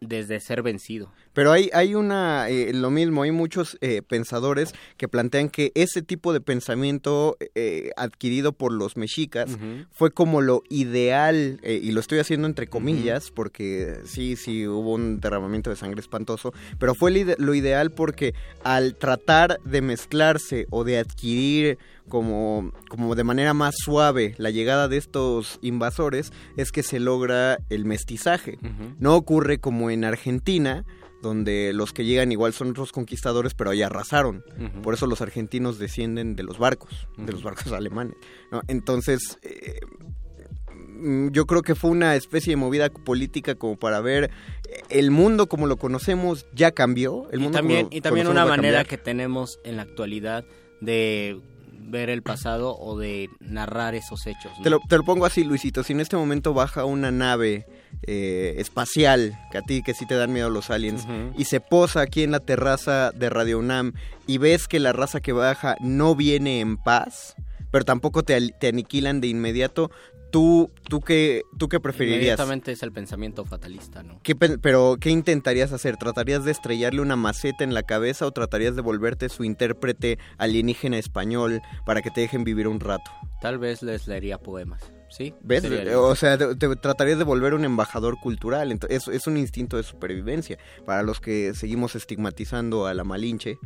[0.02, 1.12] desde ser vencido.
[1.38, 6.02] Pero hay, hay una, eh, lo mismo, hay muchos eh, pensadores que plantean que ese
[6.02, 9.56] tipo de pensamiento eh, adquirido por los mexicas
[9.92, 14.94] fue como lo ideal, eh, y lo estoy haciendo entre comillas, porque sí, sí hubo
[14.94, 18.34] un derramamiento de sangre espantoso, pero fue lo ide- lo ideal porque
[18.64, 21.78] al tratar de mezclarse o de adquirir
[22.10, 27.60] como, como de manera más suave la llegada de estos invasores, es que se logra
[27.70, 28.58] el mestizaje.
[28.98, 30.84] No ocurre como en Argentina,
[31.22, 34.44] donde los que llegan igual son otros conquistadores, pero ahí arrasaron.
[34.84, 38.16] Por eso los argentinos descienden de los barcos, de los barcos alemanes.
[38.52, 38.62] ¿no?
[38.68, 39.80] Entonces, eh,
[41.32, 44.26] yo creo que fue una especie de movida política como para ver
[44.70, 47.30] eh, el mundo como lo conocemos ya cambió.
[47.32, 50.46] El y mundo también, como y también una manera que tenemos en la actualidad
[50.82, 51.40] de
[51.80, 54.52] ver el pasado o de narrar esos hechos.
[54.58, 54.64] ¿no?
[54.64, 55.84] Te lo, te lo pongo así, Luisito.
[55.84, 57.66] Si en este momento baja una nave
[58.04, 61.06] eh, espacial, que a ti que sí te dan miedo los aliens,
[61.38, 63.94] y se posa aquí en la terraza de Radio UNAM
[64.28, 67.36] y ves que la raza que baja no viene en paz,
[67.72, 68.36] pero tampoco te,
[68.68, 69.92] aniquilan de inmediato,
[70.32, 72.20] ¿tú, tú, qué, tú qué preferirías?
[72.20, 74.20] Inmediatamente es el pensamiento fatalista, ¿no?
[74.24, 75.98] ¿Qué pen- pero, ¿qué intentarías hacer?
[75.98, 80.98] ¿Tratarías de estrellarle una maceta en la cabeza o tratarías de volverte su intérprete alienígena
[80.98, 83.10] español para que te dejen vivir un rato?
[83.42, 85.34] Tal vez les leería poemas, ¿sí?
[85.42, 85.64] ¿Ves?
[85.64, 88.72] El- O sea, te, te tratarías de volver un embajador cultural.
[88.72, 90.58] Ento- es, es un instinto de supervivencia.
[90.86, 93.58] Para los que seguimos estigmatizando a la Malinche,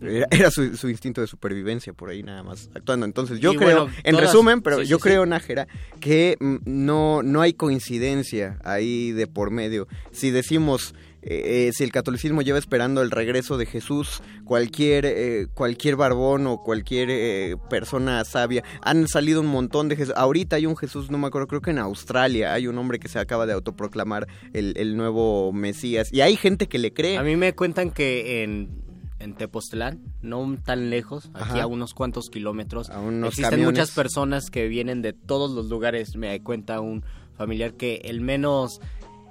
[0.00, 3.04] era, era su, su instinto de supervivencia por ahí nada más actuando.
[3.06, 5.30] Entonces yo Y creo, bueno, en todas- resumen, pero sí, yo sí, creo, sí.
[5.30, 5.68] Nájera,
[6.00, 9.88] que mm, no, no hay coincidencia ahí de por medio.
[10.12, 10.94] Si decimos...
[11.22, 16.46] eh, eh, si el catolicismo lleva esperando el regreso de Jesús, cualquier eh, cualquier barbón
[16.46, 20.14] o cualquier eh, persona sabia, han salido un montón de Jesús.
[20.16, 23.08] Ahorita hay un Jesús, no me acuerdo, creo que en Australia hay un hombre que
[23.08, 26.12] se acaba de autoproclamar el, el nuevo Mesías.
[26.12, 27.18] Y hay gente que le cree.
[27.18, 28.82] A mí me cuentan que en,
[29.18, 31.62] en Tepoztlán, no tan lejos, aquí Ajá.
[31.64, 33.78] a unos cuantos kilómetros, unos existen camiones.
[33.78, 36.16] muchas personas que vienen de todos los lugares.
[36.16, 37.04] Me cuenta un
[37.36, 38.80] familiar que el menos,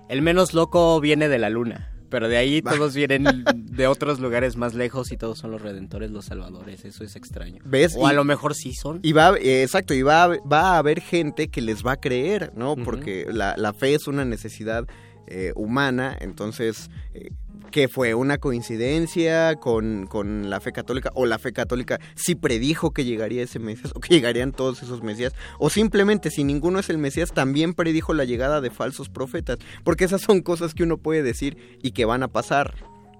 [0.09, 1.93] el menos loco viene de la luna.
[2.09, 3.23] Pero de ahí todos vienen
[3.55, 6.83] de otros lugares más lejos y todos son los redentores, los salvadores.
[6.83, 7.61] Eso es extraño.
[7.65, 7.95] ¿Ves?
[7.95, 8.99] O a Y- lo mejor sí son.
[9.03, 11.97] Y va, eh, exacto, y va, a- va a haber gente que les va a
[11.97, 12.75] creer, ¿no?
[12.75, 14.85] Porque la, la fe es una necesidad
[15.27, 17.29] eh, humana, entonces, eh,
[17.71, 18.13] ¿qué fue?
[18.13, 21.11] ¿Una coincidencia con, con la fe católica?
[21.15, 23.91] ¿O la fe católica sí predijo que llegaría ese Mesías?
[23.95, 25.33] ¿O que llegarían todos esos Mesías?
[25.59, 29.57] ¿O simplemente, si ninguno es el Mesías, también predijo la llegada de falsos profetas?
[29.83, 32.73] Porque esas son cosas que uno puede decir y que van a pasar,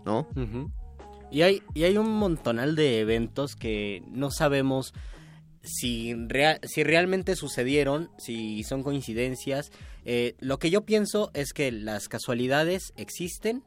[0.06, 0.28] ¿no?
[1.32, 4.94] Y hay, y hay un montonal de eventos que no sabemos
[5.62, 9.72] si, rea- si realmente sucedieron, si son coincidencias.
[10.06, 13.64] Eh, lo que yo pienso es que las casualidades existen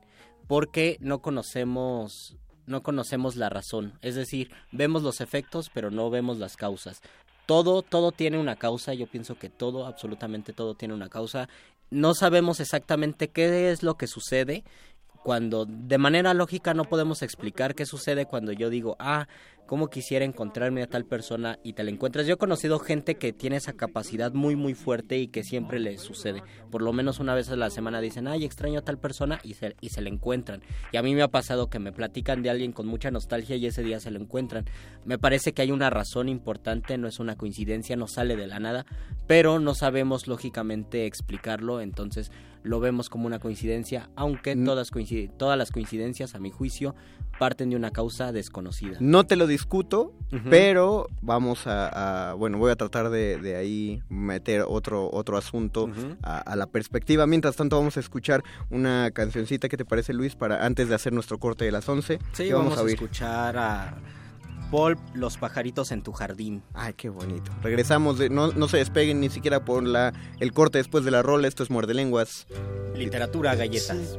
[0.52, 6.36] porque no conocemos no conocemos la razón, es decir, vemos los efectos pero no vemos
[6.36, 7.00] las causas.
[7.46, 11.48] Todo todo tiene una causa, yo pienso que todo, absolutamente todo tiene una causa.
[11.88, 14.62] No sabemos exactamente qué es lo que sucede,
[15.22, 19.26] cuando de manera lógica no podemos explicar qué sucede cuando yo digo, ah,
[19.66, 22.26] cómo quisiera encontrarme a tal persona y te la encuentras.
[22.26, 25.96] Yo he conocido gente que tiene esa capacidad muy muy fuerte y que siempre le
[25.98, 26.42] sucede.
[26.70, 29.54] Por lo menos una vez a la semana dicen, ay, extraño a tal persona y
[29.54, 30.62] se, y se la encuentran.
[30.92, 33.66] Y a mí me ha pasado que me platican de alguien con mucha nostalgia y
[33.66, 34.66] ese día se lo encuentran.
[35.04, 38.60] Me parece que hay una razón importante, no es una coincidencia, no sale de la
[38.60, 38.84] nada,
[39.26, 42.30] pero no sabemos lógicamente explicarlo, entonces
[42.62, 44.90] lo vemos como una coincidencia, aunque todas,
[45.36, 46.94] todas las coincidencias, a mi juicio,
[47.38, 48.96] parten de una causa desconocida.
[49.00, 50.12] No te lo discuto,
[50.48, 55.90] pero vamos a, bueno, voy a tratar de, ahí meter otro, otro asunto
[56.22, 57.26] a, la perspectiva.
[57.26, 61.12] Mientras tanto vamos a escuchar una cancioncita que te parece Luis para antes de hacer
[61.12, 62.18] nuestro corte de las 11.
[62.32, 63.96] Sí, vamos, a, escuchar a
[64.72, 66.62] Paul, Los pajaritos en tu jardín.
[66.72, 67.52] Ay, qué bonito.
[67.62, 71.20] Regresamos, de, no, no se despeguen ni siquiera por la, el corte después de la
[71.22, 72.46] rola, esto es Muerde Lenguas.
[72.96, 74.18] Literatura, galletas.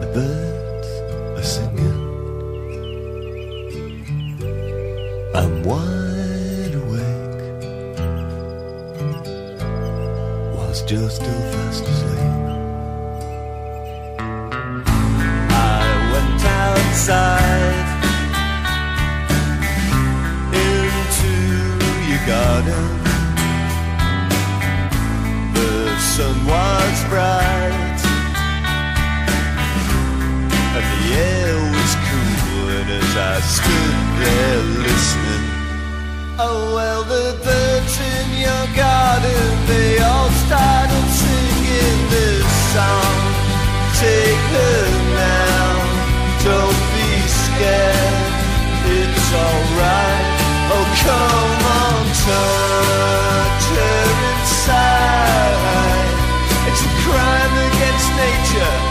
[0.00, 0.88] The birds
[1.36, 1.94] are singing.
[5.34, 7.40] I'm wide awake.
[10.56, 11.53] Was just still
[16.94, 17.74] outside
[20.54, 21.34] into
[22.08, 22.86] your garden.
[25.54, 28.00] The sun was bright.
[30.76, 32.68] and the air was cool.
[32.78, 35.46] And as I stood there listening,
[36.38, 43.18] oh well, the birds in your garden they all started singing this song.
[43.98, 44.86] Take her
[45.18, 45.74] now,
[46.44, 46.83] don't
[47.56, 48.34] scared,
[48.98, 50.26] it's alright.
[50.74, 55.54] Oh come on, touch her inside.
[56.68, 58.83] It's a crime against nature.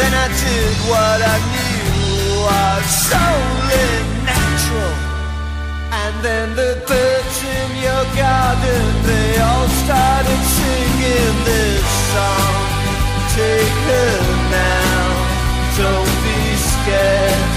[0.00, 3.90] Then I did what I knew was solely
[4.24, 4.96] natural.
[5.92, 11.84] And then the birds in your garden, they all started singing this
[12.16, 12.64] song.
[13.36, 14.16] Take her
[14.48, 15.04] now,
[15.76, 16.40] don't be
[16.72, 17.52] scared,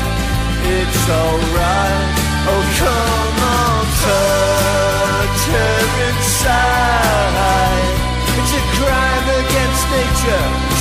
[0.67, 2.11] it's alright.
[2.51, 5.79] Oh, come on, touch her
[6.11, 7.87] inside.
[8.35, 10.72] It's a crime against nature.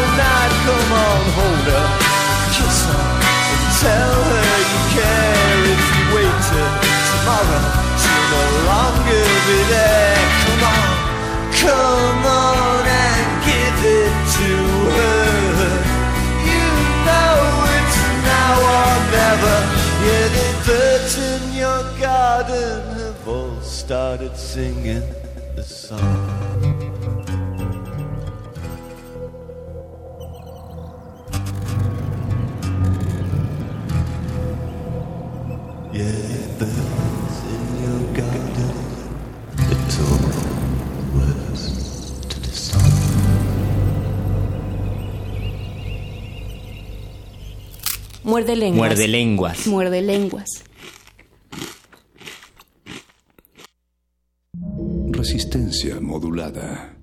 [0.00, 0.52] All night.
[0.66, 1.86] Come on, hold her,
[2.56, 3.04] kiss her,
[3.52, 5.60] and tell her you care.
[5.72, 6.72] If you wait till
[7.10, 7.64] tomorrow,
[8.00, 10.20] she'll no longer be there.
[10.44, 10.88] Come on,
[11.64, 14.50] come on and give it to
[14.96, 15.20] her.
[16.48, 16.66] You
[17.08, 17.36] know
[17.76, 17.98] it's
[18.30, 19.56] now or never.
[20.06, 25.04] Yeah, the birds in your garden have all started singing
[25.56, 26.40] the song.
[48.30, 48.88] Muerde lenguas.
[48.88, 49.66] Muerde lenguas.
[49.66, 50.64] Muerde lenguas.
[55.10, 56.96] Resistencia modulada.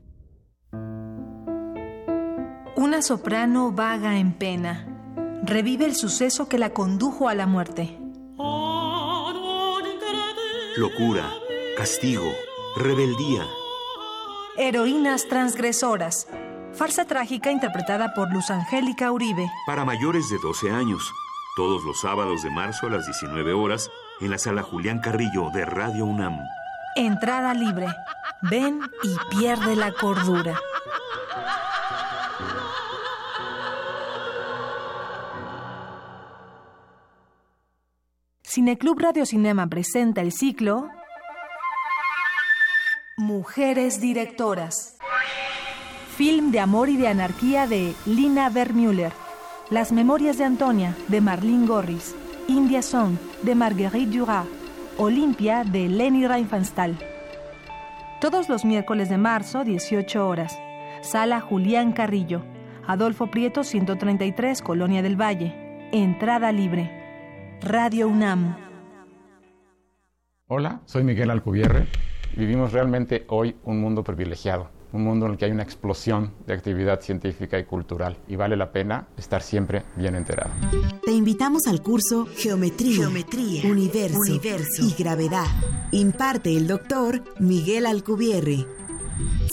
[2.78, 4.88] Una soprano vaga en pena.
[5.44, 8.07] Revive el suceso que la condujo a la muerte.
[10.78, 11.34] Locura,
[11.76, 12.32] castigo,
[12.76, 13.48] rebeldía.
[14.58, 16.28] Heroínas transgresoras.
[16.72, 19.50] Farsa trágica interpretada por Luz Angélica Uribe.
[19.66, 21.12] Para mayores de 12 años.
[21.56, 23.90] Todos los sábados de marzo a las 19 horas
[24.22, 26.38] en la sala Julián Carrillo de Radio UNAM.
[26.96, 27.88] Entrada libre.
[28.44, 30.60] Ven y pierde la cordura.
[38.68, 40.98] Cineclub Radio Cinema presenta el ciclo Mujer.
[43.16, 44.98] Mujeres directoras.
[46.18, 49.14] Film de amor y de anarquía de Lina Vermüller.
[49.70, 52.14] Las memorias de Antonia de Marlene Gorris.
[52.50, 54.46] India Song de Marguerite Duras.
[54.98, 56.98] Olimpia de Leni Riefenstahl.
[58.20, 60.60] Todos los miércoles de marzo, 18 horas.
[61.00, 62.44] Sala Julián Carrillo.
[62.86, 65.56] Adolfo Prieto 133, Colonia del Valle.
[65.94, 67.07] Entrada libre.
[67.62, 68.56] Radio UNAM.
[70.48, 71.88] Hola, soy Miguel Alcubierre.
[72.36, 76.54] Vivimos realmente hoy un mundo privilegiado, un mundo en el que hay una explosión de
[76.54, 80.52] actividad científica y cultural y vale la pena estar siempre bien enterado.
[81.04, 85.48] Te invitamos al curso Geometría, Geometría, Universo, Universo y Gravedad.
[85.92, 88.66] Imparte el doctor Miguel Alcubierre.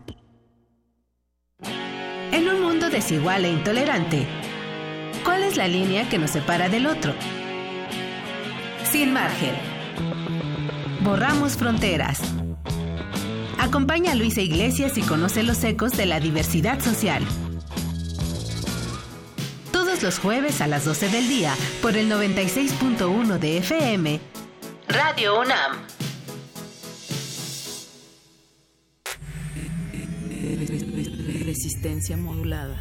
[2.33, 4.27] En un mundo desigual e intolerante,
[5.25, 7.13] ¿cuál es la línea que nos separa del otro?
[8.91, 9.55] Sin margen.
[11.03, 12.21] Borramos fronteras.
[13.59, 17.23] Acompaña a Luisa Iglesias y conoce los ecos de la diversidad social.
[19.73, 24.21] Todos los jueves a las 12 del día por el 96.1 de FM.
[24.89, 25.73] Radio UNAM.
[31.45, 32.81] Resistencia modulada.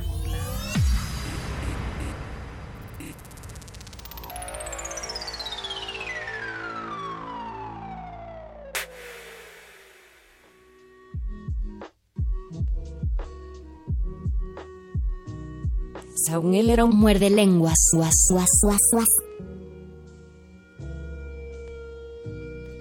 [16.28, 17.78] Según él era un muerde lenguas.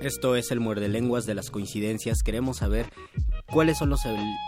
[0.00, 2.24] Esto es el muerde lenguas de las coincidencias.
[2.24, 2.86] Queremos saber
[3.52, 4.00] cuáles son los,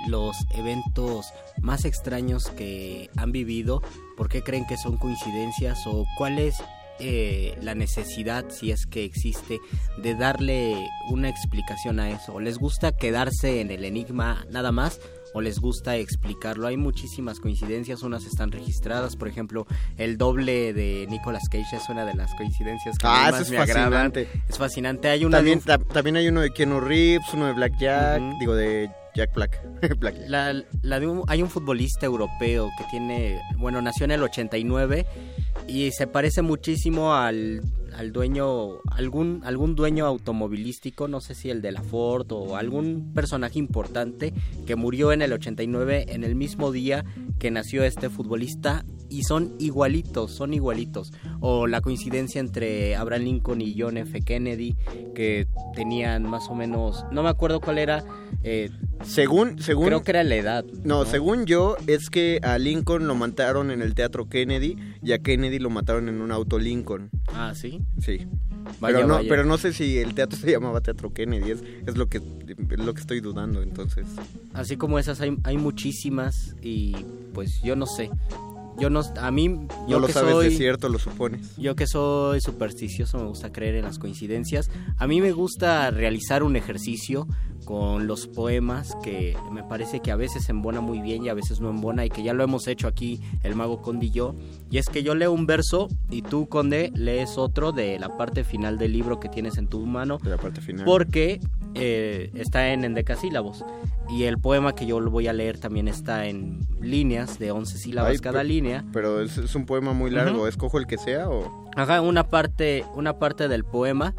[0.09, 1.27] los eventos
[1.63, 3.83] más extraños que han vivido,
[4.17, 6.57] por qué creen que son coincidencias o cuál es
[6.99, 9.61] eh, la necesidad, si es que existe,
[10.03, 12.35] de darle una explicación a eso.
[12.35, 14.99] ¿O les gusta quedarse en el enigma nada más?
[15.39, 16.67] O les gusta explicarlo.
[16.67, 19.67] Hay muchísimas coincidencias, unas están registradas, por ejemplo,
[19.97, 23.51] el doble de Nicolas Cage es una de las coincidencias que Ah, más eso es
[23.51, 23.85] me agradan.
[24.13, 24.29] fascinante.
[24.49, 25.09] Es fascinante.
[25.09, 28.55] Hay una También, ta- también hay uno de Keanu Reeves, uno de Black Jack, digo
[28.55, 29.61] de Jack Black.
[29.99, 30.15] Black.
[30.27, 30.53] La,
[30.83, 35.07] la de un- hay un futbolista europeo que tiene, bueno, nació en el 89
[35.67, 37.63] y se parece muchísimo al,
[37.99, 43.13] al dueño, algún, algún dueño automovilístico, no sé si el de la Ford o algún
[43.13, 44.33] personaje importante
[44.67, 47.05] que murió en el 89 en el mismo día
[47.41, 51.13] que nació este futbolista y son igualitos, son igualitos.
[51.41, 54.21] O la coincidencia entre Abraham Lincoln y John F.
[54.21, 54.77] Kennedy,
[55.15, 58.05] que tenían más o menos, no me acuerdo cuál era.
[58.43, 58.71] eh,
[59.03, 59.87] Según, según...
[59.87, 60.65] Creo que era la edad.
[60.85, 65.19] No, según yo, es que a Lincoln lo mataron en el Teatro Kennedy y a
[65.21, 67.09] Kennedy lo mataron en un auto Lincoln.
[67.33, 67.81] Ah, ¿sí?
[68.01, 68.27] Sí.
[68.81, 69.29] Vaya, pero, no, vaya.
[69.29, 72.79] pero no sé si el teatro se llamaba Teatro Kennedy, es, es lo, que, es
[72.79, 74.07] lo que estoy dudando, entonces.
[74.53, 76.95] Así como esas hay, hay muchísimas y
[77.33, 78.11] pues yo no sé.
[78.81, 79.47] Yo no, a mí,
[79.89, 81.57] yo No lo que sabes soy, de cierto, lo supones.
[81.57, 84.71] Yo que soy supersticioso, me gusta creer en las coincidencias.
[84.99, 87.27] A mí me gusta realizar un ejercicio
[87.65, 91.61] con los poemas que me parece que a veces embona muy bien y a veces
[91.61, 94.35] no embona y que ya lo hemos hecho aquí el mago Conde y yo.
[94.71, 98.43] Y es que yo leo un verso y tú, Conde, lees otro de la parte
[98.45, 100.19] final del libro que tienes en tu mano.
[100.19, 100.87] De la parte final.
[100.87, 101.41] Porque
[101.75, 103.65] eh, está en endecasílabos.
[104.09, 108.13] Y el poema que yo voy a leer también está en líneas de 11 sílabas
[108.13, 108.47] Ay, cada pe-
[108.77, 108.85] línea.
[108.93, 110.47] Pero es, es un poema muy largo, Ujú.
[110.47, 111.69] ¿escojo el que sea o...?
[111.77, 114.15] Haga una parte, una parte del poema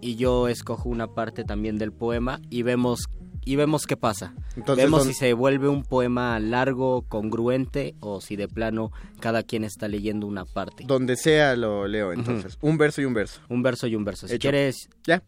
[0.00, 3.06] y yo escojo una parte también del poema y vemos
[3.46, 4.34] y vemos qué pasa.
[4.56, 8.90] Entonces, vemos ¿dónde- si se vuelve un poema largo, congruente o si de plano
[9.20, 10.84] cada quien está leyendo una parte.
[10.86, 12.56] Donde sea lo leo, entonces.
[12.62, 13.40] Un verso y un verso.
[13.50, 14.26] Un verso y un verso.
[14.28, 14.40] Si Hecho.
[14.48, 15.22] quieres, Ya.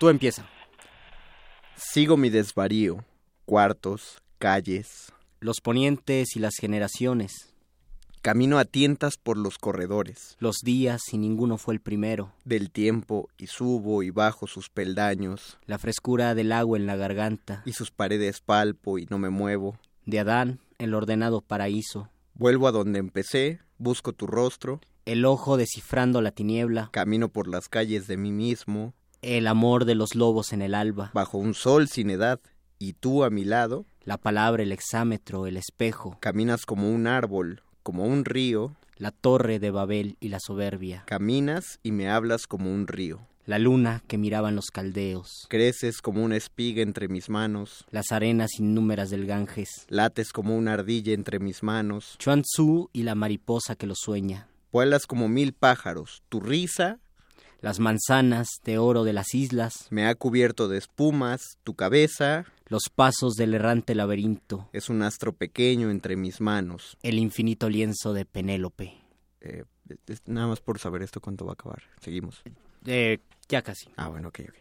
[0.00, 0.44] tú empieza.
[1.76, 3.04] Sigo mi desvarío.
[3.44, 5.12] Cuartos, calles.
[5.40, 7.51] Los ponientes y las generaciones.
[8.22, 10.36] Camino a tientas por los corredores.
[10.38, 12.30] Los días y ninguno fue el primero.
[12.44, 15.58] Del tiempo y subo y bajo sus peldaños.
[15.66, 17.64] La frescura del agua en la garganta.
[17.66, 19.76] Y sus paredes palpo y no me muevo.
[20.06, 22.10] De Adán, el ordenado paraíso.
[22.34, 24.80] Vuelvo a donde empecé, busco tu rostro.
[25.04, 26.90] El ojo descifrando la tiniebla.
[26.92, 28.94] Camino por las calles de mí mismo.
[29.20, 31.10] El amor de los lobos en el alba.
[31.12, 32.38] Bajo un sol sin edad.
[32.78, 33.84] Y tú a mi lado.
[34.04, 36.18] La palabra, el exámetro, el espejo.
[36.20, 38.74] Caminas como un árbol, como un río.
[38.96, 41.02] La torre de Babel y la soberbia.
[41.06, 43.26] Caminas y me hablas como un río.
[43.44, 45.46] La luna que miraban los caldeos.
[45.48, 47.84] Creces como una espiga entre mis manos.
[47.90, 49.86] Las arenas innúmeras del Ganges.
[49.88, 52.14] Lates como una ardilla entre mis manos.
[52.18, 54.46] Chuan Tzu y la mariposa que lo sueña.
[54.70, 56.22] Vuelas como mil pájaros.
[56.28, 57.00] Tu risa.
[57.60, 59.88] Las manzanas de oro de las islas.
[59.90, 61.58] Me ha cubierto de espumas.
[61.64, 62.44] Tu cabeza.
[62.72, 64.70] Los pasos del errante laberinto.
[64.72, 66.96] Es un astro pequeño entre mis manos.
[67.02, 68.94] El infinito lienzo de Penélope.
[69.42, 69.64] Eh,
[70.06, 71.82] es- nada más por saber esto cuánto va a acabar.
[72.00, 72.42] Seguimos.
[72.86, 73.18] Eh,
[73.50, 73.90] ya casi.
[73.98, 74.54] Ah, bueno, ok, ok.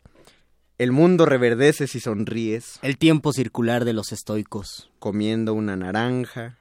[0.77, 2.79] El mundo reverdece si sonríes.
[2.81, 4.91] El tiempo circular de los estoicos.
[4.99, 6.57] Comiendo una naranja.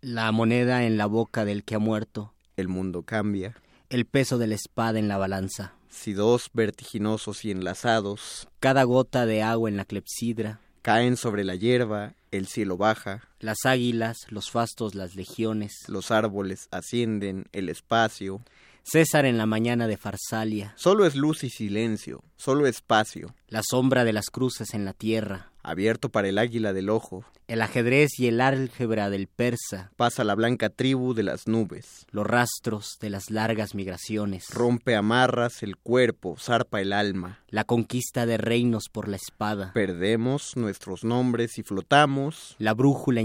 [0.00, 2.32] La moneda en la boca del que ha muerto.
[2.56, 3.54] El mundo cambia.
[3.90, 5.74] El peso de la espada en la balanza.
[5.88, 10.60] Si dos vertiginosos y enlazados Cada gota de agua en la clepsidra.
[10.82, 15.72] caen sobre la hierba, el cielo baja, Las águilas, los fastos, las legiones.
[15.88, 18.42] los árboles ascienden, el espacio.
[18.82, 20.74] César en la mañana de Farsalia.
[20.76, 25.52] Solo es luz y silencio, solo espacio, La sombra de las cruces en la tierra.
[25.64, 27.24] Abierto para el águila del ojo.
[27.48, 29.90] El ajedrez y el álgebra del persa.
[29.96, 32.06] Pasa la blanca tribu de las nubes.
[32.10, 34.46] Los rastros de las largas migraciones.
[34.50, 37.40] Rompe amarras el cuerpo, zarpa el alma.
[37.54, 39.70] La conquista de reinos por la espada.
[39.74, 43.20] Perdemos nuestros nombres y flotamos La brújula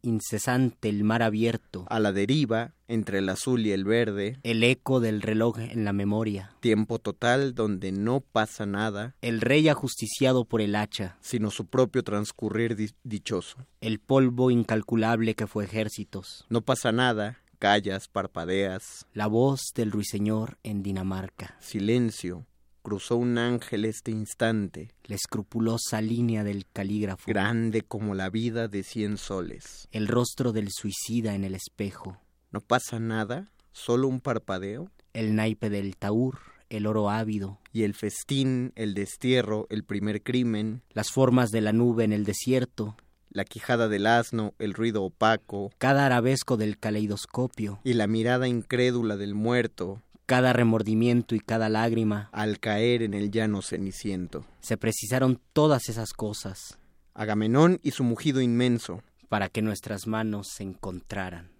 [0.00, 1.84] incesante, el mar abierto.
[1.90, 4.38] a la deriva entre el azul y el verde.
[4.42, 6.52] El eco del reloj en la memoria.
[6.60, 11.18] Tiempo total donde no pasa nada, El rey ajusticiado por el hacha.
[11.20, 13.66] sino su propio transcurrir di- dichoso.
[13.82, 16.46] El polvo incalculable que fue ejércitos.
[16.48, 21.56] No pasa nada, callas, parpadeas, La voz del ruiseñor en Dinamarca.
[21.60, 22.46] silencio.
[22.84, 27.24] Cruzó un ángel este instante, La escrupulosa línea del calígrafo.
[27.26, 29.88] grande como la vida de cien soles.
[29.90, 32.18] El rostro del suicida en el espejo.
[32.52, 36.38] No pasa nada, solo un parpadeo, El naipe del taur.
[36.68, 37.58] El oro ávido.
[37.72, 42.24] y el festín, el destierro, el primer crimen, Las formas de la nube en el
[42.26, 42.96] desierto.
[43.30, 47.80] la quijada del asno, el ruido opaco, Cada arabesco del caleidoscopio.
[47.82, 52.30] y la mirada incrédula del muerto Cada remordimiento y cada lágrima.
[52.32, 54.44] al caer en el llano ceniciento.
[54.60, 56.78] Se precisaron todas esas cosas
[57.14, 61.54] Agamenón y su mugido inmenso, para que nuestras manos se encontraran.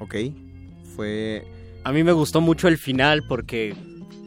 [0.00, 0.14] ¿ok?
[0.96, 1.44] Fue...
[1.84, 3.74] A mí me gustó mucho el final porque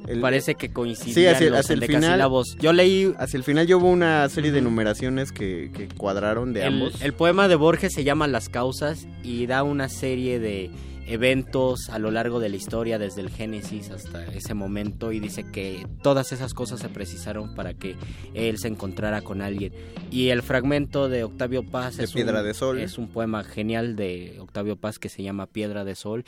[0.08, 1.96] el- parece que coincidían Sí, hacia, los hacia el final...
[1.96, 2.58] endecasílabos.
[2.60, 6.62] Yo leí Hacia el final yo hubo una serie de numeraciones que, que cuadraron de
[6.62, 7.02] el, ambos.
[7.02, 10.70] el poema de Borges se llama Las causas y da una serie de
[11.06, 15.44] eventos a lo largo de la historia desde el Génesis hasta ese momento y dice
[15.52, 17.98] que todas esas cosas se precisaron para que
[18.34, 19.74] él se encontrara con alguien
[20.12, 22.80] y el fragmento de Octavio Paz De es Piedra un, de Sol.
[22.80, 26.24] es un poema genial de Octavio Paz que se llama Piedra de Sol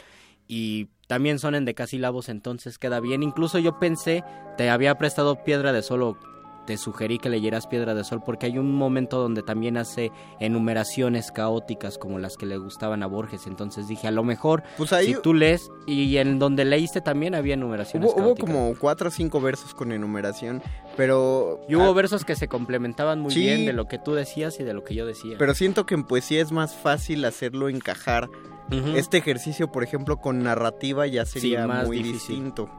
[0.48, 3.24] y también son en decasílabos entonces queda bien.
[3.24, 4.24] Incluso yo pensé
[4.58, 6.18] te había prestado Piedra de Sol o
[6.66, 11.32] te sugerí que leyeras Piedra de Sol porque hay un momento donde también hace enumeraciones
[11.32, 13.48] caóticas como las que le gustaban a Borges.
[13.48, 17.36] Entonces dije, a lo mejor Pues ahí- si tú lees y en donde leíste también
[17.36, 18.50] había enumeraciones Hubo, hubo caóticas.
[18.52, 20.62] como cuatro o cinco versos con enumeración,
[20.98, 21.60] pero...
[21.68, 23.42] Y hubo ah, versos que se complementaban muy Sí.
[23.42, 25.36] bien de lo que tú decías y de lo que yo decía.
[25.38, 28.30] Pero siento que en poesía es más fácil hacerlo encajar.
[28.96, 32.36] Este ejercicio, por ejemplo, con narrativa ya sería más muy difícil.
[32.38, 32.70] distinto.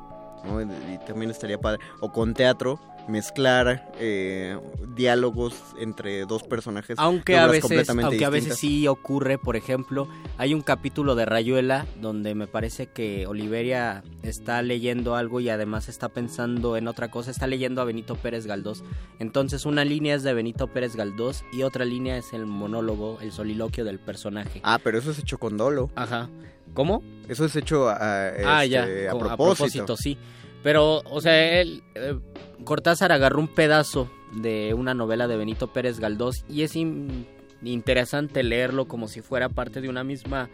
[0.45, 1.81] y también estaría padre.
[2.01, 4.59] O con teatro, mezclar eh,
[4.95, 6.99] diálogos entre dos personajes.
[6.99, 8.59] Aunque a veces, aunque a veces distintas.
[8.59, 10.09] sí ocurre, por ejemplo,
[10.39, 15.89] hay un capítulo de Rayuela donde me parece que Oliveria está leyendo algo y además
[15.89, 18.83] está pensando en otra cosa, está leyendo a Benito Pérez Galdós.
[19.19, 23.33] Entonces una línea es de Benito Pérez Galdós y otra línea es el monólogo, el
[23.33, 24.61] soliloquio del personaje.
[24.63, 25.91] Ah, pero eso es hecho con dolo.
[25.95, 26.29] Ajá.
[26.75, 27.03] ¿Cómo?
[27.29, 29.97] Eso es hecho a, ah, este, ya, a propósito.
[29.97, 30.19] sí.
[30.67, 32.19] Pero, o sea, él, eh,
[32.65, 37.25] Cortázar agarró un pedazo de una novela de Benito Pérez Galdós y es in-
[37.63, 40.51] interesante leerlo como si fuera parte de una misma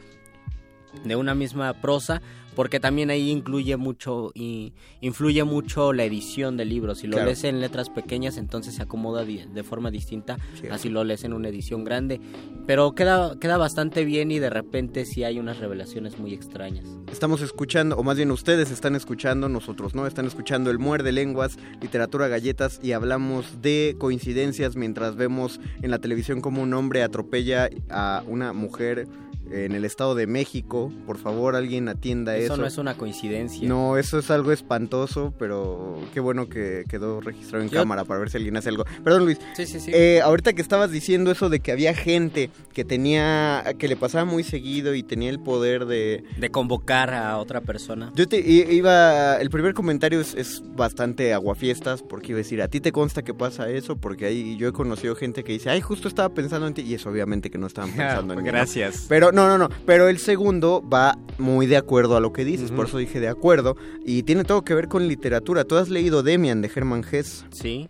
[1.02, 2.20] de una misma prosa
[2.54, 6.94] porque también ahí incluye mucho y influye mucho la edición del libro.
[6.94, 7.26] Si lo Claro.
[7.26, 10.38] lees en letras pequeñas entonces se acomoda de forma distinta
[10.70, 12.20] así lo lees en una edición grande.
[12.66, 16.84] Pero queda queda bastante bien y de repente sí hay unas revelaciones muy extrañas.
[17.10, 21.58] Estamos escuchando, o más bien ustedes están escuchando, nosotros no, están escuchando el Muerde Lenguas,
[21.80, 27.68] Literatura Galletas y hablamos de coincidencias mientras vemos en la televisión como un hombre atropella
[27.90, 29.06] a una mujer
[29.50, 30.92] en el Estado de México.
[31.06, 32.54] Por favor, alguien atienda eso.
[32.54, 37.20] eso no es una coincidencia No, eso es algo espantoso, pero qué bueno que quedó
[37.20, 38.84] registrado en Yo- cámara para ver si alguien hace algo.
[39.04, 39.38] Perdón, Luis.
[39.56, 39.90] Sí, sí, sí.
[39.94, 44.24] Eh, ahorita que estabas diciendo eso de que había gente que tenía, que le pasaba
[44.24, 46.24] muy seguido y tenía el poder de...
[46.38, 52.02] de convocar a otra persona Yo te iba, el primer comentario es, es bastante aguafiestas
[52.02, 53.96] porque iba a decir, ¿a ti te consta que pasa eso?
[53.96, 56.94] Porque ahí yo he conocido gente que dice, ay, justo estaba pensando en ti y
[56.94, 58.46] es obviamente que no estaban pensando en mí.
[58.46, 59.06] Gracias.
[59.08, 62.70] Pero no, no, no, pero el segundo va muy de acuerdo a lo que dices,
[62.70, 65.64] por eso dije de acuerdo y tiene todo que ver con literatura.
[65.64, 67.44] ¿Tú has leído Demian de Hermann Hesse?
[67.50, 67.88] Sí.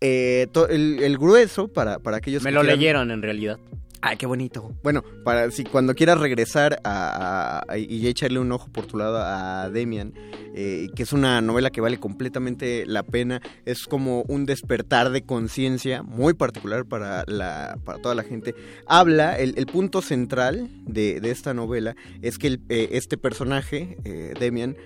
[0.00, 3.58] Eh, to- el, el grueso, para, para aquellos me que lo quieran- leyeron en realidad
[4.04, 4.74] Ay, qué bonito.
[4.82, 9.70] Bueno, para si cuando quieras regresar a, y echarle un ojo por tu lado a
[9.70, 10.12] Demian,
[10.56, 15.22] eh, que es una novela que vale completamente la pena, es como un despertar de
[15.22, 18.56] conciencia muy particular para, la, para toda la gente.
[18.86, 23.98] Habla, el, el punto central de, de esta novela es que el- eh, este personaje,
[24.04, 24.76] eh, Demian,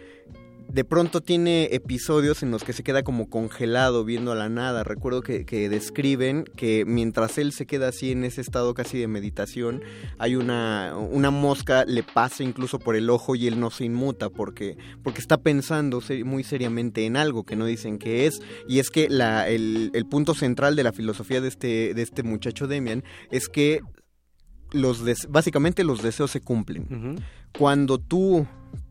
[0.69, 4.85] de pronto tiene episodios en los que se queda como congelado viendo a la nada.
[4.85, 9.09] Recuerdo que, que describen que mientras él se queda así en ese estado casi de
[9.09, 9.83] meditación,
[10.19, 14.29] hay una, una mosca, le pasa incluso por el ojo y él no se inmuta
[14.29, 18.41] porque, porque está pensando muy seriamente en algo que no dicen que es.
[18.69, 22.23] Y es que la, el, el punto central de la filosofía de este, de este
[22.23, 23.81] muchacho Demian es que
[24.73, 27.21] los básicamente los deseos se cumplen.
[27.57, 28.47] Cuando tú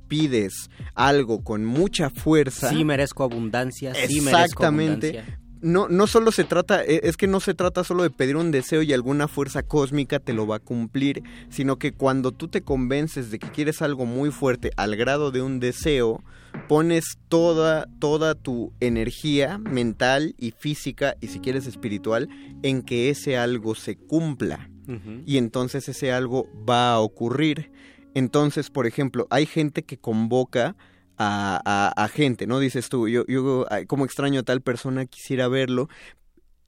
[0.07, 5.07] pides algo con mucha fuerza, sí merezco abundancia sí merezco exactamente.
[5.19, 5.39] abundancia.
[5.61, 8.51] No, no solo se trata, e- es que no se trata solo de pedir un
[8.51, 12.61] deseo y alguna fuerza cósmica te lo va a cumplir, sino que cuando tú te
[12.61, 16.23] convences de que quieres algo muy fuerte al grado de un deseo,
[16.67, 22.29] pones toda, toda tu energía mental y física y si quieres espiritual
[22.61, 24.69] en que ese algo se cumpla
[25.25, 27.71] y entonces ese algo va a ocurrir.
[28.15, 30.75] Entonces, por ejemplo, hay gente que convoca
[31.17, 32.59] a, a- a gente, ¿no?
[32.59, 35.87] Dices tú, yo, yo como extraño a tal persona, quisiera verlo.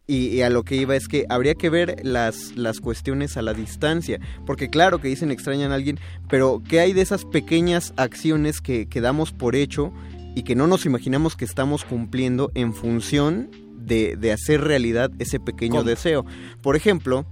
[0.09, 3.41] Y, y a lo que iba es que habría que ver las, las cuestiones a
[3.41, 4.21] la distancia.
[4.45, 5.99] Porque claro que dicen extrañan a alguien,
[6.29, 9.91] pero ¿qué hay de esas pequeñas acciones que, que damos por hecho
[10.33, 15.41] y que no nos imaginamos que estamos cumpliendo en función de, de hacer realidad ese
[15.41, 15.83] pequeño ¿Cómo?
[15.83, 16.25] deseo?
[16.61, 17.25] Por ejemplo,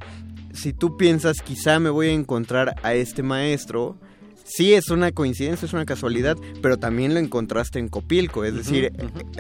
[0.55, 3.97] si tú piensas quizá me voy a encontrar a este maestro,
[4.43, 8.93] sí es una coincidencia, es una casualidad, pero también lo encontraste en Copilco, es decir,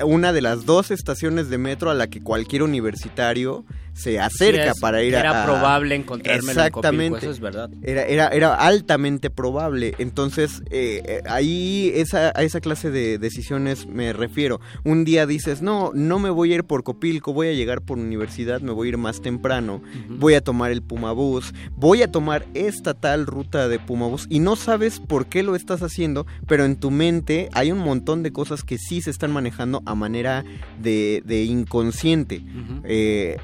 [0.03, 3.65] una de las dos estaciones de metro a la que cualquier universitario
[3.95, 5.21] se acerca es- para ir a...
[5.21, 7.17] era a- probable encontrármelo en Copilco, Exactamente.
[7.19, 7.69] eso es verdad.
[7.81, 9.95] Era, era, era altamente probable.
[9.97, 14.59] Entonces, eh, eh, ahí esa, a esa clase de decisiones me refiero.
[14.83, 17.97] Un día dices, no, no me voy a ir por Copilco, voy a llegar por
[17.97, 22.45] universidad, me voy a ir más temprano, voy a tomar el Pumabús, voy a tomar
[22.53, 26.75] esta tal ruta de Pumabús y no sabes por qué lo estás haciendo, pero en
[26.75, 30.43] tu mente hay un montón de cosas que sí se están manejando a manera
[30.81, 32.43] de, de inconsciente.
[32.83, 33.37] Eh,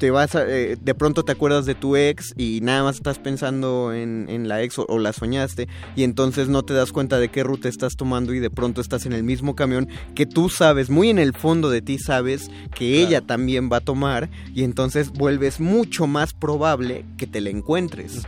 [0.00, 3.18] te vas a- eh, de pronto te acuerdas de tu ex y nada más estás
[3.18, 7.18] pensando en, en la ex o, o la soñaste y entonces no te das cuenta
[7.20, 10.48] de qué ruta estás tomando y de pronto estás en el mismo camión que tú
[10.48, 14.64] sabes, muy en el fondo de ti sabes que ella también va a tomar y
[14.64, 18.22] entonces vuelves mucho más probable que te la encuentres.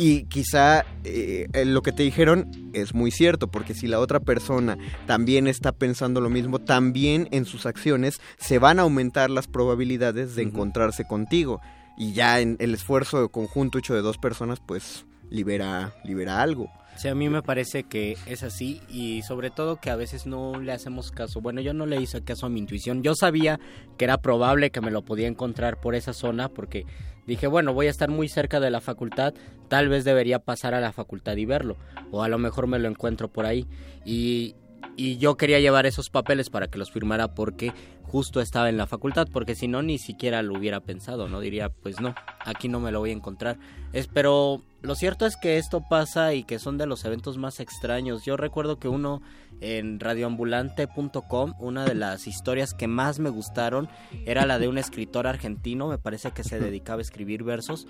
[0.00, 4.78] Y quizá eh, lo que te dijeron es muy cierto, porque si la otra persona
[5.08, 10.36] también está pensando lo mismo, también en sus acciones se van a aumentar las probabilidades
[10.36, 11.60] de encontrarse contigo.
[11.96, 16.70] Y ya en el esfuerzo conjunto hecho de dos personas, pues libera, libera algo.
[16.98, 20.60] Sí, a mí me parece que es así y sobre todo que a veces no
[20.60, 21.40] le hacemos caso.
[21.40, 23.04] Bueno, yo no le hice caso a mi intuición.
[23.04, 23.60] Yo sabía
[23.96, 26.86] que era probable que me lo podía encontrar por esa zona porque
[27.28, 29.34] dije, bueno, voy a estar muy cerca de la facultad,
[29.68, 31.76] tal vez debería pasar a la facultad y verlo.
[32.10, 33.66] O a lo mejor me lo encuentro por ahí.
[34.04, 34.56] Y,
[34.98, 37.72] y yo quería llevar esos papeles para que los firmara porque
[38.02, 41.38] justo estaba en la facultad, porque si no ni siquiera lo hubiera pensado, ¿no?
[41.38, 43.58] Diría, pues no, aquí no me lo voy a encontrar.
[43.92, 47.60] Es, pero lo cierto es que esto pasa y que son de los eventos más
[47.60, 48.24] extraños.
[48.24, 49.22] Yo recuerdo que uno
[49.60, 53.88] en radioambulante.com, una de las historias que más me gustaron
[54.26, 57.86] era la de un escritor argentino, me parece que se dedicaba a escribir versos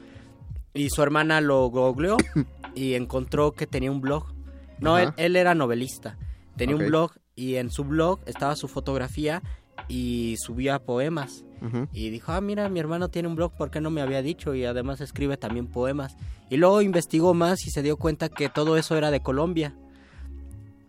[0.74, 2.18] Y su hermana lo googleó
[2.74, 4.34] y encontró que tenía un blog.
[4.78, 6.18] No, él, era novelista.
[6.58, 9.42] Tenía un blog y en su blog estaba su fotografía
[9.88, 11.44] y subía poemas.
[11.92, 14.54] Y dijo, ah, mira, mi hermano tiene un blog, ¿por qué no me había dicho?
[14.54, 16.16] Y además escribe también poemas.
[16.50, 19.74] Y luego investigó más y se dio cuenta que todo eso era de Colombia.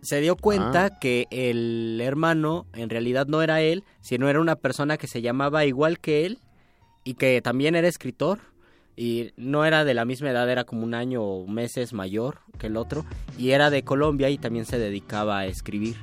[0.01, 0.99] Se dio cuenta Ah.
[0.99, 5.65] que el hermano en realidad no era él, sino era una persona que se llamaba
[5.65, 6.39] igual que él
[7.03, 8.39] y que también era escritor.
[9.01, 12.67] Y no era de la misma edad, era como un año o meses mayor que
[12.67, 13.05] el otro.
[13.37, 15.95] Y era de Colombia y también se dedicaba a escribir.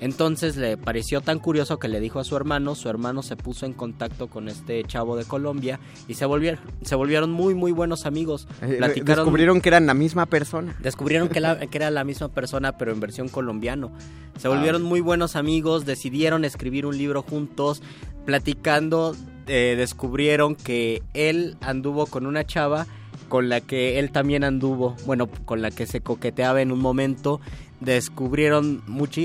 [0.00, 3.66] Entonces le pareció tan curioso que le dijo a su hermano, su hermano se puso
[3.66, 5.78] en contacto con este chavo de Colombia
[6.08, 8.48] y se volvieron, se volvieron muy muy buenos amigos.
[8.62, 10.74] Eh, Platicaron, Descubrieron que eran la misma persona.
[10.82, 13.92] descubrieron que, la- que era la misma persona pero en versión colombiano.
[14.38, 17.82] Se volvieron muy buenos amigos, decidieron escribir un libro juntos,
[18.24, 19.14] platicando,
[19.52, 22.86] eh, descubrieron que él anduvo con una chava
[23.28, 27.40] con la que él también anduvo, bueno, con la que se coqueteaba en un momento,
[27.80, 28.82] descubrieron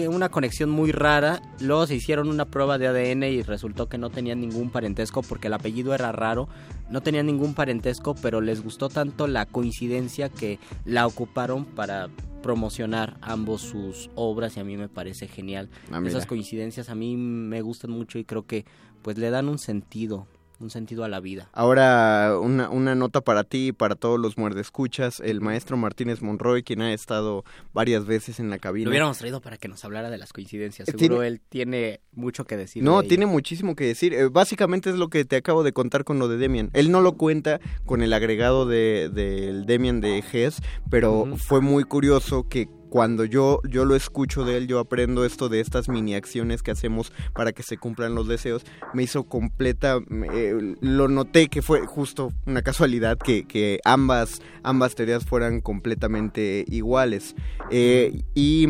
[0.10, 4.10] una conexión muy rara, luego se hicieron una prueba de ADN y resultó que no
[4.10, 6.48] tenían ningún parentesco porque el apellido era raro,
[6.90, 12.10] no tenían ningún parentesco, pero les gustó tanto la coincidencia que la ocuparon para
[12.42, 15.68] promocionar ambos sus obras y a mí me parece genial.
[15.92, 16.02] Ah.
[16.06, 18.66] Esas coincidencias a mí me gustan mucho y creo que
[19.06, 20.26] pues le dan un sentido,
[20.60, 21.48] un sentido a la vida.
[21.54, 25.20] Ahora, una, una nota para ti y para todos los muerdescuchas.
[25.20, 28.86] El maestro Martínez Monroy, quien ha estado varias veces en la cabina.
[28.86, 30.88] Lo hubiéramos traído para que nos hablara de las coincidencias.
[30.88, 32.82] Eh, Seguro tiene- él tiene mucho que decir.
[32.84, 34.14] No, de tiene muchísimo que decir.
[34.16, 36.72] Eh, básicamente es lo que te acabo de contar con lo de Demian.
[36.74, 41.84] Él no lo cuenta con el agregado de- del Demian de Hess, pero fue muy
[41.84, 46.16] curioso que cuando yo, yo lo escucho de él, yo aprendo esto de estas mini
[46.16, 48.64] acciones que hacemos para que se cumplan los deseos.
[48.94, 50.00] Me hizo completa,
[50.32, 56.64] eh, lo noté que fue justo una casualidad que, que ambas, ambas teorías fueran completamente
[56.70, 57.36] iguales.
[57.70, 58.70] Eh, y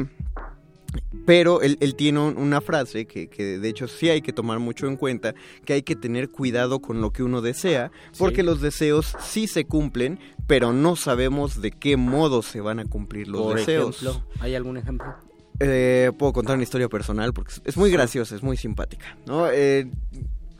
[1.26, 4.59] pero él, él tiene un- una frase que, que de hecho sí hay que tomar
[4.59, 5.34] mucho en cuenta,
[5.65, 9.65] que hay que tener cuidado con lo que uno desea, porque los deseos sí se
[9.65, 14.01] cumplen, pero no sabemos de qué modo se van a cumplir los Por deseos.
[14.01, 15.15] ejemplo, ¿hay algún ejemplo?
[15.59, 19.17] Eh, puedo contar una historia personal porque es- es muy graciosa, es muy simpática.
[19.26, 19.49] ¿no?
[19.49, 19.89] Eh,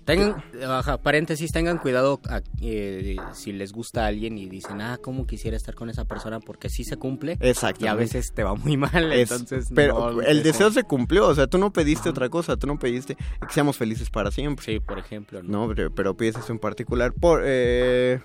[0.06, 5.00] Tengan, ajá, paréntesis, tengan cuidado a- eh, si les gusta a alguien y dicen, ah,
[5.02, 7.34] cómo quisiera estar con esa persona porque sí se cumple.
[7.40, 7.86] Exactamente.
[7.86, 11.28] Y a veces te va muy mal, Es- entonces pero no, el deseo se cumplió,
[11.28, 14.64] o sea, tú no pediste otra cosa, tú no pediste que seamos felices para siempre.
[14.64, 15.42] Sí, por ejemplo.
[15.42, 17.12] No, pero, pero pides eso en particular.
[17.12, 18.20] Por, eh,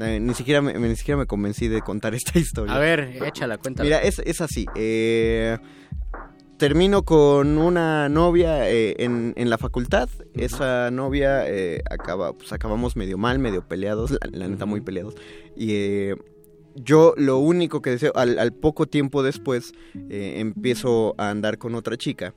[0.00, 2.74] eh, ni, siquiera me, ni siquiera me convencí de contar esta historia.
[2.74, 3.86] A ver, échala, cuéntala.
[3.86, 4.66] Mira, es, es así.
[4.74, 5.56] eh,
[6.58, 10.08] termino con una novia eh, en, en la facultad.
[10.34, 15.14] Esa novia eh, acaba, pues acabamos medio mal, medio peleados, la, la neta muy peleados.
[15.56, 16.16] Y eh,
[16.74, 19.72] yo lo único que deseo, al, al poco tiempo después,
[20.10, 22.34] eh, empiezo a andar con otra chica.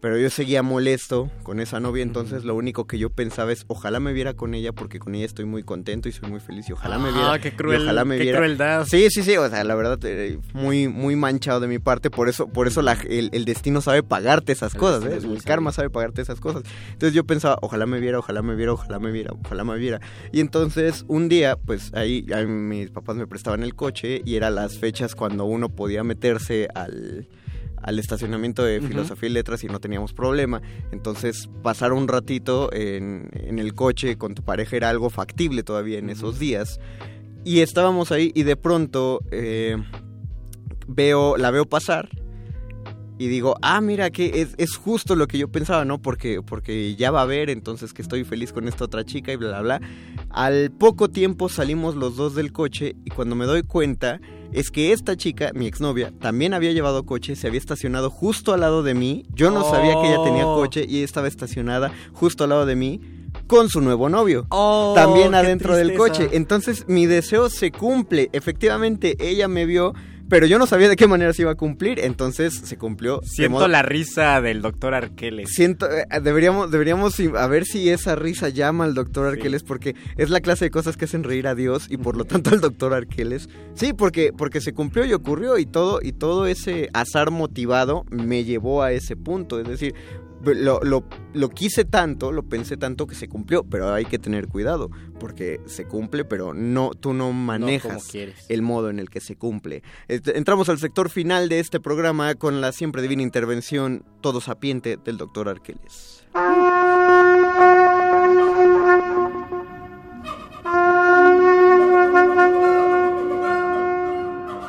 [0.00, 4.00] Pero yo seguía molesto con esa novia, entonces lo único que yo pensaba es, ojalá
[4.00, 6.72] me viera con ella porque con ella estoy muy contento y soy muy feliz y
[6.72, 7.38] ojalá me Ah, viera.
[7.38, 8.38] qué cruel- ojalá me qué viera.
[8.38, 8.86] crueldad.
[8.86, 12.30] Sí, sí, sí, o sea, la verdad, eh, muy, muy manchado de mi parte, por
[12.30, 15.16] eso, por eso la- el, el destino sabe pagarte esas El cosas, ¿eh?
[15.18, 16.62] es el karma sabe pagarte esas cosas.
[16.92, 20.00] Entonces yo pensaba, ojalá me viera, ojalá me viera, ojalá me viera, ojalá me viera.
[20.32, 24.54] Y entonces un día, pues ahí, ahí mis papás me prestaban el coche y eran
[24.54, 27.28] las fechas cuando uno podía meterse al
[27.82, 30.60] al estacionamiento de filosofía y letras y no teníamos problema.
[30.92, 35.98] Entonces, pasar un ratito en, en el coche con tu pareja era algo factible todavía
[35.98, 36.78] en esos días.
[37.44, 39.76] Y estábamos ahí y de pronto eh,
[40.86, 42.08] veo, la veo pasar
[43.20, 46.00] y digo, ah, mira, que es, es justo lo que yo pensaba, ¿no?
[46.00, 49.36] Porque, porque ya va a ver, entonces que estoy feliz con esta otra chica y
[49.36, 49.88] bla, bla, bla.
[50.30, 54.20] Al poco tiempo salimos los dos del coche y cuando me doy cuenta
[54.52, 58.60] es que esta chica, mi exnovia, también había llevado coche, se había estacionado justo al
[58.60, 59.24] lado de mí.
[59.34, 60.56] Yo no sabía que ella tenía Oh.
[60.56, 63.00] coche y estaba estacionada justo al lado de mí
[63.46, 64.46] con su nuevo novio.
[64.50, 66.30] Oh, también adentro del coche.
[66.32, 68.28] Entonces mi deseo se cumple.
[68.32, 69.94] Efectivamente, ella me vio,
[70.30, 71.98] pero yo no sabía de qué manera se iba a cumplir.
[71.98, 73.20] Entonces se cumplió.
[73.22, 75.50] Siento modo- la risa del doctor Arqueles.
[75.52, 79.94] Siento, eh, deberíamos, deberíamos i- a ver si esa risa llama al doctor Arqueles, porque
[80.16, 82.60] es la clase de cosas que hacen reír a Dios y por lo tanto al
[82.62, 83.50] doctor Arqueles.
[83.74, 88.44] Sí, porque, porque se cumplió y ocurrió y todo, y todo ese azar motivado me
[88.44, 89.60] llevó a ese punto.
[89.60, 89.94] Es decir,
[90.42, 90.80] lo,
[91.32, 95.60] lo, quise tanto, lo pensé tanto que se cumplió, pero hay que tener cuidado, porque
[95.66, 98.08] se cumple, pero no, tú no manejas
[98.48, 99.82] el modo en el que se cumple.
[100.08, 105.16] Entramos al sector final de este programa con la siempre divina intervención todo sapiente del
[105.18, 106.24] doctor Arqueles.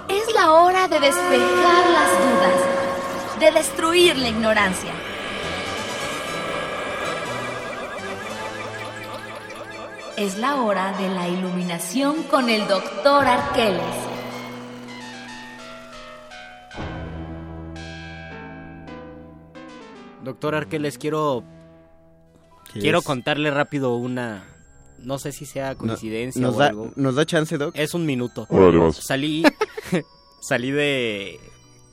[0.09, 4.91] Es la hora de despejar las dudas, de destruir la ignorancia
[11.27, 13.95] iluminación con el doctor Arqueles.
[20.23, 21.43] Doctor Arqueles, quiero
[22.73, 23.05] ¿Qué quiero es?
[23.05, 24.45] contarle rápido una
[24.99, 26.91] no sé si sea coincidencia nos o da- algo.
[26.95, 27.73] ¿Nos da chance, Doc?
[27.75, 28.47] Es un minuto.
[28.93, 29.43] Salí
[30.41, 31.39] salí de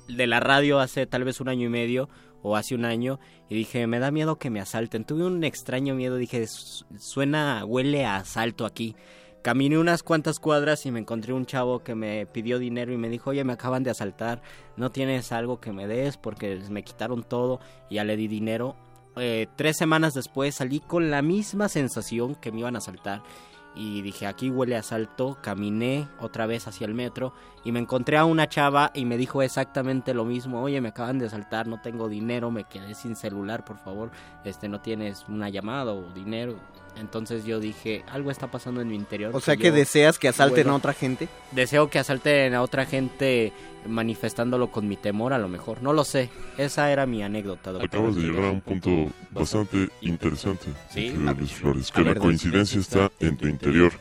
[0.08, 2.08] de la radio hace tal vez un año y medio
[2.42, 5.04] o hace un año y dije, me da miedo que me asalten.
[5.04, 8.94] Tuve un extraño miedo, dije, "Su- suena, huele a asalto aquí.
[9.42, 13.08] Caminé unas cuantas cuadras y me encontré un chavo que me pidió dinero y me
[13.08, 14.42] dijo, oye, me acaban de asaltar,
[14.76, 16.16] ¿no tienes algo que me des?
[16.16, 18.76] Porque me quitaron todo y ya le di dinero.
[19.16, 23.22] Eh, tres semanas después salí con la misma sensación que me iban a asaltar
[23.74, 27.32] y dije aquí huele a asalto, caminé otra vez hacia el metro
[27.64, 31.18] y me encontré a una chava y me dijo exactamente lo mismo, oye me acaban
[31.18, 34.10] de asaltar, no tengo dinero, me quedé sin celular, por favor,
[34.44, 36.56] este no tienes una llamada o dinero.
[37.00, 39.30] Entonces yo dije, algo está pasando en mi interior.
[39.34, 41.28] O sea que yo deseas que asalten huelo- a otra gente.
[41.52, 43.52] Deseo que asalten a otra gente
[43.86, 45.82] manifestándolo con mi temor a lo mejor.
[45.82, 46.30] No lo sé.
[46.56, 47.72] Esa era mi anécdota.
[47.72, 47.88] doctor.
[47.88, 48.90] Acabas de llegar a un punto
[49.30, 51.14] bastante interesante, Sí.
[51.46, 53.92] Flores, que la ver, coincidencia está en tu interior.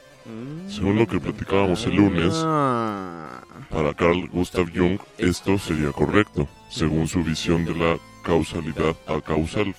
[0.67, 3.41] Según lo que platicábamos el lunes, Ah.
[3.69, 9.73] para Carl Gustav Jung esto sería correcto, según su visión de la causalidad a causal,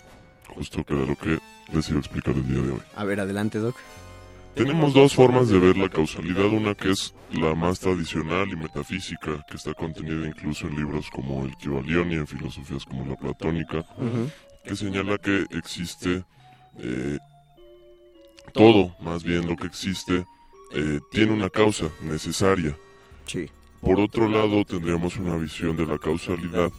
[0.55, 1.39] justo que era lo que
[1.75, 2.83] a explicar el día de hoy.
[2.97, 3.77] A ver, adelante, Doc.
[4.55, 9.45] Tenemos dos formas de ver la causalidad, una que es la más tradicional y metafísica,
[9.49, 13.85] que está contenida incluso en libros como el Kybalión y en filosofías como la platónica,
[14.65, 16.25] que señala que existe
[16.79, 17.19] eh,
[18.53, 20.25] todo, más bien lo que existe,
[20.75, 22.77] eh, tiene una causa necesaria.
[23.27, 23.49] Sí.
[23.81, 26.73] Por otro lado, tendríamos una visión de la causalidad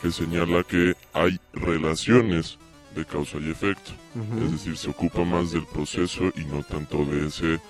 [0.00, 2.58] que señala que hay relaciones
[2.94, 3.92] de causa y efecto.
[4.42, 7.60] Es decir, se ocupa más del proceso y no tanto de ese eh,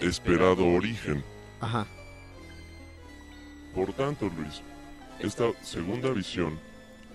[0.00, 1.22] esperado origen.
[1.60, 1.86] Ajá.
[3.74, 4.62] Por tanto, Luis,
[5.20, 6.58] esta segunda visión,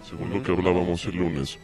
[0.07, 1.59] según lo que hablábamos el lunes,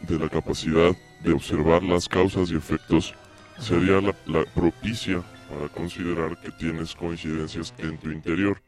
[0.00, 3.14] de la capacidad de observar las causas y efectos,
[3.58, 8.60] sería la, la propicia para considerar que tienes coincidencias en tu interior,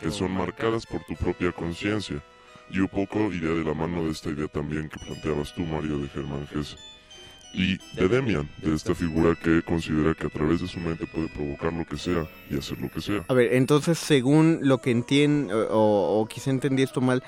[0.00, 2.22] que son marcadas por tu propia conciencia.
[2.70, 5.98] Y un poco iría de la mano de esta idea también que planteabas tú, Mario,
[5.98, 6.76] de Germán Hesse.
[7.52, 11.28] Y de Demian, de esta figura que considera que a través de su mente puede
[11.28, 13.24] provocar lo que sea y hacer lo que sea.
[13.28, 17.22] A ver, entonces, según lo que entiendo, o, o quizá entendí esto mal,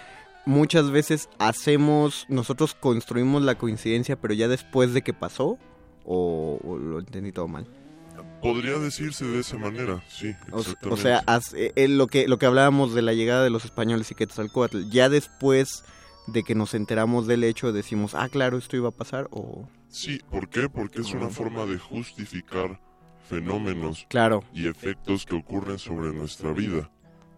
[0.45, 5.59] muchas veces hacemos, nosotros construimos la coincidencia, pero ya después de que pasó,
[6.05, 7.69] o, o lo entendí todo mal.
[8.43, 10.89] Podría decirse de esa manera, sí, O, exactamente.
[10.89, 11.25] o sea,
[11.55, 14.89] eh, eh, lo que lo que hablábamos de la llegada de los españoles y Quetzalcóatl,
[14.91, 15.85] ya después
[16.27, 19.69] de que nos enteramos del hecho decimos, ah, claro, esto iba a pasar, o...
[19.89, 20.69] Sí, ¿por qué?
[20.69, 22.81] Porque es una forma de justificar
[23.29, 24.45] fenómenos Claro.
[24.53, 26.91] y efectos que ocurren sobre nuestra vida,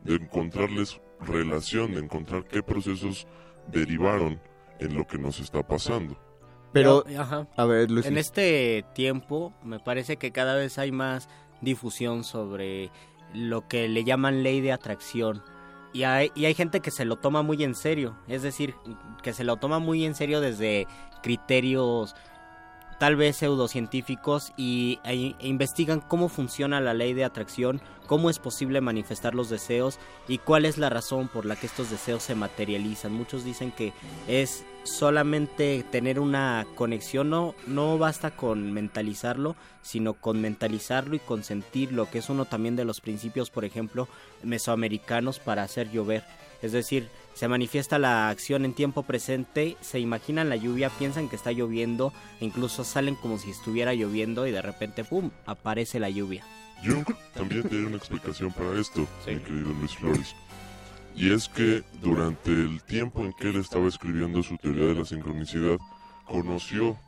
[0.05, 3.27] de encontrarles relación, de encontrar qué procesos
[3.71, 4.41] derivaron
[4.81, 6.19] en lo que nos está pasando.
[6.73, 7.47] Pero, Ajá.
[7.57, 8.07] a ver, Luis.
[8.07, 11.29] En este tiempo me parece que cada vez hay más
[11.61, 12.91] difusión sobre
[13.35, 15.43] lo que le llaman ley de atracción.
[15.93, 18.75] Y hay, y hay gente que se lo toma muy en serio, es decir,
[19.23, 20.87] que se lo toma muy en serio desde
[21.23, 22.15] criterios
[22.99, 28.39] tal vez pseudocientíficos y e- e investigan cómo funciona la ley de atracción, cómo es
[28.39, 32.35] posible manifestar los deseos y cuál es la razón por la que estos deseos se
[32.35, 33.13] materializan.
[33.13, 33.93] Muchos dicen que
[34.27, 41.45] es solamente tener una conexión, no, no basta con mentalizarlo, sino con mentalizarlo y con
[41.45, 44.09] sentirlo, que es uno también de los principios, por ejemplo,
[44.43, 46.25] mesoamericanos para hacer llover.
[46.63, 51.37] Es decir, se manifiesta la acción en tiempo presente, se imaginan la lluvia, piensan que
[51.37, 56.11] está lloviendo, e incluso salen como si estuviera lloviendo y de repente, ¡pum!, aparece la
[56.11, 56.45] lluvia.
[56.85, 60.35] Jung también tiene una explicación para esto, mi querido Luis Flores.
[61.15, 65.05] Y es que durante el tiempo en que él estaba escribiendo su teoría de la
[65.05, 65.79] sincronicidad,
[66.27, 66.99] conoció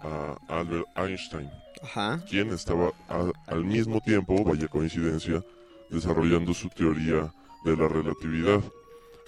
[0.00, 1.48] a Albert Einstein,
[1.84, 2.20] Ajá.
[2.28, 5.44] quien estaba a- al mismo tiempo, vaya coincidencia,
[5.90, 7.32] desarrollando su teoría
[7.64, 8.60] de la relatividad.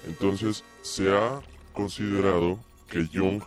[0.07, 1.41] Entonces se ha
[1.73, 2.59] considerado
[2.91, 3.43] que Jung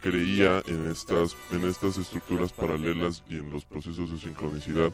[0.00, 4.92] creía en estas, en estas estructuras paralelas y en los procesos de sincronicidad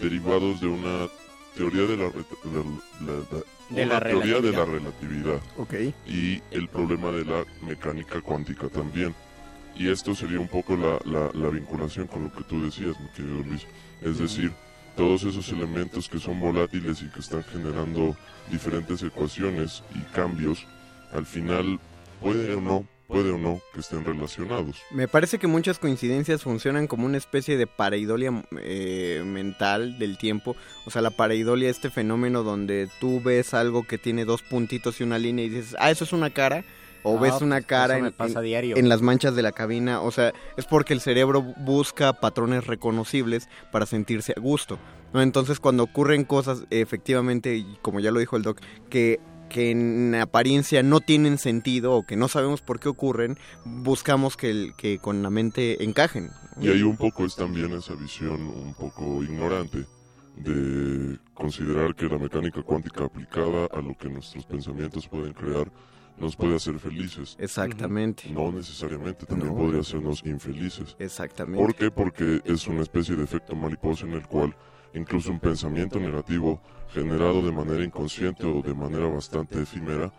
[0.00, 1.08] derivados de una
[1.56, 2.64] teoría de la, re- de
[3.06, 4.66] la- la- De una la teoría de la relatividad.
[4.66, 5.74] relatividad Ok.
[6.06, 9.14] y el problema de la mecánica cuántica también.
[9.76, 13.08] Y esto sería un poco la, la- la vinculación con lo que tú decías, mi
[13.10, 13.64] querido Luis.
[14.02, 14.52] Es decir,
[14.98, 18.16] todos esos elementos que son volátiles y que están generando
[18.50, 20.66] diferentes ecuaciones y cambios,
[21.12, 21.78] al final
[22.20, 24.76] puede o no puede o no que estén relacionados.
[24.90, 30.56] Me parece que muchas coincidencias funcionan como una especie de pareidolia eh, mental del tiempo.
[30.84, 35.04] O sea, la pareidolia, este fenómeno donde tú ves algo que tiene dos puntitos y
[35.04, 36.64] una línea y dices, ah, eso es una cara.
[37.08, 38.76] O ves pues, una cara en, pasa en- diario.
[38.76, 40.00] en las manchas de la cabina.
[40.00, 44.78] O sea, es porque el cerebro busca patrones reconocibles para sentirse a gusto.
[45.12, 45.22] ¿no?
[45.22, 50.14] Entonces, cuando ocurren cosas, efectivamente, y como ya lo dijo el doc, que que en
[50.14, 54.98] apariencia no tienen sentido o que no sabemos por qué ocurren, buscamos que, el- que
[54.98, 56.28] con la mente encajen.
[56.60, 59.86] Y ahí un poco es también esa visión un poco ignorante
[60.36, 65.70] de considerar que la mecánica cuántica aplicada a lo que nuestros pensamientos pueden crear
[66.20, 67.36] nos puede hacer felices.
[67.38, 68.28] Exactamente.
[68.30, 69.58] No necesariamente, también No.
[69.58, 70.96] podría hacernos infelices.
[70.98, 71.60] Exactamente.
[71.64, 71.90] ¿Por qué?
[71.90, 74.54] Porque es una especie de efecto mariposa en el cual
[74.94, 76.60] incluso un pensamiento negativo
[76.92, 80.12] generado de manera inconsciente o de manera bastante efímera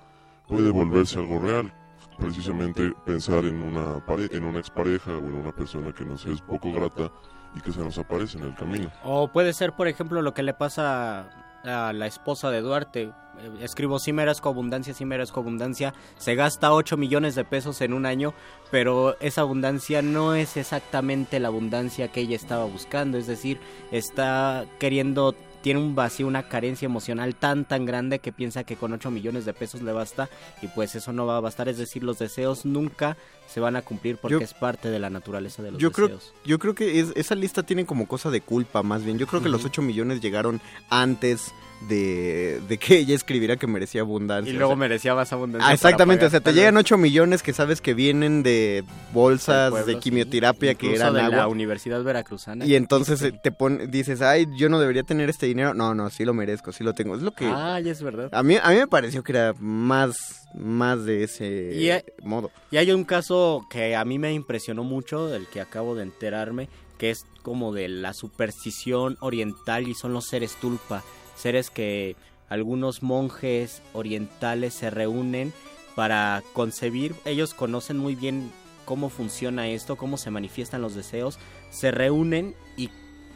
[0.48, 1.74] puede volverse algo real.
[2.18, 6.42] Precisamente pensar en una, pare- en una expareja o en una persona que nos es
[6.42, 7.11] poco grata
[7.56, 8.92] y que se nos aparece en el camino.
[9.03, 11.30] O puede ser, por ejemplo, lo que le pasa
[11.64, 13.12] a la esposa de Duarte.
[13.40, 15.94] Eh, Escribo, sí merezco abundancia, sí merezco abundancia.
[16.18, 18.34] Se gasta 8 millones de pesos en un año,
[18.72, 23.18] pero esa abundancia no es exactamente la abundancia que ella estaba buscando.
[23.18, 23.60] Es decir,
[23.92, 28.94] está queriendo, tiene un vacío, una carencia emocional tan, tan grande que piensa que con
[28.94, 30.30] 8 millones de pesos le basta
[30.62, 31.68] y pues eso no va a bastar.
[31.70, 35.10] Es decir, los deseos nunca se van a cumplir porque Yo- es parte de la
[35.10, 36.34] naturaleza de los Yo creo, deseos.
[36.46, 39.18] yo creo que es- esa lista tiene como cosa de culpa más bien.
[39.18, 41.52] Yo creo que los 8 millones llegaron antes
[41.88, 44.51] de, de que ella escribiera que merecía abundancia.
[44.51, 45.69] Y o luego sea, merecía más abundancia.
[45.69, 46.82] Ah, exactamente, o sea, te llegan vez.
[46.85, 48.83] 8 millones que sabes que vienen de
[49.14, 51.38] bolsas de quimioterapia que eran de agua.
[51.38, 52.66] la Universidad Veracruzana.
[52.66, 55.74] Y entonces eh, te pon- dices, ay, yo no debería tener este dinero.
[55.74, 57.16] No, no, sí lo merezco, sí lo tengo.
[57.16, 57.45] Es lo que...
[57.45, 58.30] Ah, ya es verdad.
[58.33, 62.51] A mí, a mí me pareció que era más, más de ese Y hay- modo.
[62.72, 66.67] Y hay un caso que a mí me impresionó mucho, del que acabo de enterarme,
[66.98, 71.03] que es como de la superstición oriental y son los seres tulpa.
[71.40, 72.18] Seres que
[72.50, 75.53] algunos monjes orientales se reúnen
[75.95, 77.16] para concebir.
[77.24, 78.51] Ellos conocen muy bien
[78.84, 81.40] cómo funciona esto, cómo se manifiestan los deseos.
[81.69, 82.90] Se reúnen y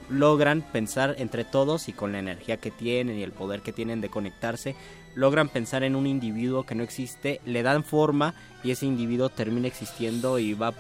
[0.10, 4.02] logran pensar entre todos y con la energía que tienen y el poder que tienen
[4.02, 4.76] de conectarse,
[5.16, 8.34] logran pensar en un individuo que no existe, le dan forma
[8.66, 10.74] y ese individuo termina existiendo y va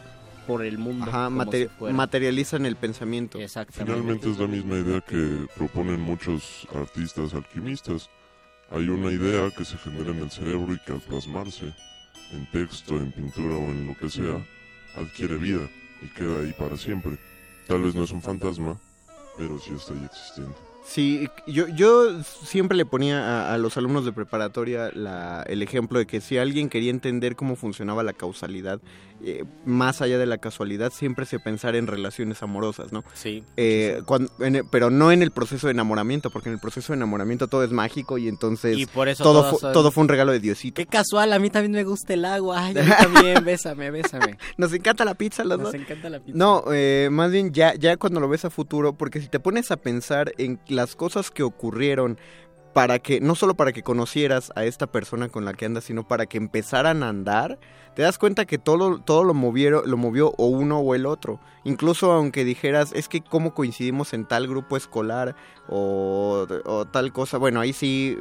[0.46, 1.06] por el mundo.
[1.08, 1.96] Ajá, como mate- si fuera.
[1.96, 3.40] materializan el pensamiento.
[3.40, 3.94] Exactamente.
[3.94, 8.10] Finalmente es la misma idea que proponen muchos artistas alquimistas.
[8.72, 11.74] Hay una idea que se genera en el cerebro y que al plasmarse
[12.32, 14.44] en texto, en pintura o en lo que sea,
[14.96, 15.70] adquiere vida
[16.02, 17.18] y queda ahí para siempre.
[17.68, 18.78] Tal vez no es un fantasma,
[19.38, 20.56] pero sí está ahí existiendo.
[20.86, 25.98] Sí, yo, yo siempre le ponía a, a los alumnos de preparatoria la- el ejemplo
[26.00, 28.82] de que si alguien quería entender cómo funcionaba la causalidad,
[29.26, 33.06] eh, más allá de la casualidad, siempre se pensar en relaciones amorosas, ¿no?
[33.14, 33.44] Sí.
[33.56, 36.98] Eh, cuan- en pero no en el proceso de enamoramiento, porque en el proceso de
[36.98, 40.02] enamoramiento todo es mágico y entonces Y por eso todo, todas fu- son- todo fue
[40.02, 40.76] un regalo de Diosito.
[40.76, 42.66] Qué casual, a mí también me gusta el agua.
[42.66, 42.90] Ay, a mí
[43.32, 44.38] también, bésame, bésame.
[44.58, 45.76] Nos encanta la pizza, los Nos dos.
[45.76, 46.38] encanta la pizza.
[46.38, 49.72] No, eh, más bien ya, ya cuando lo ves a futuro, porque si te pones
[49.72, 52.18] a pensar en las cosas que ocurrieron
[52.74, 56.08] para que, no solo para que conocieras a esta persona con la que andas, sino
[56.08, 57.60] para que empezaran a andar,
[57.96, 61.40] te das cuenta que todo, todo lo, movieron, lo movió o uno o el otro.
[61.64, 65.36] Incluso aunque dijeras, es que cómo coincidimos en tal grupo escolar
[65.70, 68.18] o, o tal cosa, bueno, ahí sí,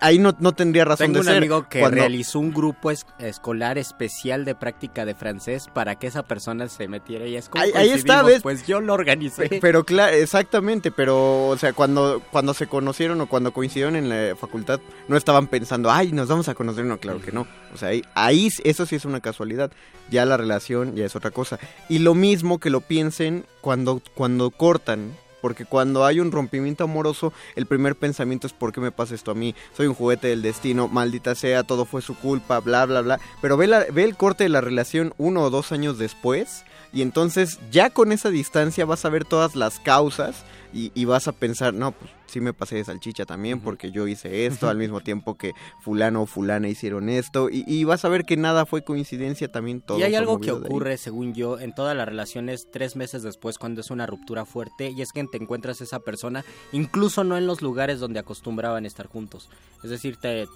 [0.00, 1.36] ahí- no, no tendría razón Tengo de un ser.
[1.36, 6.06] amigo que Cuando- realizó un grupo es- escolar especial de práctica de francés para que
[6.06, 8.42] esa persona se metiera y es como Ahí- ahí está, ¿ves?
[8.42, 9.48] Pues yo lo organicé.
[9.48, 14.08] Pe- Pero claro, exactamente, pero o sea, cuando cuando se conocieron o cuando coincidieron en
[14.08, 17.46] la facultad, no estaban pensando, ay, nos vamos a conocer, no, claro que no.
[17.74, 19.70] O sea, ahí, ahí eso sí es una casualidad.
[20.10, 21.58] Ya la relación ya es otra cosa.
[21.88, 25.12] Y lo mismo que lo piensen cuando cuando cortan.
[25.42, 29.32] Porque cuando hay un rompimiento amoroso, el primer pensamiento es ¿por qué me pasa esto
[29.32, 29.54] a mí?
[29.76, 33.20] Soy un juguete del destino, maldita sea, todo fue su culpa, bla, bla, bla.
[33.42, 37.02] Pero ve, la- ve el corte de la relación uno o dos años después y
[37.02, 41.32] entonces ya con esa distancia vas a ver todas las causas y, y vas a
[41.32, 45.00] pensar, no, pues sí me pasé de salchicha también porque yo hice esto al mismo
[45.00, 48.82] tiempo que fulano o fulana hicieron esto y, y vas a ver que nada fue
[48.82, 49.98] coincidencia también todo.
[49.98, 53.80] y hay algo que ocurre, según yo, en todas las relaciones tres meses después cuando
[53.80, 57.62] es una ruptura fuerte y es que te encuentras esa persona, incluso no en los
[57.62, 59.48] lugares donde acostumbraban estar juntos.
[59.84, 60.46] Es decir, te,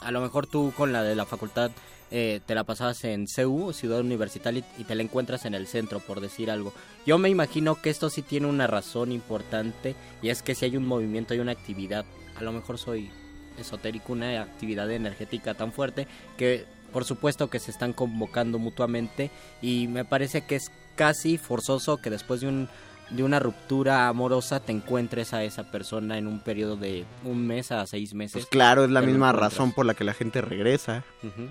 [0.00, 1.70] a lo mejor tú con la de la facultad
[2.14, 5.98] eh, te la pasabas en CEU, Ciudad Universitaria, y te la encuentras en el centro,
[5.98, 6.74] por decir algo.
[7.06, 10.76] Yo me imagino que esto sí tiene una razón importante y es que si hay
[10.76, 12.04] un movimiento, hay una actividad,
[12.36, 13.10] a lo mejor soy
[13.58, 19.30] esotérico, una actividad energética tan fuerte que por supuesto que se están convocando mutuamente
[19.62, 22.68] y me parece que es casi forzoso que después de un
[23.12, 27.70] de una ruptura amorosa te encuentres a esa persona en un periodo de un mes
[27.70, 28.32] a seis meses.
[28.32, 31.04] Pues claro, es la misma razón por la que la gente regresa.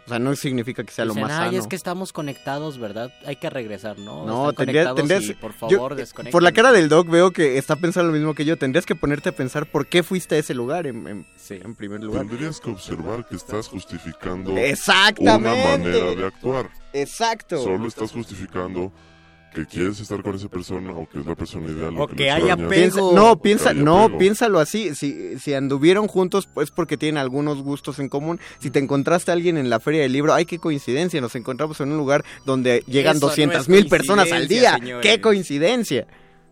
[0.06, 1.58] O sea, no significa que sea lo más Ay, sano.
[1.58, 3.12] es que estamos conectados, ¿verdad?
[3.26, 4.26] Hay que regresar, ¿no?
[4.26, 6.32] No, tendrías, conectados tendrías- y, por yo- favor, desconecten.
[6.32, 8.58] por la cara del doc veo que está pensando lo mismo que yo.
[8.58, 12.02] Tendrías que ponerte a pensar por qué fuiste a ese lugar en, en- en primer
[12.04, 12.26] lugar.
[12.28, 15.50] Tendrías que observar que estás justificando Exactamente.
[15.50, 16.70] una manera de actuar.
[16.94, 17.62] Exacto.
[17.64, 18.92] Solo estás justificando
[19.54, 21.94] que quieres estar con esa persona o que es la persona ideal.
[21.98, 22.70] O que, que haya extrañas.
[22.70, 24.18] Piensa- O no, piensa, no, pego.
[24.20, 24.96] piénsalo así.
[24.96, 28.40] Si, si anduvieron juntos, pues porque tienen algunos gustos en común.
[28.60, 31.20] Si te encontraste a alguien en la feria del libro, ay, qué coincidencia.
[31.22, 34.80] Nos encontramos en un lugar donde llegan Eso no 200 es mil personas al día.
[35.02, 36.08] ¡Qué coincidencia!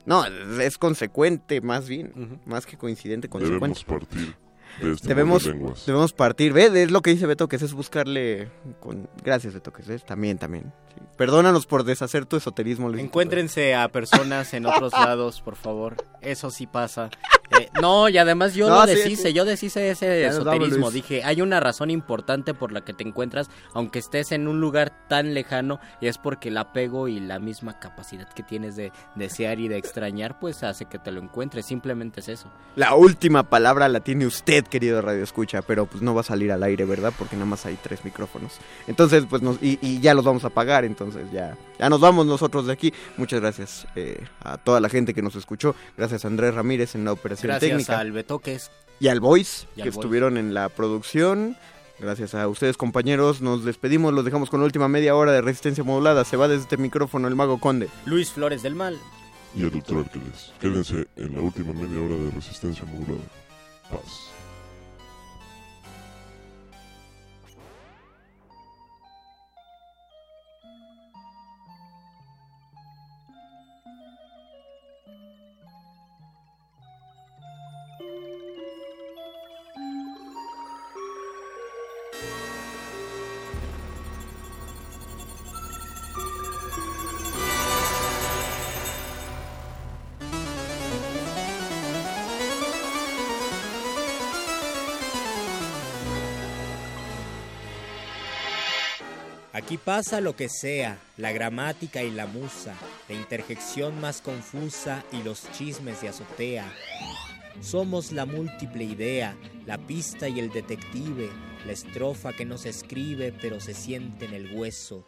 [0.05, 0.25] No,
[0.59, 2.39] es consecuente, más bien.
[2.45, 3.79] Más que coincidente, consecuente.
[3.79, 4.35] Debemos partir
[4.79, 5.85] de este Debemos, mundo de lenguas.
[5.85, 6.53] debemos partir.
[6.53, 6.83] ¿Ve?
[6.83, 8.49] Es lo que dice Beto, que es buscarle.
[8.79, 9.09] Con...
[9.23, 10.71] Gracias, Beto, que es también, también.
[10.95, 11.01] sí.
[11.17, 13.03] Perdónanos por deshacer tu esoterismo, Luis.
[13.03, 15.95] Encuéntrense a personas en otros lados, por favor.
[16.21, 17.09] Eso sí pasa.
[17.59, 19.33] Eh, no, y además yo No, lo deshice, sí.
[19.33, 20.91] yo deshice ese esoterismo.
[20.91, 25.07] Dije, hay una razón importante por la que te encuentras, aunque estés en un lugar
[25.07, 29.59] tan lejano, y es porque el apego y la misma capacidad que tienes de desear
[29.59, 31.65] y de extrañar, pues hace que te lo encuentres.
[31.65, 32.51] Simplemente es eso.
[32.75, 36.51] La última palabra la tiene usted, querido Radio Escucha, pero pues no va a salir
[36.51, 37.13] al aire, ¿verdad?
[37.17, 38.57] Porque nada más hay tres micrófonos.
[38.87, 42.25] Entonces, pues nos, y, y ya los vamos a pagar, entonces ya, ya nos vamos
[42.25, 42.93] nosotros de aquí.
[43.17, 45.75] Muchas gracias eh, a toda la gente que nos escuchó.
[45.97, 47.99] Gracias a Andrés Ramírez en la operación Gracias técnica.
[47.99, 48.69] al Betoques.
[48.99, 51.55] Y al Voice, Y al que estuvieron en la producción.
[51.99, 53.41] Gracias a ustedes, compañeros.
[53.41, 56.25] Nos despedimos, los dejamos con la última media hora de resistencia modulada.
[56.25, 57.87] Se va desde este micrófono el Mago Conde.
[58.05, 58.97] Luis Flores del Mal.
[59.55, 60.51] Y el doctor Arqueles.
[60.59, 63.23] Quédense en la última media hora de resistencia modulada.
[63.89, 64.29] Paz.
[99.59, 102.75] Aquí pasa lo que sea, la gramática y la musa,
[103.09, 106.73] la interjección más confusa y los chismes de azotea.
[107.59, 111.29] Somos la múltiple idea, la pista y el detective,
[111.65, 115.03] la estrofa que no se escribe pero se siente en el hueso.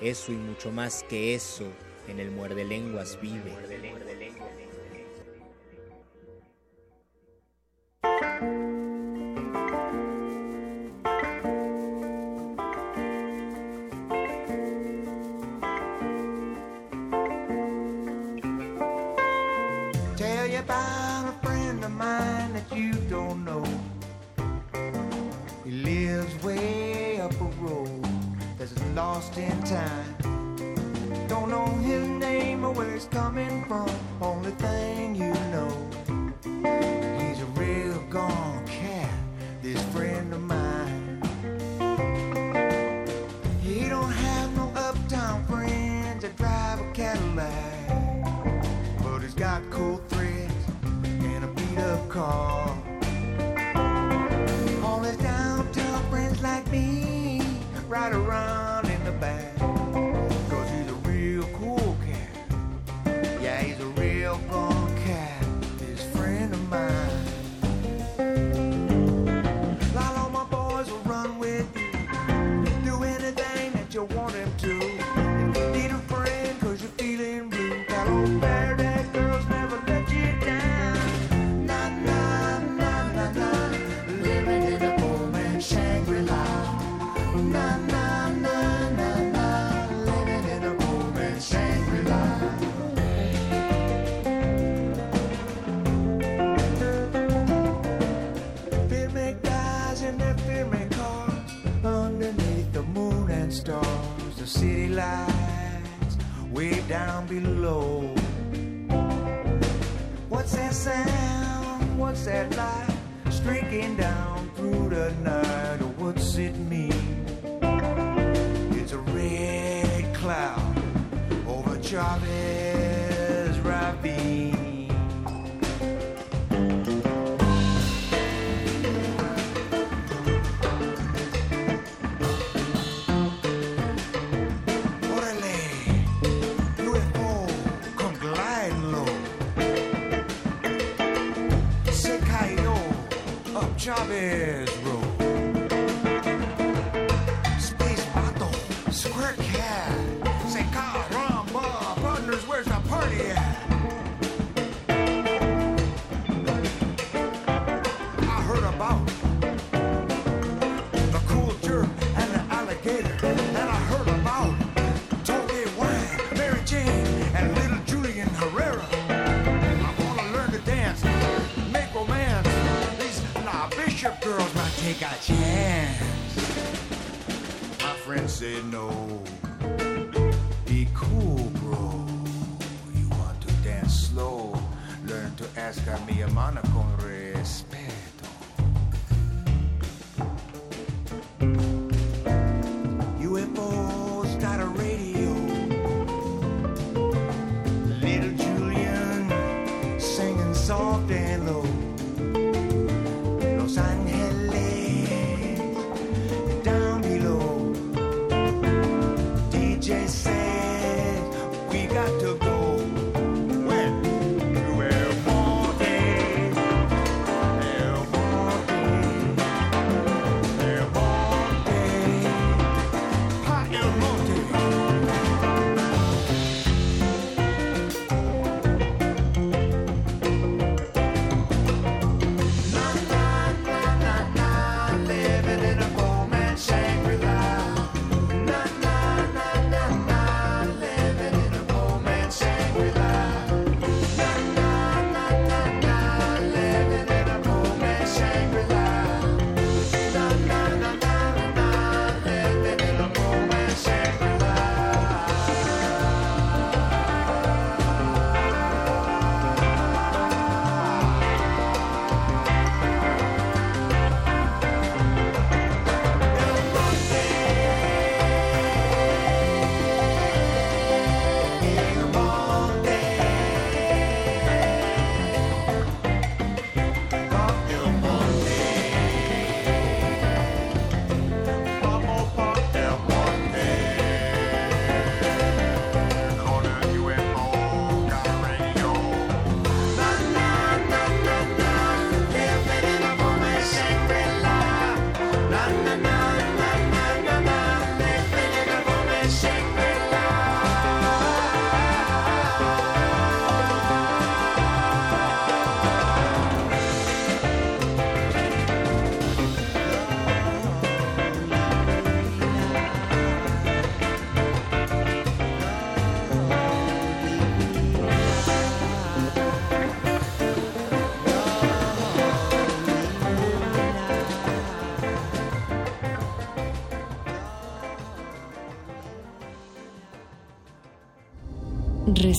[0.00, 1.68] Eso y mucho más que eso
[2.08, 3.52] en el muerde lenguas vive.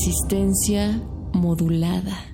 [0.06, 1.02] Resistencia
[1.34, 2.33] modulada.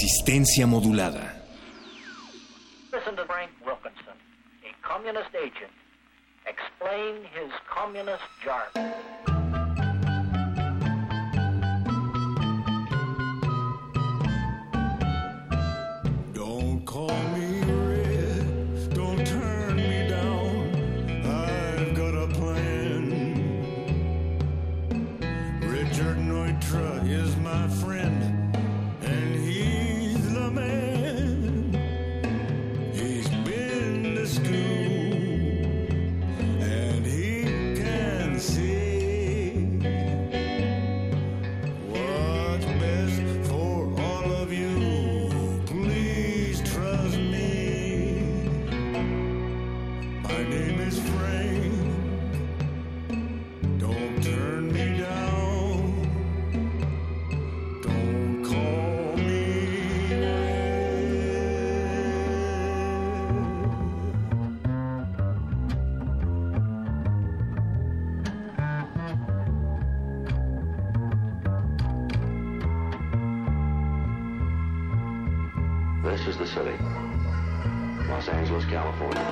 [0.00, 1.29] Resistencia modulada.
[76.02, 76.76] This is the city.
[78.08, 79.22] Los Angeles, California.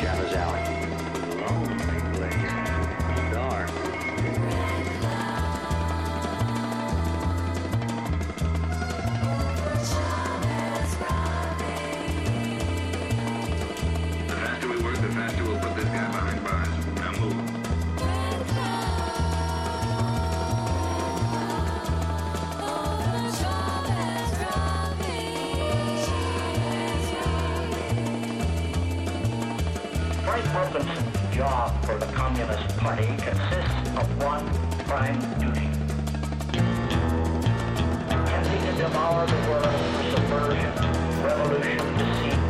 [0.00, 0.95] Shadows Alley.
[32.26, 34.44] Communist Party consists of one
[34.88, 35.68] prime duty.
[38.10, 40.74] Attempting to devour the world through subversion,
[41.22, 42.40] revolution, deceit,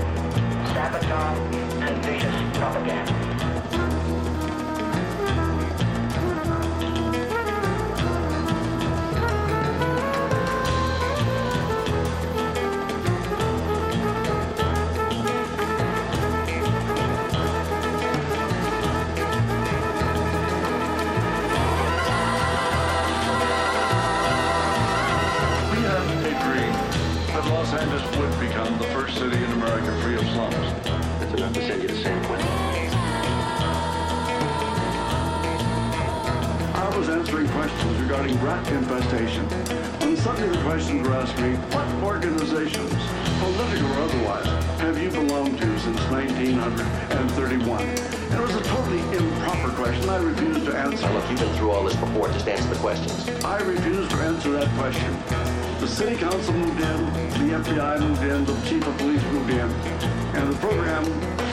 [0.72, 3.35] sabotage, and vicious propaganda.
[30.50, 32.48] That's enough to send you to San Quentin.
[36.74, 39.44] I was answering questions regarding rat infestation.
[40.00, 42.92] When suddenly the questions were asked me, what organizations,
[43.40, 44.46] political or otherwise,
[44.80, 47.82] have you belonged to since 1931?
[47.82, 49.86] It was a totally improper question.
[49.86, 51.12] question, I refused to answer.
[51.12, 52.28] Look, you've been through all this before.
[52.32, 53.28] Just answer the questions.
[53.44, 55.45] I refused to answer that question.
[55.86, 57.04] The city council moved in,
[57.46, 59.70] the FBI moved in, the chief of police moved in,
[60.34, 61.04] and the program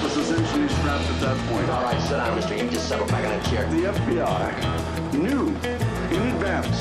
[0.01, 1.69] was essentially scrapped at that point.
[1.69, 2.55] All right, sit down, mister.
[2.55, 3.69] You just settle back in that chair.
[3.69, 6.79] The FBI knew in advance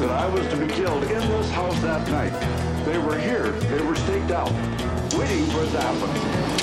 [0.00, 2.32] that I was to be killed in this house that night.
[2.86, 4.50] They were here, they were staked out,
[5.14, 6.61] waiting for it to happen.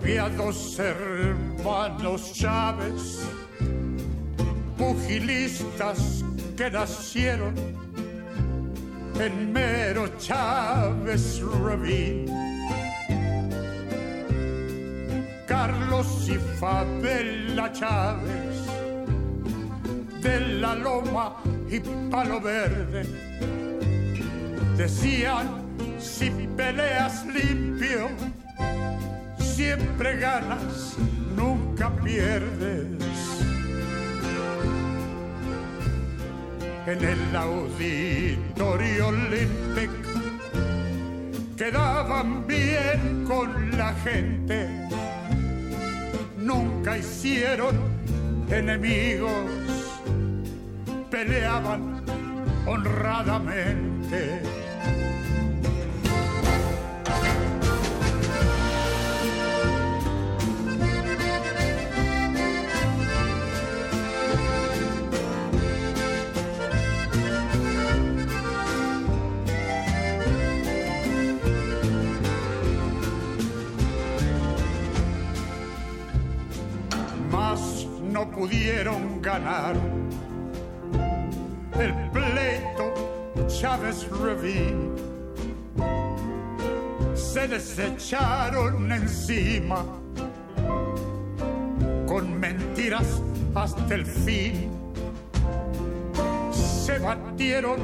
[0.00, 3.20] Había dos hermanos Chávez,
[4.78, 6.24] pugilistas
[6.56, 7.54] que nacieron
[9.18, 12.26] en mero Chávez Ravine.
[15.46, 18.66] Carlos y Fabela Chávez,
[20.22, 21.36] de la Loma
[21.68, 21.80] y
[22.10, 23.30] Palo Verde
[24.80, 25.46] Decían,
[25.98, 28.08] si peleas limpio,
[29.76, 30.96] siempre ganas,
[31.36, 32.88] nunca pierdes.
[36.86, 39.90] En el auditorio Olympic
[41.56, 44.68] quedaban bien con la gente,
[46.36, 47.76] nunca hicieron
[48.50, 49.44] enemigos,
[51.12, 52.02] peleaban
[52.66, 54.59] honradamente.
[78.40, 79.76] Pudieron ganar
[81.78, 84.96] el pleito Chávez Ravine.
[87.14, 89.84] Se desecharon encima
[92.06, 93.20] con mentiras
[93.54, 94.70] hasta el fin.
[96.50, 97.78] Se batieron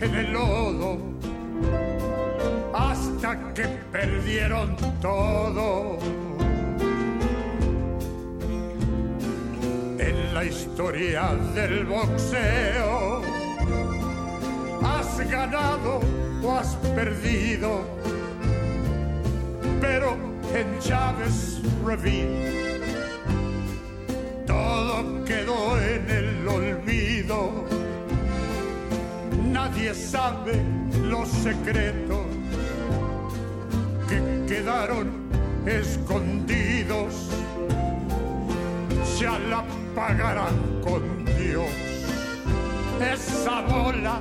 [0.00, 0.96] en el lodo
[2.72, 6.23] hasta que perdieron todo.
[10.34, 13.22] La historia del boxeo
[14.82, 16.00] has ganado
[16.42, 17.82] o has perdido,
[19.80, 20.16] pero
[20.52, 22.80] en Chávez Ravine
[24.44, 27.64] todo quedó en el olvido.
[29.52, 30.60] Nadie sabe
[31.00, 32.26] los secretos
[34.08, 34.18] que
[34.52, 35.12] quedaron
[35.64, 37.30] escondidos.
[39.20, 39.62] Ya la
[39.94, 41.70] pagarán con Dios.
[43.00, 44.20] Esa bola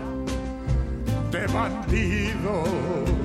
[1.32, 3.23] de bandidos.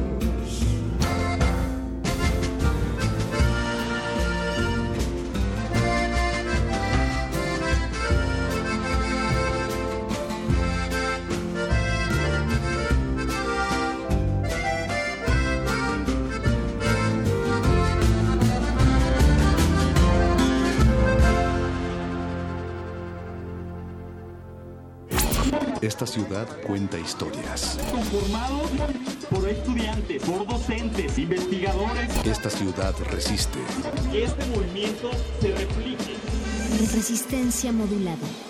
[25.89, 27.79] Esta ciudad cuenta historias.
[27.91, 28.71] Conformados
[29.31, 32.11] por estudiantes, por docentes, investigadores.
[32.27, 33.59] Esta ciudad resiste.
[34.13, 35.11] Que este movimiento
[35.41, 36.15] se replique.
[36.95, 38.48] Resistencia modulada.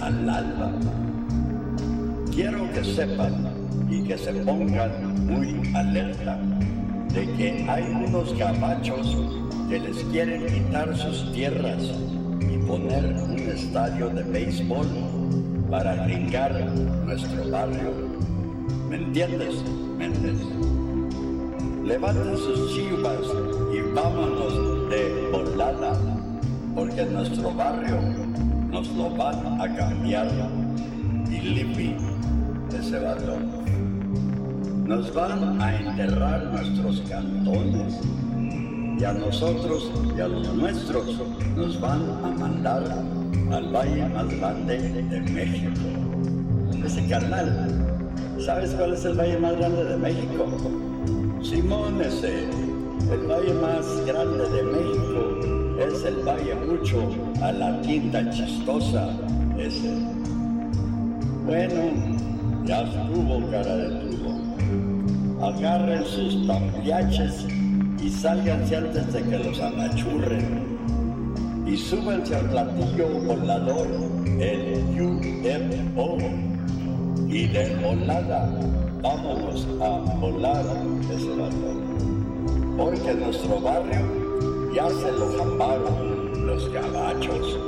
[0.00, 0.72] Al alba.
[2.34, 3.34] Quiero que sepan
[3.90, 6.38] y que se pongan muy alerta
[7.12, 9.16] de que hay unos gabachos
[9.68, 11.82] que les quieren quitar sus tierras
[12.40, 14.86] y poner un estadio de béisbol
[15.70, 16.52] para gringar
[17.04, 17.92] nuestro barrio.
[18.88, 19.62] ¿Me entiendes,
[19.98, 20.38] Méndez?
[21.84, 23.20] Levanten sus chivas
[23.74, 25.98] y vámonos de volada,
[26.74, 27.98] porque nuestro barrio
[28.98, 30.26] lo van a cambiar.
[31.30, 31.96] Y Lipi,
[32.76, 33.64] ese balón.
[34.86, 38.00] Nos van a enterrar nuestros cantones.
[38.98, 41.20] Y a nosotros y a los nuestros
[41.56, 42.82] nos van a mandar
[43.52, 45.70] al valle más grande de México.
[46.84, 47.68] Ese carnal,
[48.44, 50.46] ¿sabes cuál es el valle más grande de México?
[51.42, 52.48] Simón, ese,
[53.12, 57.08] el valle más grande de México es el valle mucho
[57.40, 59.10] a la quinta chistosa,
[59.56, 59.92] ese.
[61.46, 61.82] Bueno,
[62.64, 65.46] ya estuvo cara de tubo.
[65.46, 67.46] Agarren sus tambiaches
[68.02, 70.66] y sálganse antes de que los amachurren.
[71.64, 73.86] Y súbanse al platillo volador,
[74.40, 76.18] el UFO.
[77.28, 78.50] Y de volada,
[79.00, 80.64] vámonos a volar
[81.14, 82.76] ese balón.
[82.76, 84.17] Porque nuestro barrio
[84.74, 87.58] ya se lo jambaron los gabachos.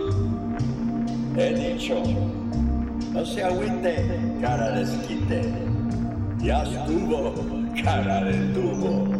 [1.37, 2.03] He dicho,
[3.13, 4.07] no se agüite,
[4.41, 5.53] cara de esquite.
[6.43, 7.35] Ya estuvo,
[7.83, 9.20] cara de tubo.